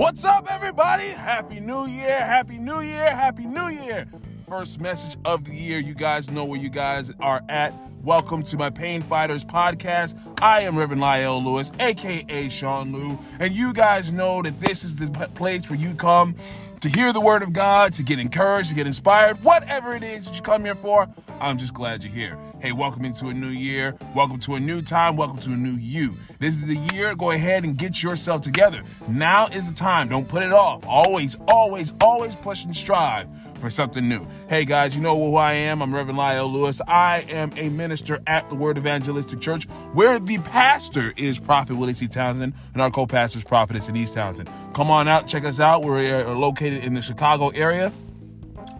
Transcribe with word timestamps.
What's 0.00 0.24
up, 0.24 0.50
everybody? 0.50 1.08
Happy 1.08 1.60
New 1.60 1.84
Year! 1.84 2.24
Happy 2.24 2.56
New 2.56 2.80
Year! 2.80 3.14
Happy 3.14 3.44
New 3.44 3.68
Year! 3.68 4.06
First 4.48 4.80
message 4.80 5.20
of 5.26 5.44
the 5.44 5.54
year. 5.54 5.78
You 5.78 5.92
guys 5.92 6.30
know 6.30 6.46
where 6.46 6.58
you 6.58 6.70
guys 6.70 7.12
are 7.20 7.42
at. 7.50 7.74
Welcome 8.02 8.42
to 8.44 8.56
my 8.56 8.70
Pain 8.70 9.02
Fighters 9.02 9.44
podcast. 9.44 10.16
I 10.40 10.62
am 10.62 10.78
Reverend 10.78 11.02
Lyle 11.02 11.44
Lewis, 11.44 11.70
aka 11.78 12.48
Sean 12.48 12.94
Lou, 12.94 13.18
and 13.40 13.52
you 13.52 13.74
guys 13.74 14.10
know 14.10 14.40
that 14.40 14.58
this 14.58 14.84
is 14.84 14.96
the 14.96 15.10
place 15.34 15.68
where 15.68 15.78
you 15.78 15.92
come 15.92 16.34
to 16.80 16.88
hear 16.88 17.12
the 17.12 17.20
word 17.20 17.42
of 17.42 17.52
God, 17.52 17.92
to 17.92 18.02
get 18.02 18.18
encouraged, 18.18 18.70
to 18.70 18.74
get 18.74 18.86
inspired, 18.86 19.44
whatever 19.44 19.94
it 19.94 20.02
is 20.02 20.24
that 20.30 20.34
you 20.34 20.40
come 20.40 20.64
here 20.64 20.74
for. 20.74 21.10
I'm 21.40 21.56
just 21.56 21.72
glad 21.72 22.04
you're 22.04 22.12
here. 22.12 22.38
Hey, 22.60 22.72
welcome 22.72 23.06
into 23.06 23.28
a 23.28 23.34
new 23.34 23.48
year. 23.48 23.96
Welcome 24.14 24.38
to 24.40 24.56
a 24.56 24.60
new 24.60 24.82
time. 24.82 25.16
Welcome 25.16 25.38
to 25.38 25.52
a 25.52 25.56
new 25.56 25.72
you. 25.72 26.14
This 26.38 26.54
is 26.56 26.66
the 26.66 26.94
year. 26.94 27.14
Go 27.14 27.30
ahead 27.30 27.64
and 27.64 27.78
get 27.78 28.02
yourself 28.02 28.42
together. 28.42 28.82
Now 29.08 29.46
is 29.46 29.66
the 29.66 29.74
time. 29.74 30.08
Don't 30.08 30.28
put 30.28 30.42
it 30.42 30.52
off. 30.52 30.84
Always, 30.86 31.38
always, 31.48 31.94
always 32.02 32.36
push 32.36 32.64
and 32.64 32.76
strive 32.76 33.26
for 33.58 33.70
something 33.70 34.06
new. 34.06 34.26
Hey 34.50 34.66
guys, 34.66 34.94
you 34.94 35.00
know 35.00 35.16
who 35.16 35.36
I 35.36 35.52
am. 35.52 35.80
I'm 35.80 35.94
Reverend 35.94 36.18
Lyle 36.18 36.46
Lewis. 36.46 36.82
I 36.86 37.20
am 37.30 37.52
a 37.56 37.70
minister 37.70 38.20
at 38.26 38.46
the 38.50 38.54
Word 38.54 38.76
Evangelistic 38.76 39.40
Church, 39.40 39.64
where 39.94 40.18
the 40.18 40.38
pastor 40.38 41.14
is 41.16 41.38
Prophet 41.38 41.76
Willie 41.76 41.94
C. 41.94 42.06
Townsend, 42.06 42.52
and 42.74 42.82
our 42.82 42.90
co-pastor 42.90 43.38
is 43.38 43.44
Prophetess 43.44 43.86
Denise 43.86 44.12
Townsend. 44.12 44.50
Come 44.74 44.90
on 44.90 45.08
out, 45.08 45.26
check 45.26 45.44
us 45.44 45.58
out. 45.58 45.82
We're 45.82 46.26
uh, 46.26 46.34
located 46.34 46.84
in 46.84 46.92
the 46.92 47.02
Chicago 47.02 47.48
area 47.48 47.92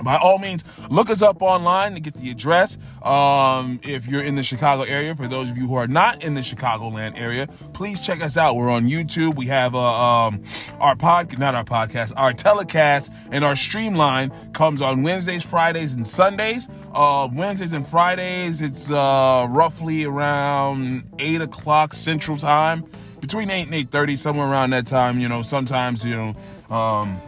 by 0.02 0.16
all 0.16 0.38
means, 0.38 0.64
look 0.90 1.10
us 1.10 1.22
up 1.22 1.42
online 1.42 1.94
to 1.94 2.00
get 2.00 2.14
the 2.14 2.30
address. 2.30 2.78
Um, 3.02 3.80
if 3.82 4.06
you're 4.06 4.22
in 4.22 4.34
the 4.34 4.42
Chicago 4.42 4.82
area, 4.82 5.14
for 5.14 5.28
those 5.28 5.50
of 5.50 5.56
you 5.56 5.66
who 5.66 5.74
are 5.74 5.86
not 5.86 6.22
in 6.22 6.34
the 6.34 6.40
Chicagoland 6.40 7.18
area, 7.18 7.46
please 7.72 8.00
check 8.00 8.22
us 8.22 8.36
out. 8.36 8.56
We're 8.56 8.70
on 8.70 8.88
YouTube. 8.88 9.36
We 9.36 9.46
have 9.46 9.74
uh, 9.74 10.26
um, 10.26 10.42
our 10.78 10.96
pod, 10.96 11.38
not 11.38 11.54
our 11.54 11.64
podcast, 11.64 12.12
our 12.16 12.32
telecast 12.32 13.12
and 13.30 13.44
our 13.44 13.56
streamline 13.56 14.30
comes 14.52 14.82
on 14.82 15.02
Wednesdays, 15.02 15.44
Fridays, 15.44 15.94
and 15.94 16.06
Sundays. 16.06 16.68
Uh, 16.92 17.28
Wednesdays 17.32 17.72
and 17.72 17.86
Fridays, 17.86 18.62
it's 18.62 18.90
uh, 18.90 19.46
roughly 19.48 20.04
around 20.04 21.04
eight 21.18 21.40
o'clock 21.40 21.94
Central 21.94 22.36
Time, 22.36 22.84
between 23.20 23.50
eight 23.50 23.66
and 23.66 23.74
eight 23.74 23.90
thirty, 23.90 24.16
somewhere 24.16 24.48
around 24.48 24.70
that 24.70 24.86
time. 24.86 25.18
You 25.18 25.28
know, 25.28 25.42
sometimes 25.42 26.04
you 26.04 26.16
know. 26.16 26.74
Um, 26.74 27.20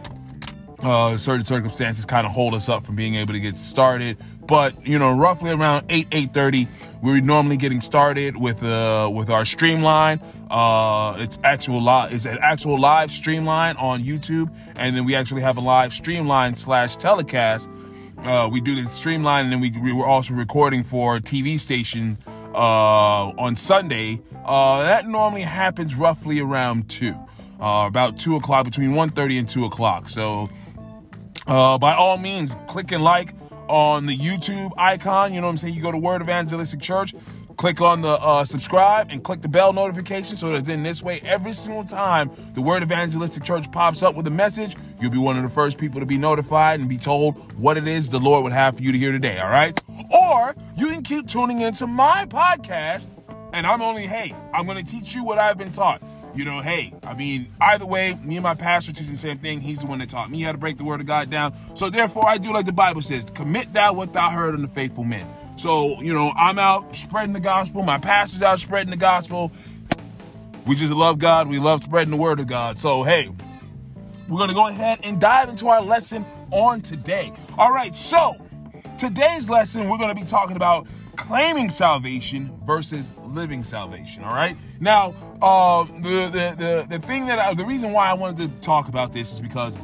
uh, 0.83 1.17
certain 1.17 1.45
circumstances 1.45 2.05
kind 2.05 2.27
of 2.27 2.33
hold 2.33 2.53
us 2.53 2.69
up 2.69 2.85
from 2.85 2.95
being 2.95 3.15
able 3.15 3.33
to 3.33 3.39
get 3.39 3.55
started. 3.55 4.17
But 4.45 4.85
you 4.85 4.99
know, 4.99 5.15
roughly 5.15 5.51
around 5.51 5.85
eight 5.89 6.07
eight 6.11 6.33
thirty, 6.33 6.67
we're 7.01 7.21
normally 7.21 7.57
getting 7.57 7.81
started 7.81 8.35
with 8.35 8.61
uh 8.61 9.09
with 9.13 9.29
our 9.29 9.45
streamline. 9.45 10.19
Uh, 10.49 11.15
it's 11.19 11.39
actual 11.43 11.81
live. 11.81 12.11
It's 12.13 12.25
an 12.25 12.39
actual 12.41 12.79
live 12.79 13.09
streamline 13.09 13.77
on 13.77 14.03
YouTube, 14.03 14.53
and 14.75 14.95
then 14.95 15.05
we 15.05 15.15
actually 15.15 15.41
have 15.41 15.57
a 15.57 15.61
live 15.61 15.93
streamline 15.93 16.55
slash 16.55 16.97
telecast. 16.97 17.69
Uh, 18.19 18.49
we 18.51 18.61
do 18.61 18.81
the 18.81 18.87
streamline, 18.87 19.45
and 19.45 19.53
then 19.53 19.59
we, 19.59 19.71
we 19.81 19.91
were 19.91 20.05
also 20.05 20.33
recording 20.33 20.83
for 20.83 21.19
TV 21.19 21.59
station 21.59 22.17
uh, 22.53 23.29
on 23.37 23.55
Sunday. 23.55 24.21
Uh, 24.45 24.83
that 24.83 25.07
normally 25.07 25.41
happens 25.41 25.95
roughly 25.95 26.39
around 26.39 26.89
two, 26.89 27.15
uh, 27.59 27.85
about 27.87 28.17
two 28.19 28.35
o'clock, 28.35 28.63
between 28.63 28.91
1.30 28.91 29.39
and 29.39 29.49
two 29.49 29.65
o'clock. 29.65 30.07
So 30.07 30.49
uh, 31.47 31.77
by 31.77 31.93
all 31.93 32.17
means, 32.17 32.55
click 32.67 32.91
and 32.91 33.03
like 33.03 33.33
on 33.67 34.05
the 34.05 34.15
YouTube 34.15 34.71
icon. 34.77 35.33
You 35.33 35.41
know 35.41 35.47
what 35.47 35.51
I'm 35.51 35.57
saying? 35.57 35.73
You 35.73 35.81
go 35.81 35.91
to 35.91 35.97
Word 35.97 36.21
Evangelistic 36.21 36.79
Church, 36.79 37.13
click 37.57 37.81
on 37.81 38.01
the 38.01 38.09
uh, 38.09 38.45
subscribe 38.45 39.07
and 39.09 39.23
click 39.23 39.41
the 39.41 39.49
bell 39.49 39.73
notification 39.73 40.37
so 40.37 40.51
that 40.51 40.65
then 40.65 40.83
this 40.83 41.01
way, 41.01 41.21
every 41.23 41.53
single 41.53 41.83
time 41.83 42.31
the 42.53 42.61
Word 42.61 42.83
Evangelistic 42.83 43.43
Church 43.43 43.71
pops 43.71 44.03
up 44.03 44.15
with 44.15 44.27
a 44.27 44.31
message, 44.31 44.75
you'll 44.99 45.11
be 45.11 45.17
one 45.17 45.37
of 45.37 45.43
the 45.43 45.49
first 45.49 45.77
people 45.77 45.99
to 45.99 46.05
be 46.05 46.17
notified 46.17 46.79
and 46.79 46.89
be 46.89 46.97
told 46.97 47.37
what 47.59 47.77
it 47.77 47.87
is 47.87 48.09
the 48.09 48.19
Lord 48.19 48.43
would 48.43 48.53
have 48.53 48.77
for 48.77 48.83
you 48.83 48.91
to 48.91 48.97
hear 48.97 49.11
today. 49.11 49.39
All 49.39 49.49
right? 49.49 49.79
Or 50.11 50.55
you 50.75 50.87
can 50.87 51.03
keep 51.03 51.27
tuning 51.27 51.61
into 51.61 51.87
my 51.87 52.25
podcast, 52.27 53.07
and 53.53 53.67
I'm 53.67 53.81
only, 53.81 54.07
hey, 54.07 54.35
I'm 54.53 54.65
going 54.65 54.83
to 54.83 54.91
teach 54.91 55.13
you 55.13 55.23
what 55.23 55.37
I've 55.37 55.57
been 55.57 55.71
taught 55.71 56.01
you 56.35 56.45
know, 56.45 56.61
hey, 56.61 56.93
I 57.03 57.13
mean, 57.13 57.53
either 57.61 57.85
way, 57.85 58.17
me 58.23 58.37
and 58.37 58.43
my 58.43 58.55
pastor 58.55 58.91
teach 58.91 59.07
the 59.07 59.17
same 59.17 59.37
thing. 59.37 59.61
He's 59.61 59.81
the 59.81 59.87
one 59.87 59.99
that 59.99 60.09
taught 60.09 60.31
me 60.31 60.41
how 60.41 60.51
to 60.51 60.57
break 60.57 60.77
the 60.77 60.83
word 60.83 60.99
of 60.99 61.05
God 61.05 61.29
down. 61.29 61.53
So 61.75 61.89
therefore, 61.89 62.27
I 62.27 62.37
do 62.37 62.51
like 62.53 62.65
the 62.65 62.71
Bible 62.71 63.01
says, 63.01 63.29
commit 63.29 63.73
that 63.73 63.95
what 63.95 64.13
thou 64.13 64.29
heard 64.31 64.59
the 64.59 64.67
faithful 64.67 65.03
men. 65.03 65.27
So, 65.55 66.01
you 66.01 66.13
know, 66.13 66.31
I'm 66.35 66.57
out 66.57 66.95
spreading 66.95 67.33
the 67.33 67.39
gospel. 67.39 67.83
My 67.83 67.99
pastor's 67.99 68.41
out 68.41 68.59
spreading 68.59 68.89
the 68.89 68.97
gospel. 68.97 69.51
We 70.65 70.75
just 70.75 70.93
love 70.93 71.19
God. 71.19 71.47
We 71.47 71.59
love 71.59 71.83
spreading 71.83 72.11
the 72.11 72.17
word 72.17 72.39
of 72.39 72.47
God. 72.47 72.79
So, 72.79 73.03
hey, 73.03 73.29
we're 74.27 74.37
going 74.37 74.49
to 74.49 74.55
go 74.55 74.67
ahead 74.67 74.99
and 75.03 75.19
dive 75.19 75.49
into 75.49 75.67
our 75.67 75.81
lesson 75.81 76.25
on 76.51 76.81
today. 76.81 77.33
All 77.57 77.71
right, 77.71 77.95
so 77.95 78.35
today's 78.97 79.49
lesson, 79.49 79.89
we're 79.89 79.97
going 79.97 80.15
to 80.15 80.19
be 80.19 80.25
talking 80.25 80.55
about 80.55 80.87
claiming 81.15 81.69
salvation 81.69 82.59
versus 82.65 83.13
living 83.23 83.63
salvation. 83.63 84.23
All 84.23 84.33
right. 84.33 84.57
Now, 84.79 85.13
uh, 85.41 85.85
the, 86.01 86.29
the 86.31 86.55
the 86.57 86.87
the 86.89 86.99
thing 87.07 87.25
that 87.27 87.39
I, 87.39 87.53
the 87.53 87.65
reason 87.65 87.91
why 87.91 88.09
I 88.09 88.13
wanted 88.13 88.51
to 88.51 88.61
talk 88.61 88.87
about 88.87 89.13
this 89.13 89.33
is 89.33 89.41
because 89.41 89.77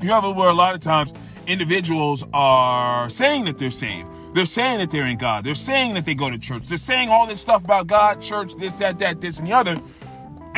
you 0.00 0.10
have 0.10 0.24
where 0.24 0.48
a 0.48 0.54
lot 0.54 0.74
of 0.74 0.80
times 0.80 1.12
individuals 1.46 2.24
are 2.32 3.08
saying 3.08 3.46
that 3.46 3.58
they're 3.58 3.70
saved. 3.70 4.06
They're 4.34 4.46
saying 4.46 4.78
that 4.78 4.90
they're 4.90 5.06
in 5.06 5.16
God. 5.16 5.44
They're 5.44 5.54
saying 5.54 5.94
that 5.94 6.04
they 6.04 6.14
go 6.14 6.30
to 6.30 6.38
church. 6.38 6.68
They're 6.68 6.78
saying 6.78 7.08
all 7.08 7.26
this 7.26 7.40
stuff 7.40 7.64
about 7.64 7.86
God, 7.86 8.20
church, 8.20 8.54
this, 8.56 8.78
that, 8.78 8.98
that, 8.98 9.20
this, 9.20 9.38
and 9.38 9.48
the 9.48 9.52
other. 9.52 9.80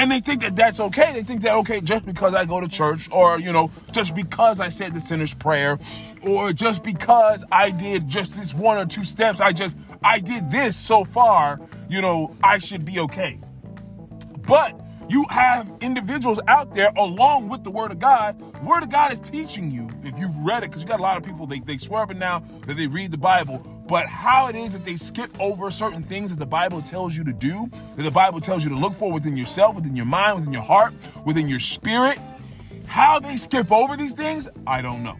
And 0.01 0.11
they 0.11 0.21
think 0.21 0.41
that 0.41 0.57
that's 0.57 0.81
okay. 0.81 1.13
They 1.13 1.23
think 1.23 1.43
that, 1.43 1.55
okay, 1.57 1.83
just 1.83 2.07
because 2.07 2.33
I 2.33 2.47
go 2.47 2.59
to 2.59 2.69
church, 2.69 3.11
or, 3.13 3.39
you 3.39 3.53
know, 3.53 3.71
just 3.93 4.15
because 4.15 4.59
I 4.59 4.71
said 4.71 4.95
the 4.95 5.01
sinner's 5.01 5.35
prayer, 5.35 5.79
or 6.23 6.55
just 6.55 6.83
because 6.83 7.45
I 7.53 7.71
did 7.71 8.09
just 8.09 8.33
this 8.33 8.55
one 8.55 8.79
or 8.79 8.87
two 8.87 9.05
steps, 9.05 9.41
I 9.41 9.53
just, 9.53 9.77
I 10.03 10.19
did 10.21 10.51
this 10.51 10.75
so 10.75 11.05
far, 11.05 11.61
you 11.91 12.01
know, 12.01 12.35
I 12.43 12.61
should 12.61 12.87
be 12.87 12.99
okay. 13.01 13.41
But 14.49 14.81
you 15.11 15.27
have 15.29 15.71
individuals 15.81 16.39
out 16.47 16.73
there 16.73 16.93
along 16.97 17.49
with 17.49 17.65
the 17.65 17.71
word 17.71 17.91
of 17.91 17.99
God. 17.99 18.41
Word 18.63 18.85
of 18.85 18.91
God 18.91 19.13
is 19.13 19.19
teaching 19.19 19.71
you, 19.71 19.91
if 20.05 20.17
you've 20.17 20.37
read 20.37 20.63
it, 20.63 20.71
because 20.71 20.83
you 20.83 20.89
got 20.89 21.01
a 21.01 21.03
lot 21.03 21.17
of 21.17 21.25
people, 21.25 21.47
they, 21.47 21.59
they 21.59 21.79
swear 21.79 22.03
up 22.03 22.11
and 22.11 22.21
down 22.21 22.63
that 22.67 22.77
they 22.77 22.87
read 22.87 23.11
the 23.11 23.19
Bible, 23.19 23.59
but 23.89 24.07
how 24.07 24.47
it 24.47 24.55
is 24.55 24.73
that 24.73 24.85
they 24.85 24.97
skip 24.97 25.31
over 25.41 25.71
certain 25.73 26.05
things 26.05 26.31
that 26.31 26.39
the 26.39 26.47
Bible 26.47 26.81
tells 26.81 27.17
you 27.17 27.25
to 27.25 27.33
do, 27.33 27.69
that 27.97 28.05
the 28.05 28.11
Bible 28.11 28.41
tells 28.41 28.63
you 28.63 28.71
to 28.71 28.77
look 28.77 28.95
for 28.95 29.13
within 29.13 29.37
yourself, 29.37 29.75
within 29.75 29.97
your 29.97 30.07
mind, 30.07 30.37
within 30.37 30.53
your 30.53 30.63
heart, 30.63 30.95
within 31.27 31.49
your 31.49 31.61
spirit. 31.61 32.19
How 32.87 33.19
they 33.19 33.37
skip 33.37 33.73
over 33.73 33.97
these 33.97 34.15
things, 34.15 34.49
I 34.65 34.81
don't 34.81 35.03
know. 35.03 35.19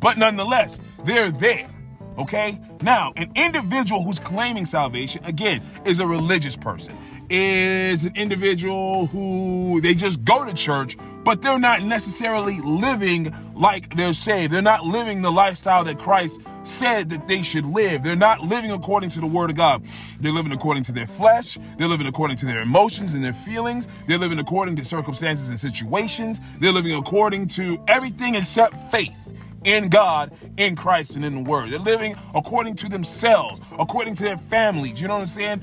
But 0.00 0.18
nonetheless, 0.18 0.80
they're 1.04 1.30
there. 1.30 1.70
Okay? 2.18 2.60
Now, 2.82 3.12
an 3.16 3.32
individual 3.36 4.02
who's 4.02 4.18
claiming 4.18 4.66
salvation, 4.66 5.24
again, 5.24 5.62
is 5.86 6.00
a 6.00 6.06
religious 6.06 6.56
person 6.56 6.96
is 7.32 8.04
an 8.04 8.14
individual 8.14 9.06
who 9.06 9.80
they 9.80 9.94
just 9.94 10.22
go 10.22 10.44
to 10.44 10.52
church, 10.52 10.98
but 11.24 11.40
they're 11.40 11.58
not 11.58 11.82
necessarily 11.82 12.60
living 12.60 13.34
like 13.54 13.96
they're 13.96 14.12
saved. 14.12 14.52
They're 14.52 14.60
not 14.60 14.84
living 14.84 15.22
the 15.22 15.32
lifestyle 15.32 15.82
that 15.84 15.98
Christ 15.98 16.42
said 16.62 17.08
that 17.08 17.28
they 17.28 17.42
should 17.42 17.64
live. 17.64 18.02
They're 18.02 18.16
not 18.16 18.42
living 18.42 18.70
according 18.70 19.08
to 19.10 19.20
the 19.20 19.26
word 19.26 19.48
of 19.48 19.56
God. 19.56 19.82
They're 20.20 20.30
living 20.30 20.52
according 20.52 20.82
to 20.84 20.92
their 20.92 21.06
flesh. 21.06 21.58
They're 21.78 21.88
living 21.88 22.06
according 22.06 22.36
to 22.36 22.46
their 22.46 22.60
emotions 22.60 23.14
and 23.14 23.24
their 23.24 23.32
feelings. 23.32 23.88
They're 24.06 24.18
living 24.18 24.38
according 24.38 24.76
to 24.76 24.84
circumstances 24.84 25.48
and 25.48 25.58
situations. 25.58 26.38
They're 26.60 26.70
living 26.70 26.94
according 26.94 27.48
to 27.48 27.82
everything 27.88 28.34
except 28.34 28.74
faith 28.90 29.18
in 29.64 29.88
God, 29.88 30.32
in 30.56 30.76
Christ, 30.76 31.16
and 31.16 31.24
in 31.24 31.34
the 31.34 31.42
Word. 31.42 31.70
They're 31.70 31.78
living 31.78 32.16
according 32.34 32.74
to 32.76 32.88
themselves, 32.88 33.60
according 33.78 34.16
to 34.16 34.22
their 34.22 34.36
families. 34.36 35.00
You 35.00 35.08
know 35.08 35.14
what 35.14 35.22
I'm 35.22 35.26
saying? 35.28 35.62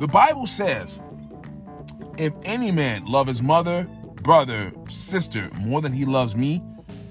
The 0.00 0.08
Bible 0.08 0.46
says, 0.46 0.98
if 2.16 2.32
any 2.44 2.72
man 2.72 3.04
love 3.04 3.26
his 3.26 3.42
mother, 3.42 3.86
brother, 4.22 4.72
sister 4.88 5.50
more 5.54 5.82
than 5.82 5.92
he 5.92 6.06
loves 6.06 6.34
me, 6.34 6.62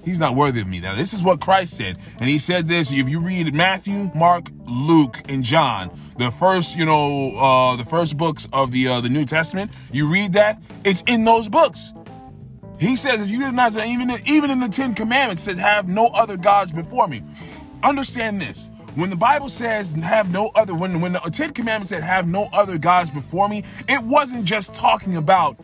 he's 0.04 0.18
not 0.18 0.34
worthy 0.34 0.60
of 0.60 0.66
me. 0.66 0.80
Now, 0.80 0.96
this 0.96 1.14
is 1.14 1.22
what 1.22 1.40
Christ 1.40 1.76
said. 1.76 1.98
And 2.18 2.28
he 2.28 2.36
said 2.36 2.66
this, 2.66 2.90
if 2.90 3.08
you 3.08 3.20
read 3.20 3.54
Matthew, 3.54 4.10
Mark, 4.12 4.48
Luke, 4.66 5.22
and 5.28 5.44
John, 5.44 5.96
the 6.18 6.32
first, 6.32 6.76
you 6.76 6.84
know, 6.84 7.36
uh, 7.36 7.76
the 7.76 7.84
first 7.84 8.16
books 8.16 8.48
of 8.52 8.72
the, 8.72 8.88
uh, 8.88 9.00
the 9.00 9.08
New 9.08 9.24
Testament, 9.24 9.72
you 9.92 10.10
read 10.10 10.32
that, 10.32 10.60
it's 10.84 11.02
in 11.06 11.24
those 11.24 11.48
books. 11.48 11.94
He 12.80 12.96
says, 12.96 13.20
if 13.22 13.28
you 13.28 13.44
did 13.44 13.54
not, 13.54 13.72
even, 13.76 14.10
even 14.26 14.50
in 14.50 14.58
the 14.58 14.68
Ten 14.68 14.94
Commandments, 14.94 15.44
says, 15.44 15.60
have 15.60 15.86
no 15.86 16.08
other 16.08 16.36
gods 16.36 16.72
before 16.72 17.06
me. 17.06 17.22
Understand 17.84 18.40
this. 18.40 18.68
When 18.96 19.08
the 19.08 19.16
Bible 19.16 19.48
says 19.48 19.92
have 19.92 20.30
no 20.32 20.48
other, 20.56 20.74
when, 20.74 21.00
when 21.00 21.12
the 21.12 21.20
Ten 21.32 21.52
Commandments 21.52 21.90
said 21.90 22.02
have 22.02 22.26
no 22.26 22.48
other 22.52 22.76
gods 22.76 23.10
before 23.10 23.48
me, 23.48 23.64
it 23.88 24.02
wasn't 24.02 24.44
just 24.44 24.74
talking 24.74 25.16
about 25.16 25.56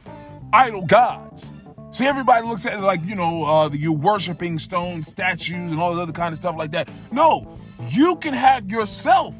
idol 0.52 0.84
gods. 0.86 1.52
See, 1.90 2.06
everybody 2.06 2.46
looks 2.46 2.66
at 2.66 2.74
it 2.74 2.82
like, 2.82 3.04
you 3.04 3.14
know, 3.14 3.44
uh, 3.44 3.70
you 3.70 3.92
worshiping 3.92 4.58
stone 4.58 5.02
statues 5.02 5.72
and 5.72 5.80
all 5.80 5.94
the 5.94 6.02
other 6.02 6.12
kind 6.12 6.32
of 6.32 6.36
stuff 6.36 6.56
like 6.56 6.70
that. 6.72 6.88
No, 7.10 7.58
you 7.88 8.16
can 8.16 8.34
have 8.34 8.70
yourself 8.70 9.34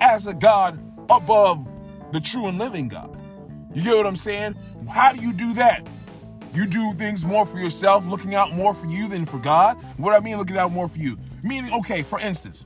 as 0.00 0.26
a 0.26 0.34
God 0.34 0.80
above 1.10 1.68
the 2.12 2.20
true 2.20 2.46
and 2.46 2.58
living 2.58 2.88
God. 2.88 3.16
You 3.74 3.84
get 3.84 3.96
what 3.96 4.06
I'm 4.06 4.16
saying? 4.16 4.56
How 4.90 5.12
do 5.12 5.20
you 5.20 5.32
do 5.32 5.52
that? 5.54 5.86
You 6.54 6.66
do 6.66 6.92
things 6.94 7.24
more 7.24 7.46
for 7.46 7.58
yourself, 7.58 8.04
looking 8.06 8.34
out 8.34 8.52
more 8.52 8.74
for 8.74 8.86
you 8.86 9.06
than 9.06 9.26
for 9.26 9.38
God. 9.38 9.76
What 9.96 10.12
I 10.12 10.20
mean, 10.20 10.38
looking 10.38 10.56
out 10.56 10.72
more 10.72 10.88
for 10.88 10.98
you, 10.98 11.18
meaning, 11.42 11.72
okay, 11.74 12.02
for 12.02 12.18
instance, 12.18 12.64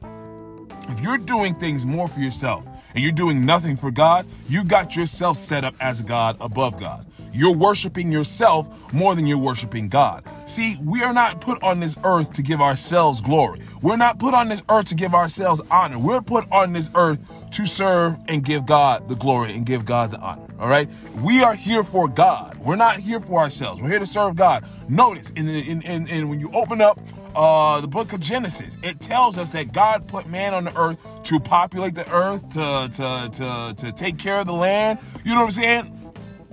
if 0.89 1.01
you're 1.01 1.19
doing 1.19 1.55
things 1.55 1.85
more 1.85 2.09
for 2.09 2.21
yourself 2.21 2.65
and 2.95 3.03
you're 3.03 3.13
doing 3.13 3.47
nothing 3.47 3.77
for 3.77 3.91
God, 3.91 4.27
you 4.49 4.65
got 4.65 4.97
yourself 4.97 5.37
set 5.37 5.65
up 5.65 5.75
as 5.81 6.03
God 6.03 6.37
above 6.41 6.79
God. 6.79 7.07
You're 7.33 7.57
worshiping 7.57 8.13
yourself 8.13 8.93
more 8.93 9.15
than 9.15 9.27
you're 9.27 9.39
worshiping 9.39 9.89
God. 9.89 10.25
See, 10.45 10.77
we 10.83 11.03
are 11.03 11.15
not 11.15 11.41
put 11.41 11.63
on 11.63 11.81
this 11.81 11.97
earth 12.05 12.35
to 12.35 12.43
give 12.43 12.61
ourselves 12.61 13.21
glory. 13.21 13.63
We're 13.81 13.97
not 13.97 14.19
put 14.19 14.35
on 14.35 14.49
this 14.49 14.63
earth 14.69 14.87
to 14.87 14.95
give 14.95 15.15
ourselves 15.15 15.63
honor. 15.71 15.99
We're 15.99 16.21
put 16.21 16.51
on 16.53 16.73
this 16.73 16.91
earth 16.95 17.21
to 17.53 17.67
serve 17.67 18.19
and 18.29 18.45
give 18.45 18.67
God 18.67 19.09
the 19.09 19.17
glory 19.17 19.55
and 19.55 19.65
give 19.65 19.87
God 19.87 20.11
the 20.11 20.19
honor. 20.19 20.52
All 20.63 20.69
right. 20.69 20.89
We 21.17 21.43
are 21.43 21.57
here 21.57 21.83
for 21.83 22.07
God. 22.07 22.57
We're 22.59 22.77
not 22.77 23.01
here 23.01 23.19
for 23.19 23.41
ourselves. 23.41 23.83
We're 23.83 23.89
here 23.89 23.99
to 23.99 24.07
serve 24.07 24.37
God. 24.37 24.65
Notice 24.89 25.31
in, 25.31 25.49
in, 25.49 25.83
in, 25.83 26.07
in 26.07 26.29
when 26.29 26.39
you 26.39 26.53
open 26.53 26.81
up 26.81 27.01
uh, 27.35 27.81
the 27.81 27.89
book 27.89 28.13
of 28.13 28.21
Genesis, 28.21 28.77
it 28.81 29.01
tells 29.01 29.37
us 29.37 29.51
that 29.51 29.73
God 29.73 30.07
put 30.07 30.29
man 30.29 30.55
on 30.55 30.63
the 30.63 30.79
earth 30.79 30.99
to 31.25 31.41
populate 31.41 31.97
the 31.97 32.09
earth, 32.15 32.49
to, 32.51 32.89
to, 32.93 33.31
to, 33.33 33.75
to 33.77 33.93
take 33.93 34.19
care 34.19 34.39
of 34.39 34.47
the 34.47 34.53
land. 34.53 35.01
You 35.25 35.35
know 35.35 35.41
what 35.41 35.47
I'm 35.47 35.51
saying? 35.51 35.85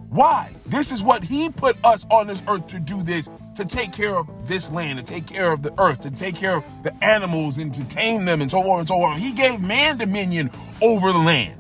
Why? 0.10 0.56
This 0.66 0.92
is 0.92 1.04
what 1.04 1.24
he 1.24 1.52
put 1.52 1.78
us 1.86 2.08
on 2.10 2.26
this 2.26 2.42
earth 2.48 2.66
to 2.70 2.80
do 2.80 3.04
this, 3.04 3.30
to 3.58 3.64
take 3.64 3.92
care 3.92 4.16
of 4.16 4.48
this 4.48 4.72
land, 4.72 4.98
to 4.98 5.06
take 5.06 5.28
care 5.28 5.54
of 5.54 5.62
the 5.62 5.72
earth, 5.80 6.00
to 6.00 6.10
take 6.10 6.34
care 6.34 6.56
of 6.56 6.64
the 6.82 7.04
animals 7.04 7.60
and 7.60 7.72
to 7.76 7.84
tame 7.84 8.26
them 8.26 8.42
and 8.42 8.50
so 8.50 8.58
on 8.72 8.80
and 8.80 8.88
so 8.88 9.04
on. 9.04 9.20
He 9.20 9.34
gave 9.34 9.62
man 9.62 9.98
dominion 9.98 10.50
over 10.82 11.12
the 11.12 11.20
land. 11.20 11.59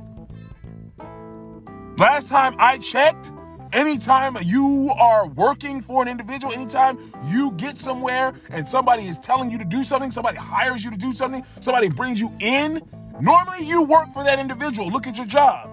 Last 1.99 2.29
time 2.29 2.55
I 2.59 2.77
checked, 2.77 3.33
Anytime 3.71 4.35
you 4.41 4.91
are 4.97 5.27
working 5.27 5.83
for 5.83 6.01
an 6.01 6.07
individual, 6.07 6.51
anytime 6.51 6.97
you 7.27 7.51
get 7.51 7.77
somewhere 7.77 8.33
and 8.49 8.67
somebody 8.67 9.03
is 9.03 9.19
telling 9.19 9.51
you 9.51 9.59
to 9.59 9.63
do 9.63 9.83
something, 9.83 10.09
somebody 10.09 10.37
hires 10.37 10.83
you 10.83 10.89
to 10.89 10.97
do 10.97 11.13
something, 11.13 11.45
somebody 11.59 11.87
brings 11.87 12.19
you 12.19 12.35
in, 12.39 12.81
normally 13.21 13.63
you 13.63 13.83
work 13.83 14.11
for 14.11 14.23
that 14.23 14.39
individual. 14.39 14.89
Look 14.89 15.05
at 15.05 15.17
your 15.17 15.27
job. 15.27 15.69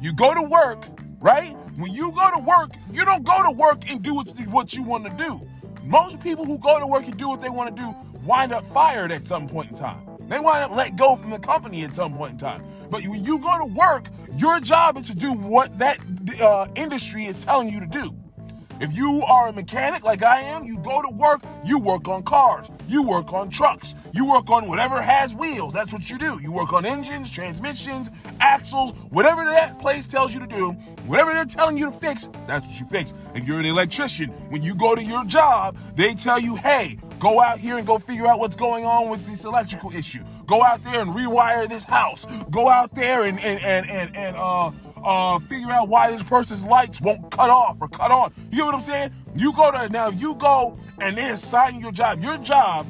You 0.00 0.14
go 0.14 0.32
to 0.32 0.42
work, 0.42 0.86
right? 1.20 1.54
When 1.76 1.92
you 1.92 2.10
go 2.12 2.30
to 2.34 2.42
work, 2.42 2.70
you 2.90 3.04
don't 3.04 3.24
go 3.24 3.42
to 3.42 3.50
work 3.50 3.82
and 3.90 4.02
do 4.02 4.14
what 4.14 4.72
you 4.72 4.84
want 4.84 5.04
to 5.04 5.10
do. 5.22 5.46
Most 5.82 6.18
people 6.20 6.46
who 6.46 6.58
go 6.58 6.80
to 6.80 6.86
work 6.86 7.04
and 7.04 7.14
do 7.18 7.28
what 7.28 7.42
they 7.42 7.50
want 7.50 7.76
to 7.76 7.82
do 7.82 7.94
wind 8.24 8.54
up 8.54 8.66
fired 8.72 9.12
at 9.12 9.26
some 9.26 9.48
point 9.48 9.68
in 9.68 9.76
time. 9.76 10.13
They 10.28 10.40
wind 10.40 10.64
up 10.64 10.76
let 10.76 10.96
go 10.96 11.16
from 11.16 11.30
the 11.30 11.38
company 11.38 11.84
at 11.84 11.94
some 11.94 12.14
point 12.14 12.32
in 12.32 12.38
time. 12.38 12.64
But 12.90 13.04
when 13.06 13.24
you 13.24 13.38
go 13.38 13.58
to 13.58 13.66
work, 13.66 14.08
your 14.36 14.60
job 14.60 14.96
is 14.96 15.08
to 15.08 15.14
do 15.14 15.32
what 15.32 15.78
that 15.78 15.98
uh, 16.40 16.68
industry 16.74 17.26
is 17.26 17.44
telling 17.44 17.68
you 17.68 17.80
to 17.80 17.86
do. 17.86 18.14
If 18.80 18.96
you 18.96 19.22
are 19.22 19.48
a 19.48 19.52
mechanic 19.52 20.02
like 20.02 20.22
I 20.22 20.40
am, 20.40 20.64
you 20.64 20.78
go 20.78 21.00
to 21.00 21.08
work, 21.08 21.42
you 21.64 21.78
work 21.78 22.08
on 22.08 22.24
cars, 22.24 22.68
you 22.88 23.06
work 23.06 23.32
on 23.32 23.48
trucks, 23.48 23.94
you 24.12 24.28
work 24.28 24.50
on 24.50 24.66
whatever 24.68 25.00
has 25.00 25.34
wheels. 25.34 25.72
That's 25.72 25.92
what 25.92 26.10
you 26.10 26.18
do. 26.18 26.40
You 26.42 26.50
work 26.50 26.72
on 26.72 26.84
engines, 26.84 27.30
transmissions, 27.30 28.10
axles, 28.40 28.92
whatever 29.10 29.44
that 29.44 29.78
place 29.78 30.08
tells 30.08 30.34
you 30.34 30.40
to 30.40 30.46
do, 30.46 30.72
whatever 31.06 31.32
they're 31.32 31.44
telling 31.44 31.78
you 31.78 31.92
to 31.92 31.98
fix, 31.98 32.28
that's 32.48 32.66
what 32.66 32.80
you 32.80 32.86
fix. 32.86 33.14
If 33.34 33.46
you're 33.46 33.60
an 33.60 33.66
electrician, 33.66 34.30
when 34.50 34.62
you 34.62 34.74
go 34.74 34.94
to 34.94 35.02
your 35.02 35.24
job, 35.24 35.76
they 35.94 36.14
tell 36.14 36.40
you, 36.40 36.56
hey, 36.56 36.98
Go 37.18 37.40
out 37.40 37.58
here 37.58 37.78
and 37.78 37.86
go 37.86 37.98
figure 37.98 38.26
out 38.26 38.38
what's 38.38 38.56
going 38.56 38.84
on 38.84 39.08
with 39.08 39.24
this 39.26 39.44
electrical 39.44 39.90
issue. 39.92 40.22
Go 40.46 40.62
out 40.62 40.82
there 40.82 41.00
and 41.00 41.10
rewire 41.10 41.68
this 41.68 41.84
house. 41.84 42.26
Go 42.50 42.68
out 42.68 42.94
there 42.94 43.24
and 43.24 43.38
and 43.40 43.60
and 43.60 43.88
and, 43.88 44.16
and 44.16 44.36
uh 44.36 44.70
uh 45.02 45.38
figure 45.40 45.70
out 45.70 45.88
why 45.88 46.10
this 46.10 46.22
person's 46.22 46.64
lights 46.64 47.00
won't 47.00 47.30
cut 47.30 47.50
off 47.50 47.76
or 47.80 47.88
cut 47.88 48.10
on. 48.10 48.32
You 48.50 48.58
know 48.58 48.66
what 48.66 48.74
I'm 48.74 48.82
saying? 48.82 49.12
You 49.34 49.52
go 49.54 49.70
to 49.70 49.88
now 49.88 50.08
you 50.08 50.34
go 50.34 50.78
and 51.00 51.16
they 51.16 51.30
assign 51.30 51.76
you 51.76 51.82
your 51.82 51.92
job. 51.92 52.22
Your 52.22 52.38
job 52.38 52.86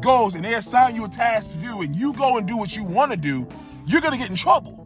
goes 0.00 0.34
and 0.34 0.44
they 0.44 0.54
assign 0.54 0.94
you 0.94 1.04
a 1.04 1.08
task 1.08 1.50
to 1.52 1.58
do 1.58 1.82
and 1.82 1.94
you 1.94 2.12
go 2.14 2.38
and 2.38 2.46
do 2.46 2.56
what 2.56 2.76
you 2.76 2.84
want 2.84 3.10
to 3.10 3.16
do, 3.16 3.46
you're 3.86 4.00
gonna 4.00 4.18
get 4.18 4.30
in 4.30 4.36
trouble. 4.36 4.85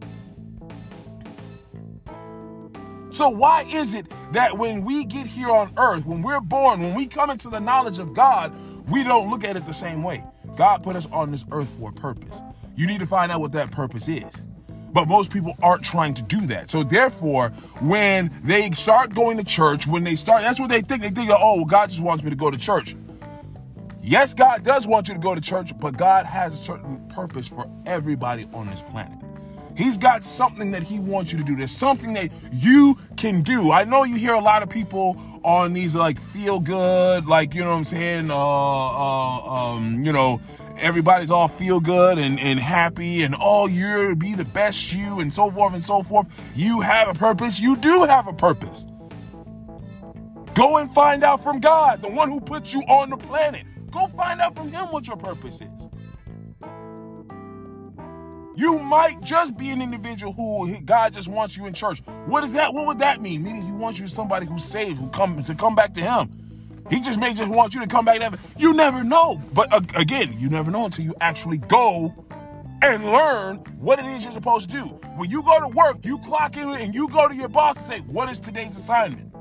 So, 3.11 3.29
why 3.29 3.63
is 3.63 3.93
it 3.93 4.07
that 4.31 4.57
when 4.57 4.85
we 4.85 5.03
get 5.03 5.27
here 5.27 5.49
on 5.49 5.73
earth, 5.77 6.05
when 6.05 6.21
we're 6.21 6.39
born, 6.39 6.79
when 6.79 6.95
we 6.95 7.07
come 7.07 7.29
into 7.29 7.49
the 7.49 7.59
knowledge 7.59 7.99
of 7.99 8.13
God, 8.13 8.53
we 8.89 9.03
don't 9.03 9.29
look 9.29 9.43
at 9.43 9.57
it 9.57 9.65
the 9.65 9.73
same 9.73 10.01
way. 10.01 10.23
God 10.55 10.81
put 10.81 10.95
us 10.95 11.07
on 11.11 11.31
this 11.31 11.45
earth 11.51 11.67
for 11.77 11.89
a 11.89 11.93
purpose. 11.93 12.41
You 12.75 12.87
need 12.87 12.99
to 12.99 13.05
find 13.05 13.31
out 13.31 13.41
what 13.41 13.51
that 13.51 13.69
purpose 13.69 14.07
is. 14.07 14.43
But 14.93 15.07
most 15.07 15.31
people 15.31 15.57
aren't 15.61 15.83
trying 15.83 16.13
to 16.15 16.23
do 16.23 16.47
that. 16.47 16.69
So 16.69 16.83
therefore, 16.83 17.49
when 17.79 18.31
they 18.43 18.71
start 18.71 19.13
going 19.13 19.37
to 19.37 19.43
church, 19.43 19.87
when 19.87 20.03
they 20.03 20.15
start, 20.15 20.43
that's 20.43 20.59
what 20.59 20.69
they 20.69 20.81
think. 20.81 21.01
They 21.01 21.09
think, 21.09 21.29
oh, 21.31 21.57
well, 21.57 21.65
God 21.65 21.89
just 21.89 22.01
wants 22.01 22.23
me 22.23 22.29
to 22.29 22.35
go 22.35 22.49
to 22.49 22.57
church. 22.57 22.95
Yes, 24.01 24.33
God 24.33 24.63
does 24.63 24.87
want 24.87 25.07
you 25.07 25.13
to 25.13 25.19
go 25.19 25.35
to 25.35 25.41
church, 25.41 25.77
but 25.79 25.95
God 25.95 26.25
has 26.25 26.53
a 26.53 26.57
certain 26.57 27.07
purpose 27.09 27.47
for 27.47 27.69
everybody 27.85 28.47
on 28.53 28.69
this 28.69 28.81
planet. 28.81 29.20
He's 29.75 29.97
got 29.97 30.23
something 30.23 30.71
that 30.71 30.83
he 30.83 30.99
wants 30.99 31.31
you 31.31 31.37
to 31.37 31.43
do. 31.43 31.55
There's 31.55 31.75
something 31.75 32.13
that 32.13 32.31
you 32.51 32.97
can 33.17 33.41
do. 33.41 33.71
I 33.71 33.83
know 33.83 34.03
you 34.03 34.15
hear 34.15 34.33
a 34.33 34.41
lot 34.41 34.63
of 34.63 34.69
people 34.69 35.19
on 35.43 35.73
these 35.73 35.95
like 35.95 36.19
feel 36.19 36.59
good, 36.59 37.25
like 37.25 37.53
you 37.53 37.61
know 37.61 37.71
what 37.71 37.77
I'm 37.77 37.85
saying. 37.85 38.31
Uh, 38.31 38.35
uh, 38.35 39.73
um, 39.73 40.03
you 40.03 40.11
know, 40.11 40.41
everybody's 40.77 41.31
all 41.31 41.47
feel 41.47 41.79
good 41.79 42.17
and, 42.17 42.39
and 42.39 42.59
happy, 42.59 43.23
and 43.23 43.35
oh, 43.39 43.67
you're 43.67 44.15
be 44.15 44.35
the 44.35 44.45
best 44.45 44.93
you, 44.93 45.19
and 45.19 45.33
so 45.33 45.49
forth 45.51 45.73
and 45.73 45.85
so 45.85 46.03
forth. 46.03 46.51
You 46.55 46.81
have 46.81 47.07
a 47.07 47.13
purpose. 47.13 47.59
You 47.59 47.75
do 47.77 48.03
have 48.03 48.27
a 48.27 48.33
purpose. 48.33 48.85
Go 50.53 50.77
and 50.77 50.93
find 50.93 51.23
out 51.23 51.41
from 51.41 51.59
God, 51.59 52.01
the 52.01 52.09
one 52.09 52.29
who 52.29 52.41
put 52.41 52.73
you 52.73 52.81
on 52.81 53.09
the 53.09 53.17
planet. 53.17 53.65
Go 53.89 54.07
find 54.07 54.41
out 54.41 54.55
from 54.55 54.71
Him 54.71 54.85
what 54.91 55.07
your 55.07 55.17
purpose 55.17 55.61
is. 55.61 55.89
You 58.55 58.79
might 58.79 59.21
just 59.21 59.55
be 59.57 59.69
an 59.69 59.81
individual 59.81 60.33
who 60.33 60.79
God 60.81 61.13
just 61.13 61.27
wants 61.27 61.55
you 61.55 61.65
in 61.65 61.73
church. 61.73 62.01
What 62.25 62.43
is 62.43 62.53
that? 62.53 62.73
What 62.73 62.85
would 62.87 62.99
that 62.99 63.21
mean? 63.21 63.43
Meaning 63.43 63.61
He 63.61 63.71
wants 63.71 63.99
you 63.99 64.07
somebody 64.07 64.45
who's 64.45 64.65
saved, 64.65 64.99
who 64.99 65.07
come 65.09 65.41
to 65.43 65.55
come 65.55 65.73
back 65.75 65.93
to 65.93 66.01
Him. 66.01 66.29
He 66.89 66.99
just 66.99 67.19
may 67.19 67.33
just 67.33 67.49
want 67.49 67.73
you 67.73 67.81
to 67.81 67.87
come 67.87 68.03
back 68.03 68.17
to 68.17 68.23
heaven. 68.23 68.39
You 68.57 68.73
never 68.73 69.03
know. 69.03 69.41
But 69.53 69.71
uh, 69.71 69.81
again, 69.95 70.35
you 70.37 70.49
never 70.49 70.69
know 70.69 70.85
until 70.85 71.05
you 71.05 71.15
actually 71.21 71.59
go 71.59 72.25
and 72.81 73.05
learn 73.05 73.57
what 73.79 73.99
it 73.99 74.05
is 74.05 74.23
you're 74.23 74.33
supposed 74.33 74.69
to 74.69 74.75
do. 74.75 74.83
When 75.15 75.29
you 75.29 75.43
go 75.43 75.59
to 75.61 75.67
work, 75.69 76.03
you 76.03 76.17
clock 76.19 76.57
in 76.57 76.69
and 76.69 76.93
you 76.93 77.07
go 77.07 77.29
to 77.29 77.35
your 77.35 77.47
boss 77.47 77.77
and 77.77 77.85
say, 77.85 77.99
"What 78.01 78.29
is 78.29 78.39
today's 78.39 78.77
assignment?" 78.77 79.33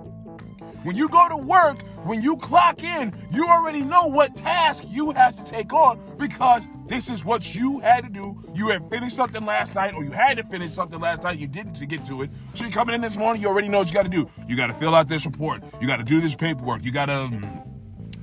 When 0.84 0.96
you 0.96 1.08
go 1.08 1.28
to 1.28 1.36
work, 1.36 1.82
when 2.04 2.22
you 2.22 2.36
clock 2.36 2.82
in, 2.82 3.12
you 3.30 3.46
already 3.46 3.82
know 3.82 4.06
what 4.06 4.36
task 4.36 4.84
you 4.88 5.10
have 5.10 5.36
to 5.36 5.50
take 5.50 5.72
on 5.72 5.98
because 6.16 6.66
this 6.90 7.08
is 7.08 7.24
what 7.24 7.54
you 7.54 7.78
had 7.78 8.02
to 8.02 8.10
do. 8.10 8.42
You 8.52 8.68
had 8.68 8.90
finished 8.90 9.14
something 9.14 9.46
last 9.46 9.76
night, 9.76 9.94
or 9.94 10.02
you 10.02 10.10
had 10.10 10.38
to 10.38 10.44
finish 10.44 10.72
something 10.72 10.98
last 10.98 11.22
night, 11.22 11.38
you 11.38 11.46
didn't 11.46 11.74
to 11.74 11.86
get 11.86 12.04
to 12.06 12.22
it. 12.22 12.30
So 12.54 12.64
you're 12.64 12.72
coming 12.72 12.96
in 12.96 13.00
this 13.00 13.16
morning, 13.16 13.40
you 13.40 13.48
already 13.48 13.68
know 13.68 13.78
what 13.78 13.86
you 13.86 13.94
got 13.94 14.02
to 14.02 14.08
do. 14.08 14.28
You 14.48 14.56
got 14.56 14.66
to 14.66 14.74
fill 14.74 14.96
out 14.96 15.06
this 15.06 15.24
report. 15.24 15.62
You 15.80 15.86
got 15.86 15.98
to 15.98 16.04
do 16.04 16.20
this 16.20 16.34
paperwork. 16.34 16.84
You 16.84 16.90
got 16.90 17.06
to. 17.06 17.14
Um, 17.14 17.62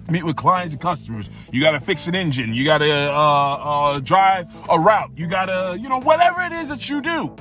meet 0.10 0.24
with 0.24 0.38
clients 0.38 0.74
and 0.74 0.82
customers. 0.82 1.30
You 1.52 1.60
got 1.60 1.72
to 1.72 1.82
fix 1.82 2.08
an 2.08 2.16
engine. 2.16 2.54
You 2.54 2.64
got 2.64 2.78
to 2.78 2.90
uh, 2.90 3.12
uh, 3.14 4.00
drive 4.00 4.48
a 4.70 4.80
route. 4.80 5.12
You 5.18 5.28
got 5.28 5.48
to, 5.48 5.78
you 5.78 5.90
know, 5.90 6.00
whatever 6.00 6.42
it 6.44 6.54
is 6.54 6.70
that 6.70 6.88
you 6.88 7.02
do, 7.02 7.36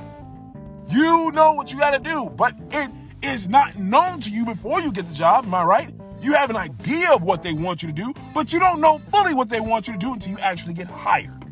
you 0.89 1.31
know 1.31 1.53
what 1.53 1.71
you 1.71 1.79
got 1.79 1.91
to 1.91 1.99
do. 1.99 2.29
But 2.29 2.55
it 2.71 2.91
is 3.21 3.47
not 3.47 3.77
known 3.77 4.19
to 4.19 4.29
you 4.29 4.43
before 4.43 4.81
you 4.81 4.91
get 4.91 5.07
the 5.07 5.13
job. 5.13 5.45
Am 5.45 5.53
I 5.53 5.63
right? 5.63 5.96
You 6.21 6.33
have 6.33 6.49
an 6.49 6.55
idea 6.55 7.11
of 7.11 7.23
what 7.23 7.43
they 7.43 7.53
want 7.53 7.83
you 7.83 7.89
to 7.89 7.93
do, 7.93 8.13
but 8.33 8.51
you 8.51 8.59
don't 8.59 8.81
know 8.81 8.99
fully 9.11 9.33
what 9.33 9.49
they 9.49 9.59
want 9.59 9.87
you 9.87 9.93
to 9.93 9.99
do 9.99 10.13
until 10.13 10.31
you 10.31 10.39
actually 10.39 10.73
get 10.73 10.87
hired. 10.87 11.43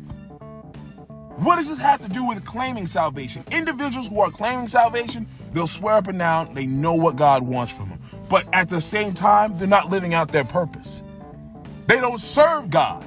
What 1.36 1.56
does 1.56 1.68
this 1.68 1.78
have 1.78 2.00
to 2.00 2.08
do 2.08 2.26
with 2.26 2.44
claiming 2.44 2.86
salvation? 2.86 3.44
Individuals 3.50 4.08
who 4.08 4.20
are 4.20 4.30
claiming 4.30 4.68
salvation, 4.68 5.26
they'll 5.52 5.66
swear 5.66 5.96
up 5.96 6.08
and 6.08 6.18
down 6.18 6.54
they 6.54 6.66
know 6.66 6.94
what 6.94 7.16
God 7.16 7.42
wants 7.42 7.72
from 7.74 7.90
them. 7.90 8.00
But 8.30 8.46
at 8.54 8.70
the 8.70 8.80
same 8.80 9.12
time, 9.12 9.56
they're 9.58 9.68
not 9.68 9.90
living 9.90 10.14
out 10.14 10.32
their 10.32 10.44
purpose. 10.44 11.02
They 11.86 12.00
don't 12.00 12.20
serve 12.20 12.70
God. 12.70 13.04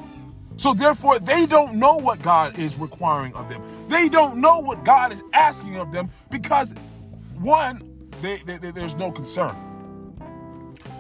So 0.58 0.74
therefore, 0.74 1.20
they 1.20 1.46
don't 1.46 1.76
know 1.76 1.98
what 1.98 2.22
God 2.22 2.60
is 2.60 2.78
requiring 2.78 3.34
of 3.34 3.50
them. 3.50 3.64
They 3.88 4.10
don't 4.10 4.40
know 4.40 4.60
what 4.60 4.86
God 4.86 5.12
is 5.12 5.24
asking 5.34 5.78
of 5.78 5.92
them 5.92 6.10
because, 6.30 6.74
one, 7.40 8.12
they, 8.22 8.38
they, 8.46 8.58
they, 8.58 8.72
there's 8.72 8.96
no 8.96 9.12
concern. 9.12 9.56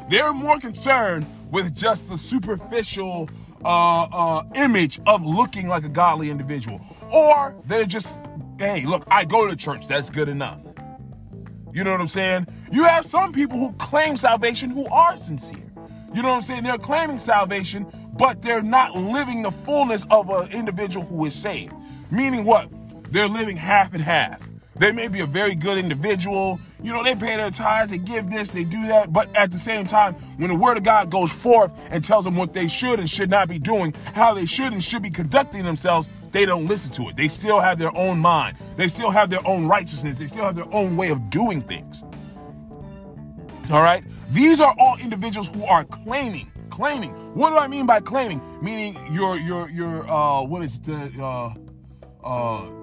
They're 0.09 0.33
more 0.33 0.59
concerned 0.59 1.27
with 1.51 1.75
just 1.75 2.09
the 2.09 2.17
superficial 2.17 3.29
uh, 3.63 4.03
uh, 4.03 4.43
image 4.55 4.99
of 5.05 5.23
looking 5.23 5.67
like 5.67 5.83
a 5.83 5.89
godly 5.89 6.31
individual. 6.31 6.81
Or 7.11 7.55
they're 7.65 7.85
just, 7.85 8.19
hey, 8.57 8.85
look, 8.85 9.03
I 9.07 9.25
go 9.25 9.47
to 9.47 9.55
church, 9.55 9.87
that's 9.87 10.09
good 10.09 10.27
enough. 10.27 10.61
You 11.71 11.83
know 11.83 11.91
what 11.91 12.01
I'm 12.01 12.07
saying? 12.07 12.47
You 12.71 12.85
have 12.85 13.05
some 13.05 13.31
people 13.31 13.59
who 13.59 13.71
claim 13.73 14.17
salvation 14.17 14.71
who 14.71 14.87
are 14.87 15.15
sincere. 15.15 15.71
You 16.13 16.23
know 16.23 16.29
what 16.29 16.35
I'm 16.37 16.41
saying? 16.41 16.63
They're 16.63 16.79
claiming 16.79 17.19
salvation, 17.19 17.85
but 18.17 18.41
they're 18.41 18.63
not 18.63 18.95
living 18.95 19.43
the 19.43 19.51
fullness 19.51 20.07
of 20.09 20.31
an 20.31 20.51
individual 20.51 21.05
who 21.05 21.25
is 21.25 21.35
saved. 21.35 21.73
Meaning 22.11 22.45
what? 22.45 22.69
They're 23.11 23.27
living 23.27 23.57
half 23.57 23.93
and 23.93 24.01
half. 24.01 24.41
They 24.75 24.91
may 24.91 25.07
be 25.07 25.19
a 25.19 25.27
very 25.27 25.53
good 25.53 25.77
individual. 25.77 26.59
You 26.81 26.93
know, 26.93 27.03
they 27.03 27.15
pay 27.15 27.37
their 27.37 27.51
tithes, 27.51 27.91
they 27.91 27.97
give 27.97 28.29
this, 28.29 28.51
they 28.51 28.63
do 28.63 28.87
that. 28.87 29.11
But 29.11 29.35
at 29.35 29.51
the 29.51 29.59
same 29.59 29.85
time, 29.85 30.13
when 30.37 30.49
the 30.49 30.55
word 30.55 30.77
of 30.77 30.83
God 30.83 31.11
goes 31.11 31.31
forth 31.31 31.71
and 31.89 32.03
tells 32.03 32.25
them 32.25 32.35
what 32.35 32.53
they 32.53 32.67
should 32.67 32.99
and 32.99 33.09
should 33.09 33.29
not 33.29 33.49
be 33.49 33.59
doing, 33.59 33.93
how 34.13 34.33
they 34.33 34.45
should 34.45 34.71
and 34.71 34.83
should 34.83 35.01
be 35.01 35.09
conducting 35.09 35.65
themselves, 35.65 36.07
they 36.31 36.45
don't 36.45 36.67
listen 36.67 36.91
to 36.91 37.09
it. 37.09 37.15
They 37.15 37.27
still 37.27 37.59
have 37.59 37.77
their 37.77 37.95
own 37.97 38.19
mind. 38.19 38.57
They 38.77 38.87
still 38.87 39.11
have 39.11 39.29
their 39.29 39.45
own 39.45 39.65
righteousness. 39.65 40.17
They 40.19 40.27
still 40.27 40.45
have 40.45 40.55
their 40.55 40.71
own 40.73 40.95
way 40.95 41.09
of 41.09 41.29
doing 41.29 41.61
things. 41.61 42.03
All 43.71 43.83
right? 43.83 44.03
These 44.29 44.59
are 44.59 44.75
all 44.79 44.97
individuals 44.97 45.49
who 45.49 45.65
are 45.65 45.83
claiming 45.83 46.51
claiming. 46.79 47.11
What 47.33 47.49
do 47.49 47.57
I 47.57 47.67
mean 47.67 47.85
by 47.85 47.99
claiming? 47.99 48.41
Meaning 48.61 48.97
your 49.11 49.35
your 49.35 49.69
your 49.69 50.09
uh 50.09 50.43
what 50.43 50.63
is 50.63 50.79
the 50.79 51.11
uh 51.19 51.53
uh 52.23 52.78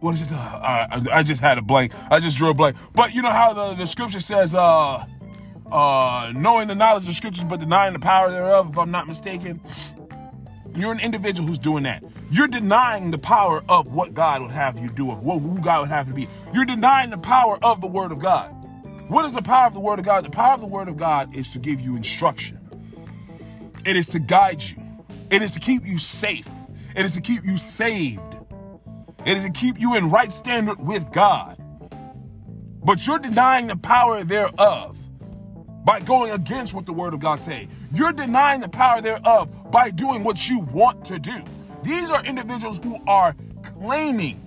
what 0.00 0.14
is 0.14 0.30
it? 0.30 0.32
Uh, 0.32 1.00
I, 1.12 1.22
just 1.22 1.40
had 1.40 1.58
a 1.58 1.62
blank. 1.62 1.92
I 2.10 2.20
just 2.20 2.36
drew 2.36 2.50
a 2.50 2.54
blank. 2.54 2.76
But 2.94 3.14
you 3.14 3.22
know 3.22 3.30
how 3.30 3.52
the, 3.52 3.74
the 3.74 3.86
scripture 3.86 4.20
says, 4.20 4.54
uh, 4.54 5.04
uh, 5.70 6.32
knowing 6.34 6.68
the 6.68 6.74
knowledge 6.74 7.02
of 7.02 7.08
the 7.08 7.14
scriptures 7.14 7.44
but 7.44 7.60
denying 7.60 7.92
the 7.92 7.98
power 7.98 8.30
thereof, 8.30 8.70
if 8.70 8.78
I'm 8.78 8.90
not 8.90 9.06
mistaken. 9.06 9.60
You're 10.74 10.92
an 10.92 11.00
individual 11.00 11.48
who's 11.48 11.58
doing 11.58 11.84
that. 11.84 12.04
You're 12.30 12.46
denying 12.46 13.10
the 13.10 13.18
power 13.18 13.64
of 13.68 13.92
what 13.92 14.14
God 14.14 14.42
would 14.42 14.50
have 14.50 14.78
you 14.78 14.90
do, 14.90 15.10
of 15.10 15.20
who 15.22 15.60
God 15.60 15.80
would 15.80 15.88
have 15.88 16.08
you 16.08 16.14
be. 16.14 16.28
You're 16.52 16.66
denying 16.66 17.10
the 17.10 17.18
power 17.18 17.58
of 17.62 17.80
the 17.80 17.88
Word 17.88 18.12
of 18.12 18.18
God. 18.18 18.54
What 19.08 19.24
is 19.24 19.32
the 19.32 19.42
power 19.42 19.66
of 19.66 19.74
the 19.74 19.80
Word 19.80 19.98
of 19.98 20.04
God? 20.04 20.24
The 20.24 20.30
power 20.30 20.54
of 20.54 20.60
the 20.60 20.66
Word 20.66 20.88
of 20.88 20.96
God 20.96 21.34
is 21.34 21.52
to 21.52 21.58
give 21.58 21.80
you 21.80 21.96
instruction. 21.96 22.60
It 23.84 23.96
is 23.96 24.08
to 24.08 24.18
guide 24.18 24.62
you. 24.62 24.76
It 25.30 25.42
is 25.42 25.54
to 25.54 25.60
keep 25.60 25.84
you 25.84 25.98
safe. 25.98 26.48
It 26.94 27.04
is 27.04 27.14
to 27.14 27.20
keep 27.20 27.44
you 27.44 27.56
saved. 27.56 28.20
It 29.28 29.36
is 29.36 29.44
to 29.44 29.50
keep 29.50 29.78
you 29.78 29.94
in 29.94 30.10
right 30.10 30.32
standard 30.32 30.80
with 30.80 31.12
God. 31.12 31.58
But 32.82 33.06
you're 33.06 33.18
denying 33.18 33.66
the 33.66 33.76
power 33.76 34.24
thereof 34.24 34.98
by 35.84 36.00
going 36.00 36.32
against 36.32 36.72
what 36.72 36.86
the 36.86 36.94
Word 36.94 37.12
of 37.12 37.20
God 37.20 37.38
say. 37.38 37.68
You're 37.92 38.14
denying 38.14 38.62
the 38.62 38.70
power 38.70 39.02
thereof 39.02 39.70
by 39.70 39.90
doing 39.90 40.24
what 40.24 40.48
you 40.48 40.60
want 40.60 41.04
to 41.04 41.18
do. 41.18 41.44
These 41.82 42.08
are 42.08 42.24
individuals 42.24 42.80
who 42.82 42.96
are 43.06 43.36
claiming. 43.62 44.40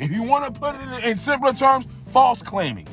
If 0.00 0.10
you 0.10 0.24
want 0.24 0.52
to 0.52 0.60
put 0.60 0.74
it 0.74 1.04
in 1.04 1.18
simpler 1.18 1.52
terms, 1.52 1.86
false 2.06 2.42
claiming. 2.42 2.88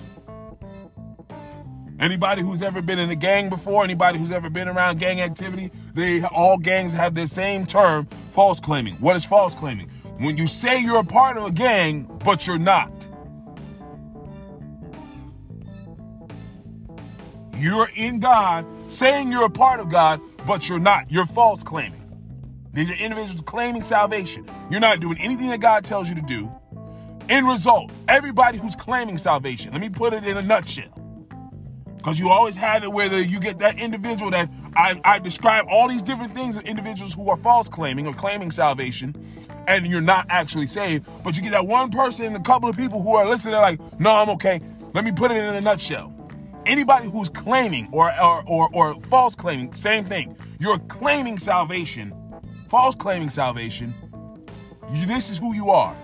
Anybody 1.99 2.43
who's 2.43 2.61
ever 2.61 2.81
been 2.83 2.99
in 2.99 3.09
a 3.09 3.15
gang 3.15 3.49
before, 3.49 3.83
anybody 3.83 4.19
who's 4.19 4.31
ever 4.31 4.51
been 4.51 4.67
around 4.67 4.99
gang 4.99 5.19
activity, 5.19 5.71
they 5.95 6.21
all 6.23 6.57
gangs 6.57 6.93
have 6.93 7.15
the 7.15 7.27
same 7.27 7.65
term, 7.65 8.05
false 8.31 8.59
claiming. 8.59 8.95
What 8.95 9.15
is 9.15 9.25
false 9.25 9.55
claiming? 9.55 9.89
When 10.19 10.37
you 10.37 10.45
say 10.45 10.79
you're 10.79 10.99
a 10.99 11.03
part 11.03 11.37
of 11.37 11.45
a 11.45 11.51
gang, 11.51 12.03
but 12.23 12.45
you're 12.45 12.59
not. 12.59 12.91
You're 17.55 17.89
in 17.95 18.19
God, 18.19 18.67
saying 18.87 19.31
you're 19.31 19.45
a 19.45 19.49
part 19.49 19.79
of 19.79 19.89
God, 19.89 20.21
but 20.45 20.69
you're 20.69 20.77
not. 20.77 21.11
You're 21.11 21.25
false 21.25 21.63
claiming. 21.63 22.03
These 22.73 22.91
are 22.91 22.95
individuals 22.95 23.41
claiming 23.41 23.83
salvation. 23.83 24.47
You're 24.69 24.79
not 24.79 24.99
doing 24.99 25.17
anything 25.19 25.49
that 25.49 25.61
God 25.61 25.83
tells 25.83 26.07
you 26.09 26.13
to 26.13 26.21
do. 26.21 26.51
End 27.27 27.47
result, 27.47 27.91
everybody 28.07 28.59
who's 28.59 28.75
claiming 28.75 29.17
salvation, 29.17 29.71
let 29.71 29.81
me 29.81 29.89
put 29.89 30.13
it 30.13 30.23
in 30.23 30.37
a 30.37 30.41
nutshell. 30.43 30.96
Because 31.97 32.19
you 32.19 32.29
always 32.29 32.55
have 32.55 32.83
it 32.83 32.91
where 32.91 33.13
you 33.21 33.39
get 33.39 33.59
that 33.59 33.77
individual 33.77 34.31
that 34.31 34.49
I, 34.75 34.99
I 35.03 35.19
describe 35.19 35.65
all 35.69 35.87
these 35.87 36.01
different 36.01 36.33
things 36.33 36.55
of 36.55 36.63
individuals 36.63 37.13
who 37.13 37.29
are 37.29 37.37
false 37.37 37.67
claiming 37.67 38.07
or 38.07 38.13
claiming 38.13 38.51
salvation, 38.51 39.15
and 39.67 39.85
you're 39.85 39.99
not 39.99 40.25
actually 40.29 40.67
saved. 40.67 41.05
But 41.23 41.35
you 41.35 41.43
get 41.43 41.51
that 41.51 41.67
one 41.67 41.91
person 41.91 42.25
and 42.27 42.35
a 42.35 42.41
couple 42.41 42.69
of 42.69 42.77
people 42.77 43.01
who 43.01 43.15
are 43.15 43.27
listening, 43.27 43.55
like, 43.55 43.79
no, 43.99 44.15
I'm 44.15 44.29
okay. 44.31 44.61
Let 44.93 45.03
me 45.03 45.11
put 45.11 45.31
it 45.31 45.37
in 45.37 45.55
a 45.55 45.61
nutshell. 45.61 46.13
Anybody 46.65 47.09
who's 47.09 47.29
claiming 47.29 47.89
or, 47.91 48.13
or, 48.21 48.43
or, 48.47 48.69
or 48.73 49.01
false 49.09 49.35
claiming, 49.35 49.73
same 49.73 50.05
thing. 50.05 50.35
You're 50.59 50.79
claiming 50.79 51.37
salvation, 51.37 52.13
false 52.69 52.95
claiming 52.95 53.29
salvation. 53.29 53.93
You, 54.91 55.05
this 55.05 55.29
is 55.29 55.37
who 55.37 55.53
you 55.53 55.69
are. 55.71 55.97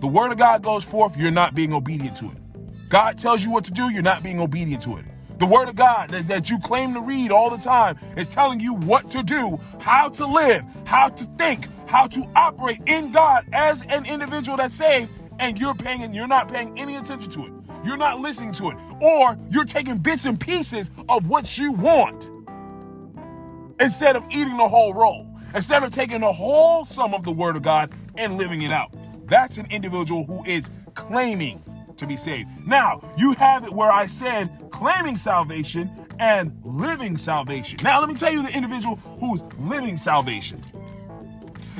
The 0.00 0.06
word 0.06 0.32
of 0.32 0.38
God 0.38 0.62
goes 0.62 0.84
forth, 0.84 1.16
you're 1.16 1.30
not 1.30 1.54
being 1.54 1.72
obedient 1.72 2.16
to 2.18 2.26
it. 2.26 2.88
God 2.88 3.18
tells 3.18 3.44
you 3.44 3.50
what 3.50 3.64
to 3.64 3.70
do, 3.70 3.92
you're 3.92 4.02
not 4.02 4.22
being 4.22 4.40
obedient 4.40 4.82
to 4.82 4.96
it. 4.96 5.04
The 5.40 5.46
word 5.46 5.70
of 5.70 5.74
God 5.74 6.10
that, 6.10 6.28
that 6.28 6.50
you 6.50 6.58
claim 6.58 6.92
to 6.92 7.00
read 7.00 7.32
all 7.32 7.48
the 7.48 7.56
time 7.56 7.98
is 8.14 8.28
telling 8.28 8.60
you 8.60 8.74
what 8.74 9.10
to 9.12 9.22
do, 9.22 9.58
how 9.80 10.10
to 10.10 10.26
live, 10.26 10.62
how 10.84 11.08
to 11.08 11.24
think, 11.38 11.66
how 11.86 12.06
to 12.08 12.30
operate 12.36 12.82
in 12.86 13.10
God 13.10 13.46
as 13.50 13.80
an 13.88 14.04
individual 14.04 14.58
that's 14.58 14.74
saved, 14.74 15.10
and 15.38 15.58
you're 15.58 15.74
paying 15.74 16.02
and 16.02 16.14
you're 16.14 16.28
not 16.28 16.48
paying 16.52 16.78
any 16.78 16.96
attention 16.96 17.30
to 17.30 17.46
it. 17.46 17.52
You're 17.82 17.96
not 17.96 18.20
listening 18.20 18.52
to 18.52 18.68
it. 18.68 18.76
Or 19.00 19.38
you're 19.48 19.64
taking 19.64 19.96
bits 19.96 20.26
and 20.26 20.38
pieces 20.38 20.90
of 21.08 21.26
what 21.26 21.56
you 21.56 21.72
want 21.72 22.30
instead 23.80 24.16
of 24.16 24.24
eating 24.28 24.58
the 24.58 24.68
whole 24.68 24.92
roll. 24.92 25.26
Instead 25.54 25.82
of 25.82 25.90
taking 25.90 26.20
the 26.20 26.34
whole 26.34 26.84
sum 26.84 27.14
of 27.14 27.24
the 27.24 27.32
word 27.32 27.56
of 27.56 27.62
God 27.62 27.90
and 28.14 28.36
living 28.36 28.60
it 28.60 28.72
out. 28.72 28.94
That's 29.26 29.56
an 29.56 29.68
individual 29.70 30.26
who 30.26 30.44
is 30.44 30.68
claiming 30.94 31.64
to 32.00 32.06
be 32.06 32.16
saved. 32.16 32.48
Now, 32.66 33.00
you 33.16 33.32
have 33.32 33.64
it 33.64 33.72
where 33.72 33.90
I 33.90 34.06
said 34.06 34.50
claiming 34.70 35.16
salvation 35.16 35.90
and 36.18 36.58
living 36.64 37.16
salvation. 37.16 37.78
Now, 37.82 38.00
let 38.00 38.08
me 38.08 38.14
tell 38.14 38.32
you 38.32 38.42
the 38.42 38.52
individual 38.54 38.96
who's 38.96 39.42
living 39.58 39.96
salvation. 39.96 40.62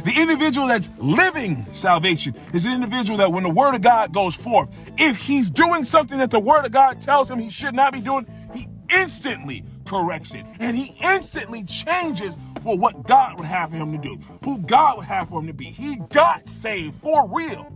The 0.04 0.12
individual 0.16 0.68
that's 0.68 0.88
living 0.98 1.66
salvation 1.72 2.34
is 2.54 2.64
an 2.64 2.72
individual 2.72 3.18
that 3.18 3.32
when 3.32 3.42
the 3.42 3.50
word 3.50 3.74
of 3.74 3.82
God 3.82 4.14
goes 4.14 4.34
forth, 4.34 4.70
if 4.96 5.16
he's 5.16 5.50
doing 5.50 5.84
something 5.84 6.18
that 6.18 6.30
the 6.30 6.40
word 6.40 6.64
of 6.64 6.72
God 6.72 7.00
tells 7.02 7.30
him 7.30 7.38
he 7.38 7.50
should 7.50 7.74
not 7.74 7.92
be 7.92 8.00
doing, 8.00 8.26
he 8.54 8.68
instantly 8.88 9.62
corrects 9.84 10.34
it 10.34 10.46
and 10.58 10.78
he 10.78 10.94
instantly 11.02 11.64
changes 11.64 12.36
for 12.62 12.78
what 12.78 13.06
God 13.06 13.38
would 13.38 13.46
have 13.46 13.72
him 13.72 13.92
to 13.92 13.98
do, 13.98 14.18
who 14.44 14.58
God 14.58 14.98
would 14.98 15.06
have 15.06 15.28
for 15.28 15.40
him 15.40 15.48
to 15.48 15.54
be. 15.54 15.66
He 15.66 15.96
got 16.10 16.48
saved 16.48 16.94
for 17.02 17.28
real. 17.28 17.70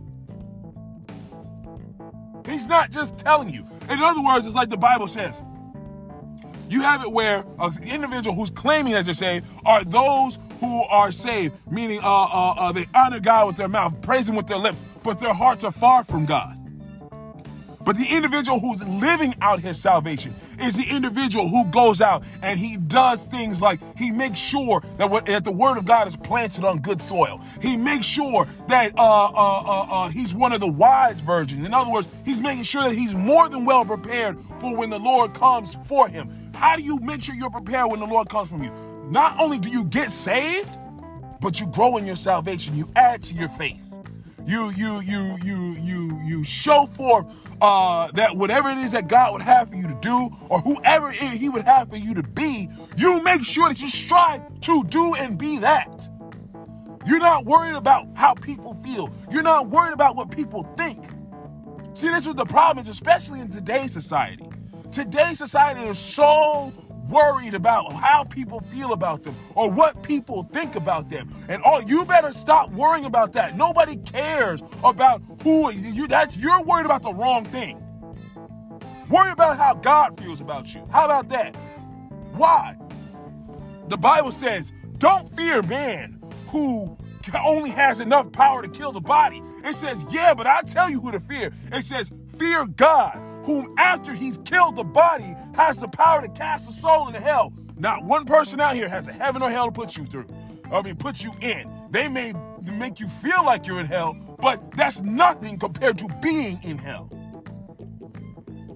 He's 2.45 2.67
not 2.67 2.91
just 2.91 3.17
telling 3.17 3.49
you. 3.49 3.65
In 3.89 3.99
other 3.99 4.23
words, 4.23 4.45
it's 4.45 4.55
like 4.55 4.69
the 4.69 4.77
Bible 4.77 5.07
says. 5.07 5.33
You 6.69 6.81
have 6.81 7.03
it 7.03 7.11
where 7.11 7.45
an 7.59 7.83
individual 7.83 8.35
who's 8.35 8.49
claiming 8.49 8.93
that 8.93 9.05
they're 9.05 9.13
saved 9.13 9.45
are 9.65 9.83
those 9.83 10.39
who 10.59 10.83
are 10.85 11.11
saved, 11.11 11.55
meaning 11.69 11.99
uh, 12.03 12.07
uh, 12.07 12.55
uh, 12.57 12.71
they 12.71 12.85
honor 12.95 13.19
God 13.19 13.47
with 13.47 13.55
their 13.55 13.67
mouth, 13.67 14.01
praise 14.01 14.27
Him 14.27 14.35
with 14.35 14.47
their 14.47 14.57
lips, 14.57 14.79
but 15.03 15.19
their 15.19 15.33
hearts 15.33 15.63
are 15.63 15.71
far 15.71 16.03
from 16.03 16.25
God. 16.25 16.57
But 17.85 17.97
the 17.97 18.05
individual 18.05 18.59
who's 18.59 18.85
living 18.87 19.35
out 19.41 19.59
his 19.59 19.79
salvation 19.79 20.33
is 20.59 20.75
the 20.75 20.89
individual 20.89 21.47
who 21.47 21.67
goes 21.67 22.01
out 22.01 22.23
and 22.41 22.59
he 22.59 22.77
does 22.77 23.27
things 23.27 23.61
like 23.61 23.79
he 23.95 24.11
makes 24.11 24.39
sure 24.39 24.83
that, 24.97 25.09
what, 25.09 25.27
that 25.27 25.43
the 25.43 25.51
word 25.51 25.77
of 25.77 25.85
God 25.85 26.07
is 26.07 26.17
planted 26.17 26.65
on 26.65 26.79
good 26.79 26.99
soil. 26.99 27.39
He 27.61 27.77
makes 27.77 28.05
sure 28.05 28.47
that 28.67 28.97
uh, 28.97 29.25
uh, 29.25 29.63
uh, 29.65 29.87
uh, 29.89 30.09
he's 30.09 30.33
one 30.33 30.51
of 30.51 30.61
the 30.61 30.71
wise 30.71 31.21
virgins. 31.21 31.63
In 31.63 31.75
other 31.75 31.91
words, 31.91 32.07
he's 32.25 32.41
making 32.41 32.63
sure 32.63 32.83
that 32.83 32.95
he's 32.95 33.13
more 33.13 33.47
than 33.49 33.65
well 33.65 33.85
prepared 33.85 34.39
for 34.59 34.75
when 34.75 34.89
the 34.89 34.99
Lord 34.99 35.35
comes 35.35 35.77
for 35.85 36.09
him. 36.09 36.51
How 36.55 36.75
do 36.75 36.81
you 36.81 36.99
make 36.99 37.21
sure 37.21 37.35
you're 37.35 37.51
prepared 37.51 37.91
when 37.91 37.99
the 37.99 38.07
Lord 38.07 38.29
comes 38.29 38.49
from 38.49 38.63
you? 38.63 38.71
Not 39.11 39.39
only 39.39 39.59
do 39.59 39.69
you 39.69 39.85
get 39.85 40.11
saved, 40.11 40.75
but 41.39 41.59
you 41.59 41.67
grow 41.67 41.97
in 41.97 42.07
your 42.07 42.15
salvation. 42.15 42.75
You 42.75 42.89
add 42.95 43.21
to 43.23 43.35
your 43.35 43.49
faith 43.49 43.84
you 44.45 44.69
you 44.71 44.99
you 45.01 45.37
you 45.43 45.71
you 45.73 46.21
you 46.23 46.43
show 46.43 46.85
forth 46.87 47.25
uh, 47.61 48.11
that 48.11 48.35
whatever 48.37 48.69
it 48.69 48.77
is 48.77 48.91
that 48.91 49.07
God 49.07 49.33
would 49.33 49.41
have 49.41 49.69
for 49.69 49.75
you 49.75 49.87
to 49.87 49.97
do, 50.01 50.29
or 50.49 50.59
whoever 50.59 51.11
He 51.11 51.49
would 51.49 51.63
have 51.63 51.89
for 51.89 51.97
you 51.97 52.13
to 52.13 52.23
be, 52.23 52.69
you 52.95 53.23
make 53.23 53.43
sure 53.43 53.69
that 53.69 53.81
you 53.81 53.89
strive 53.89 54.41
to 54.61 54.83
do 54.83 55.15
and 55.15 55.37
be 55.37 55.59
that. 55.59 56.09
You're 57.05 57.19
not 57.19 57.45
worried 57.45 57.75
about 57.75 58.07
how 58.15 58.33
people 58.33 58.77
feel. 58.83 59.13
You're 59.31 59.43
not 59.43 59.69
worried 59.69 59.93
about 59.93 60.15
what 60.15 60.31
people 60.31 60.63
think. 60.75 61.05
See, 61.93 62.09
this 62.09 62.27
is 62.27 62.33
the 62.35 62.45
problem 62.45 62.83
is, 62.83 62.89
especially 62.89 63.39
in 63.39 63.49
today's 63.49 63.93
society. 63.93 64.47
Today's 64.91 65.37
society 65.37 65.81
is 65.81 65.97
so 65.99 66.73
worried 67.09 67.53
about 67.53 67.93
how 67.93 68.23
people 68.23 68.61
feel 68.71 68.93
about 68.93 69.23
them 69.23 69.35
or 69.55 69.71
what 69.71 70.03
people 70.03 70.43
think 70.43 70.75
about 70.75 71.09
them. 71.09 71.33
And 71.47 71.61
all 71.63 71.81
you 71.81 72.05
better 72.05 72.31
stop 72.31 72.71
worrying 72.71 73.05
about 73.05 73.33
that. 73.33 73.55
Nobody 73.55 73.97
cares 73.97 74.63
about 74.83 75.21
who 75.43 75.71
you 75.71 76.07
that's 76.07 76.37
you're 76.37 76.63
worried 76.63 76.85
about 76.85 77.03
the 77.03 77.13
wrong 77.13 77.45
thing. 77.45 77.81
Worry 79.09 79.31
about 79.31 79.57
how 79.57 79.75
God 79.75 80.19
feels 80.19 80.41
about 80.41 80.73
you. 80.73 80.87
How 80.91 81.05
about 81.05 81.29
that? 81.29 81.55
Why? 82.33 82.75
The 83.87 83.97
Bible 83.97 84.31
says, 84.31 84.73
don't 84.97 85.31
fear 85.35 85.61
man 85.61 86.19
who 86.47 86.97
only 87.43 87.69
has 87.69 87.99
enough 87.99 88.31
power 88.31 88.61
to 88.61 88.67
kill 88.67 88.91
the 88.91 89.01
body. 89.01 89.41
It 89.63 89.75
says, 89.75 90.03
yeah, 90.11 90.33
but 90.33 90.47
I 90.47 90.61
tell 90.61 90.89
you 90.89 91.01
who 91.01 91.11
to 91.11 91.19
fear. 91.19 91.53
It 91.71 91.83
says, 91.83 92.11
fear 92.37 92.65
God 92.65 93.21
whom 93.45 93.75
after 93.77 94.13
he's 94.13 94.39
killed 94.39 94.75
the 94.75 94.83
body 94.83 95.35
has 95.55 95.77
the 95.77 95.87
power 95.87 96.21
to 96.21 96.29
cast 96.29 96.69
a 96.69 96.73
soul 96.73 97.07
into 97.07 97.19
hell. 97.19 97.53
Not 97.77 98.05
one 98.05 98.25
person 98.25 98.59
out 98.59 98.75
here 98.75 98.89
has 98.89 99.07
a 99.07 99.13
heaven 99.13 99.41
or 99.41 99.49
hell 99.49 99.65
to 99.65 99.71
put 99.71 99.97
you 99.97 100.05
through. 100.05 100.29
I 100.71 100.81
mean, 100.81 100.95
put 100.95 101.23
you 101.23 101.33
in. 101.41 101.71
They 101.91 102.07
may 102.07 102.33
make 102.61 102.99
you 102.99 103.07
feel 103.07 103.45
like 103.45 103.67
you're 103.67 103.79
in 103.79 103.85
hell, 103.85 104.17
but 104.39 104.71
that's 104.71 105.01
nothing 105.01 105.59
compared 105.59 105.97
to 105.99 106.07
being 106.21 106.59
in 106.63 106.77
hell. 106.77 107.09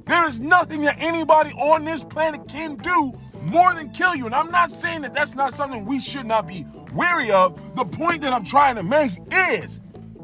There 0.06 0.28
is 0.28 0.40
nothing 0.40 0.82
that 0.82 0.96
anybody 1.00 1.52
on 1.52 1.86
this 1.86 2.04
planet 2.04 2.48
can 2.48 2.76
do 2.76 3.14
more 3.42 3.74
than 3.74 3.90
kill 3.92 4.16
you. 4.16 4.26
And 4.26 4.36
I'm 4.36 4.52
not 4.52 4.72
saying 4.72 5.02
that 5.02 5.14
that's 5.14 5.36
not 5.36 5.54
something 5.54 5.86
we 5.86 6.00
should 6.00 6.26
not 6.26 6.48
be 6.48 6.66
wary 6.94 7.32
of. 7.32 7.76
The 7.76 7.86
point 7.86 8.22
that 8.22 8.34
I'm 8.34 8.44
trying 8.44 8.76
to 8.76 8.84
make 8.84 9.12
is 9.32 9.80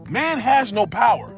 man 0.10 0.40
has 0.40 0.74
no 0.74 0.88
power. 0.88 1.36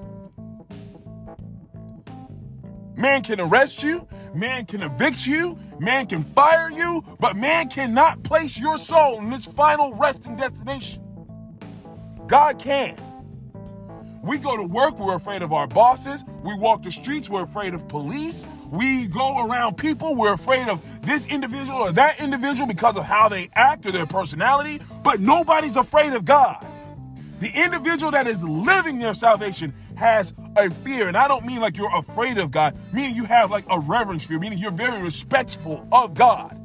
Man 2.95 3.21
can 3.21 3.39
arrest 3.39 3.83
you, 3.83 4.07
man 4.33 4.65
can 4.65 4.83
evict 4.83 5.25
you, 5.25 5.57
man 5.79 6.05
can 6.07 6.23
fire 6.23 6.69
you, 6.69 7.03
but 7.19 7.35
man 7.35 7.69
cannot 7.69 8.23
place 8.23 8.59
your 8.59 8.77
soul 8.77 9.19
in 9.19 9.31
its 9.33 9.45
final 9.45 9.93
resting 9.95 10.35
destination. 10.35 11.03
God 12.27 12.59
can. 12.59 12.97
We 14.23 14.37
go 14.37 14.57
to 14.57 14.63
work, 14.63 14.99
we're 14.99 15.15
afraid 15.15 15.41
of 15.41 15.53
our 15.53 15.67
bosses. 15.67 16.25
We 16.43 16.53
walk 16.55 16.83
the 16.83 16.91
streets, 16.91 17.29
we're 17.29 17.43
afraid 17.45 17.73
of 17.73 17.87
police. 17.87 18.47
We 18.69 19.07
go 19.07 19.45
around 19.47 19.77
people, 19.77 20.17
we're 20.17 20.33
afraid 20.33 20.67
of 20.67 20.81
this 21.05 21.27
individual 21.27 21.77
or 21.77 21.91
that 21.93 22.19
individual 22.19 22.67
because 22.67 22.97
of 22.97 23.05
how 23.05 23.29
they 23.29 23.49
act 23.53 23.85
or 23.85 23.91
their 23.91 24.05
personality, 24.05 24.81
but 25.03 25.21
nobody's 25.21 25.77
afraid 25.77 26.11
of 26.11 26.25
God. 26.25 26.65
The 27.39 27.49
individual 27.49 28.11
that 28.11 28.27
is 28.27 28.43
living 28.43 28.99
their 28.99 29.13
salvation 29.13 29.73
has 29.95 30.33
a 30.55 30.69
fear. 30.69 31.07
And 31.07 31.15
I 31.15 31.27
don't 31.27 31.45
mean 31.45 31.59
like 31.59 31.77
you're 31.77 31.95
afraid 31.95 32.37
of 32.37 32.51
God, 32.51 32.77
meaning 32.91 33.15
you 33.15 33.25
have 33.25 33.51
like 33.51 33.65
a 33.69 33.79
reverence 33.79 34.25
fear, 34.25 34.39
meaning 34.39 34.57
you're 34.57 34.71
very 34.71 35.01
respectful 35.01 35.87
of 35.91 36.13
God. 36.13 36.59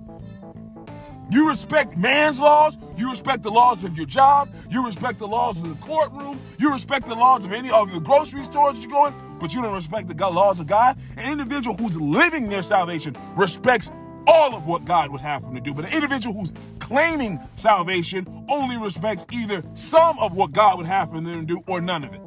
You 1.30 1.48
respect 1.48 1.96
man's 1.96 2.38
laws, 2.38 2.76
you 2.96 3.08
respect 3.08 3.42
the 3.42 3.50
laws 3.50 3.84
of 3.84 3.96
your 3.96 4.04
job, 4.04 4.54
you 4.68 4.84
respect 4.84 5.18
the 5.18 5.26
laws 5.26 5.62
of 5.62 5.68
the 5.68 5.86
courtroom, 5.86 6.38
you 6.58 6.70
respect 6.70 7.06
the 7.06 7.14
laws 7.14 7.46
of 7.46 7.52
any 7.52 7.70
of 7.70 7.90
the 7.92 8.00
grocery 8.00 8.44
stores 8.44 8.78
you 8.80 8.90
go 8.90 9.06
in, 9.06 9.14
but 9.40 9.54
you 9.54 9.62
don't 9.62 9.72
respect 9.72 10.08
the 10.08 10.14
laws 10.28 10.60
of 10.60 10.66
God. 10.66 10.98
An 11.16 11.32
individual 11.32 11.74
who's 11.76 11.98
living 11.98 12.50
their 12.50 12.62
salvation 12.62 13.16
respects 13.34 13.90
all 14.26 14.54
of 14.54 14.66
what 14.66 14.84
God 14.84 15.10
would 15.10 15.20
have 15.20 15.42
him 15.42 15.54
to 15.54 15.60
do. 15.60 15.74
But 15.74 15.86
an 15.86 15.92
individual 15.92 16.34
who's 16.38 16.52
claiming 16.78 17.40
salvation 17.56 18.46
only 18.48 18.76
respects 18.76 19.26
either 19.30 19.62
some 19.74 20.18
of 20.18 20.34
what 20.34 20.52
God 20.52 20.78
would 20.78 20.86
have 20.86 21.12
him 21.12 21.24
to 21.24 21.42
do 21.42 21.62
or 21.66 21.80
none 21.80 22.04
of 22.04 22.12
it. 22.12 22.20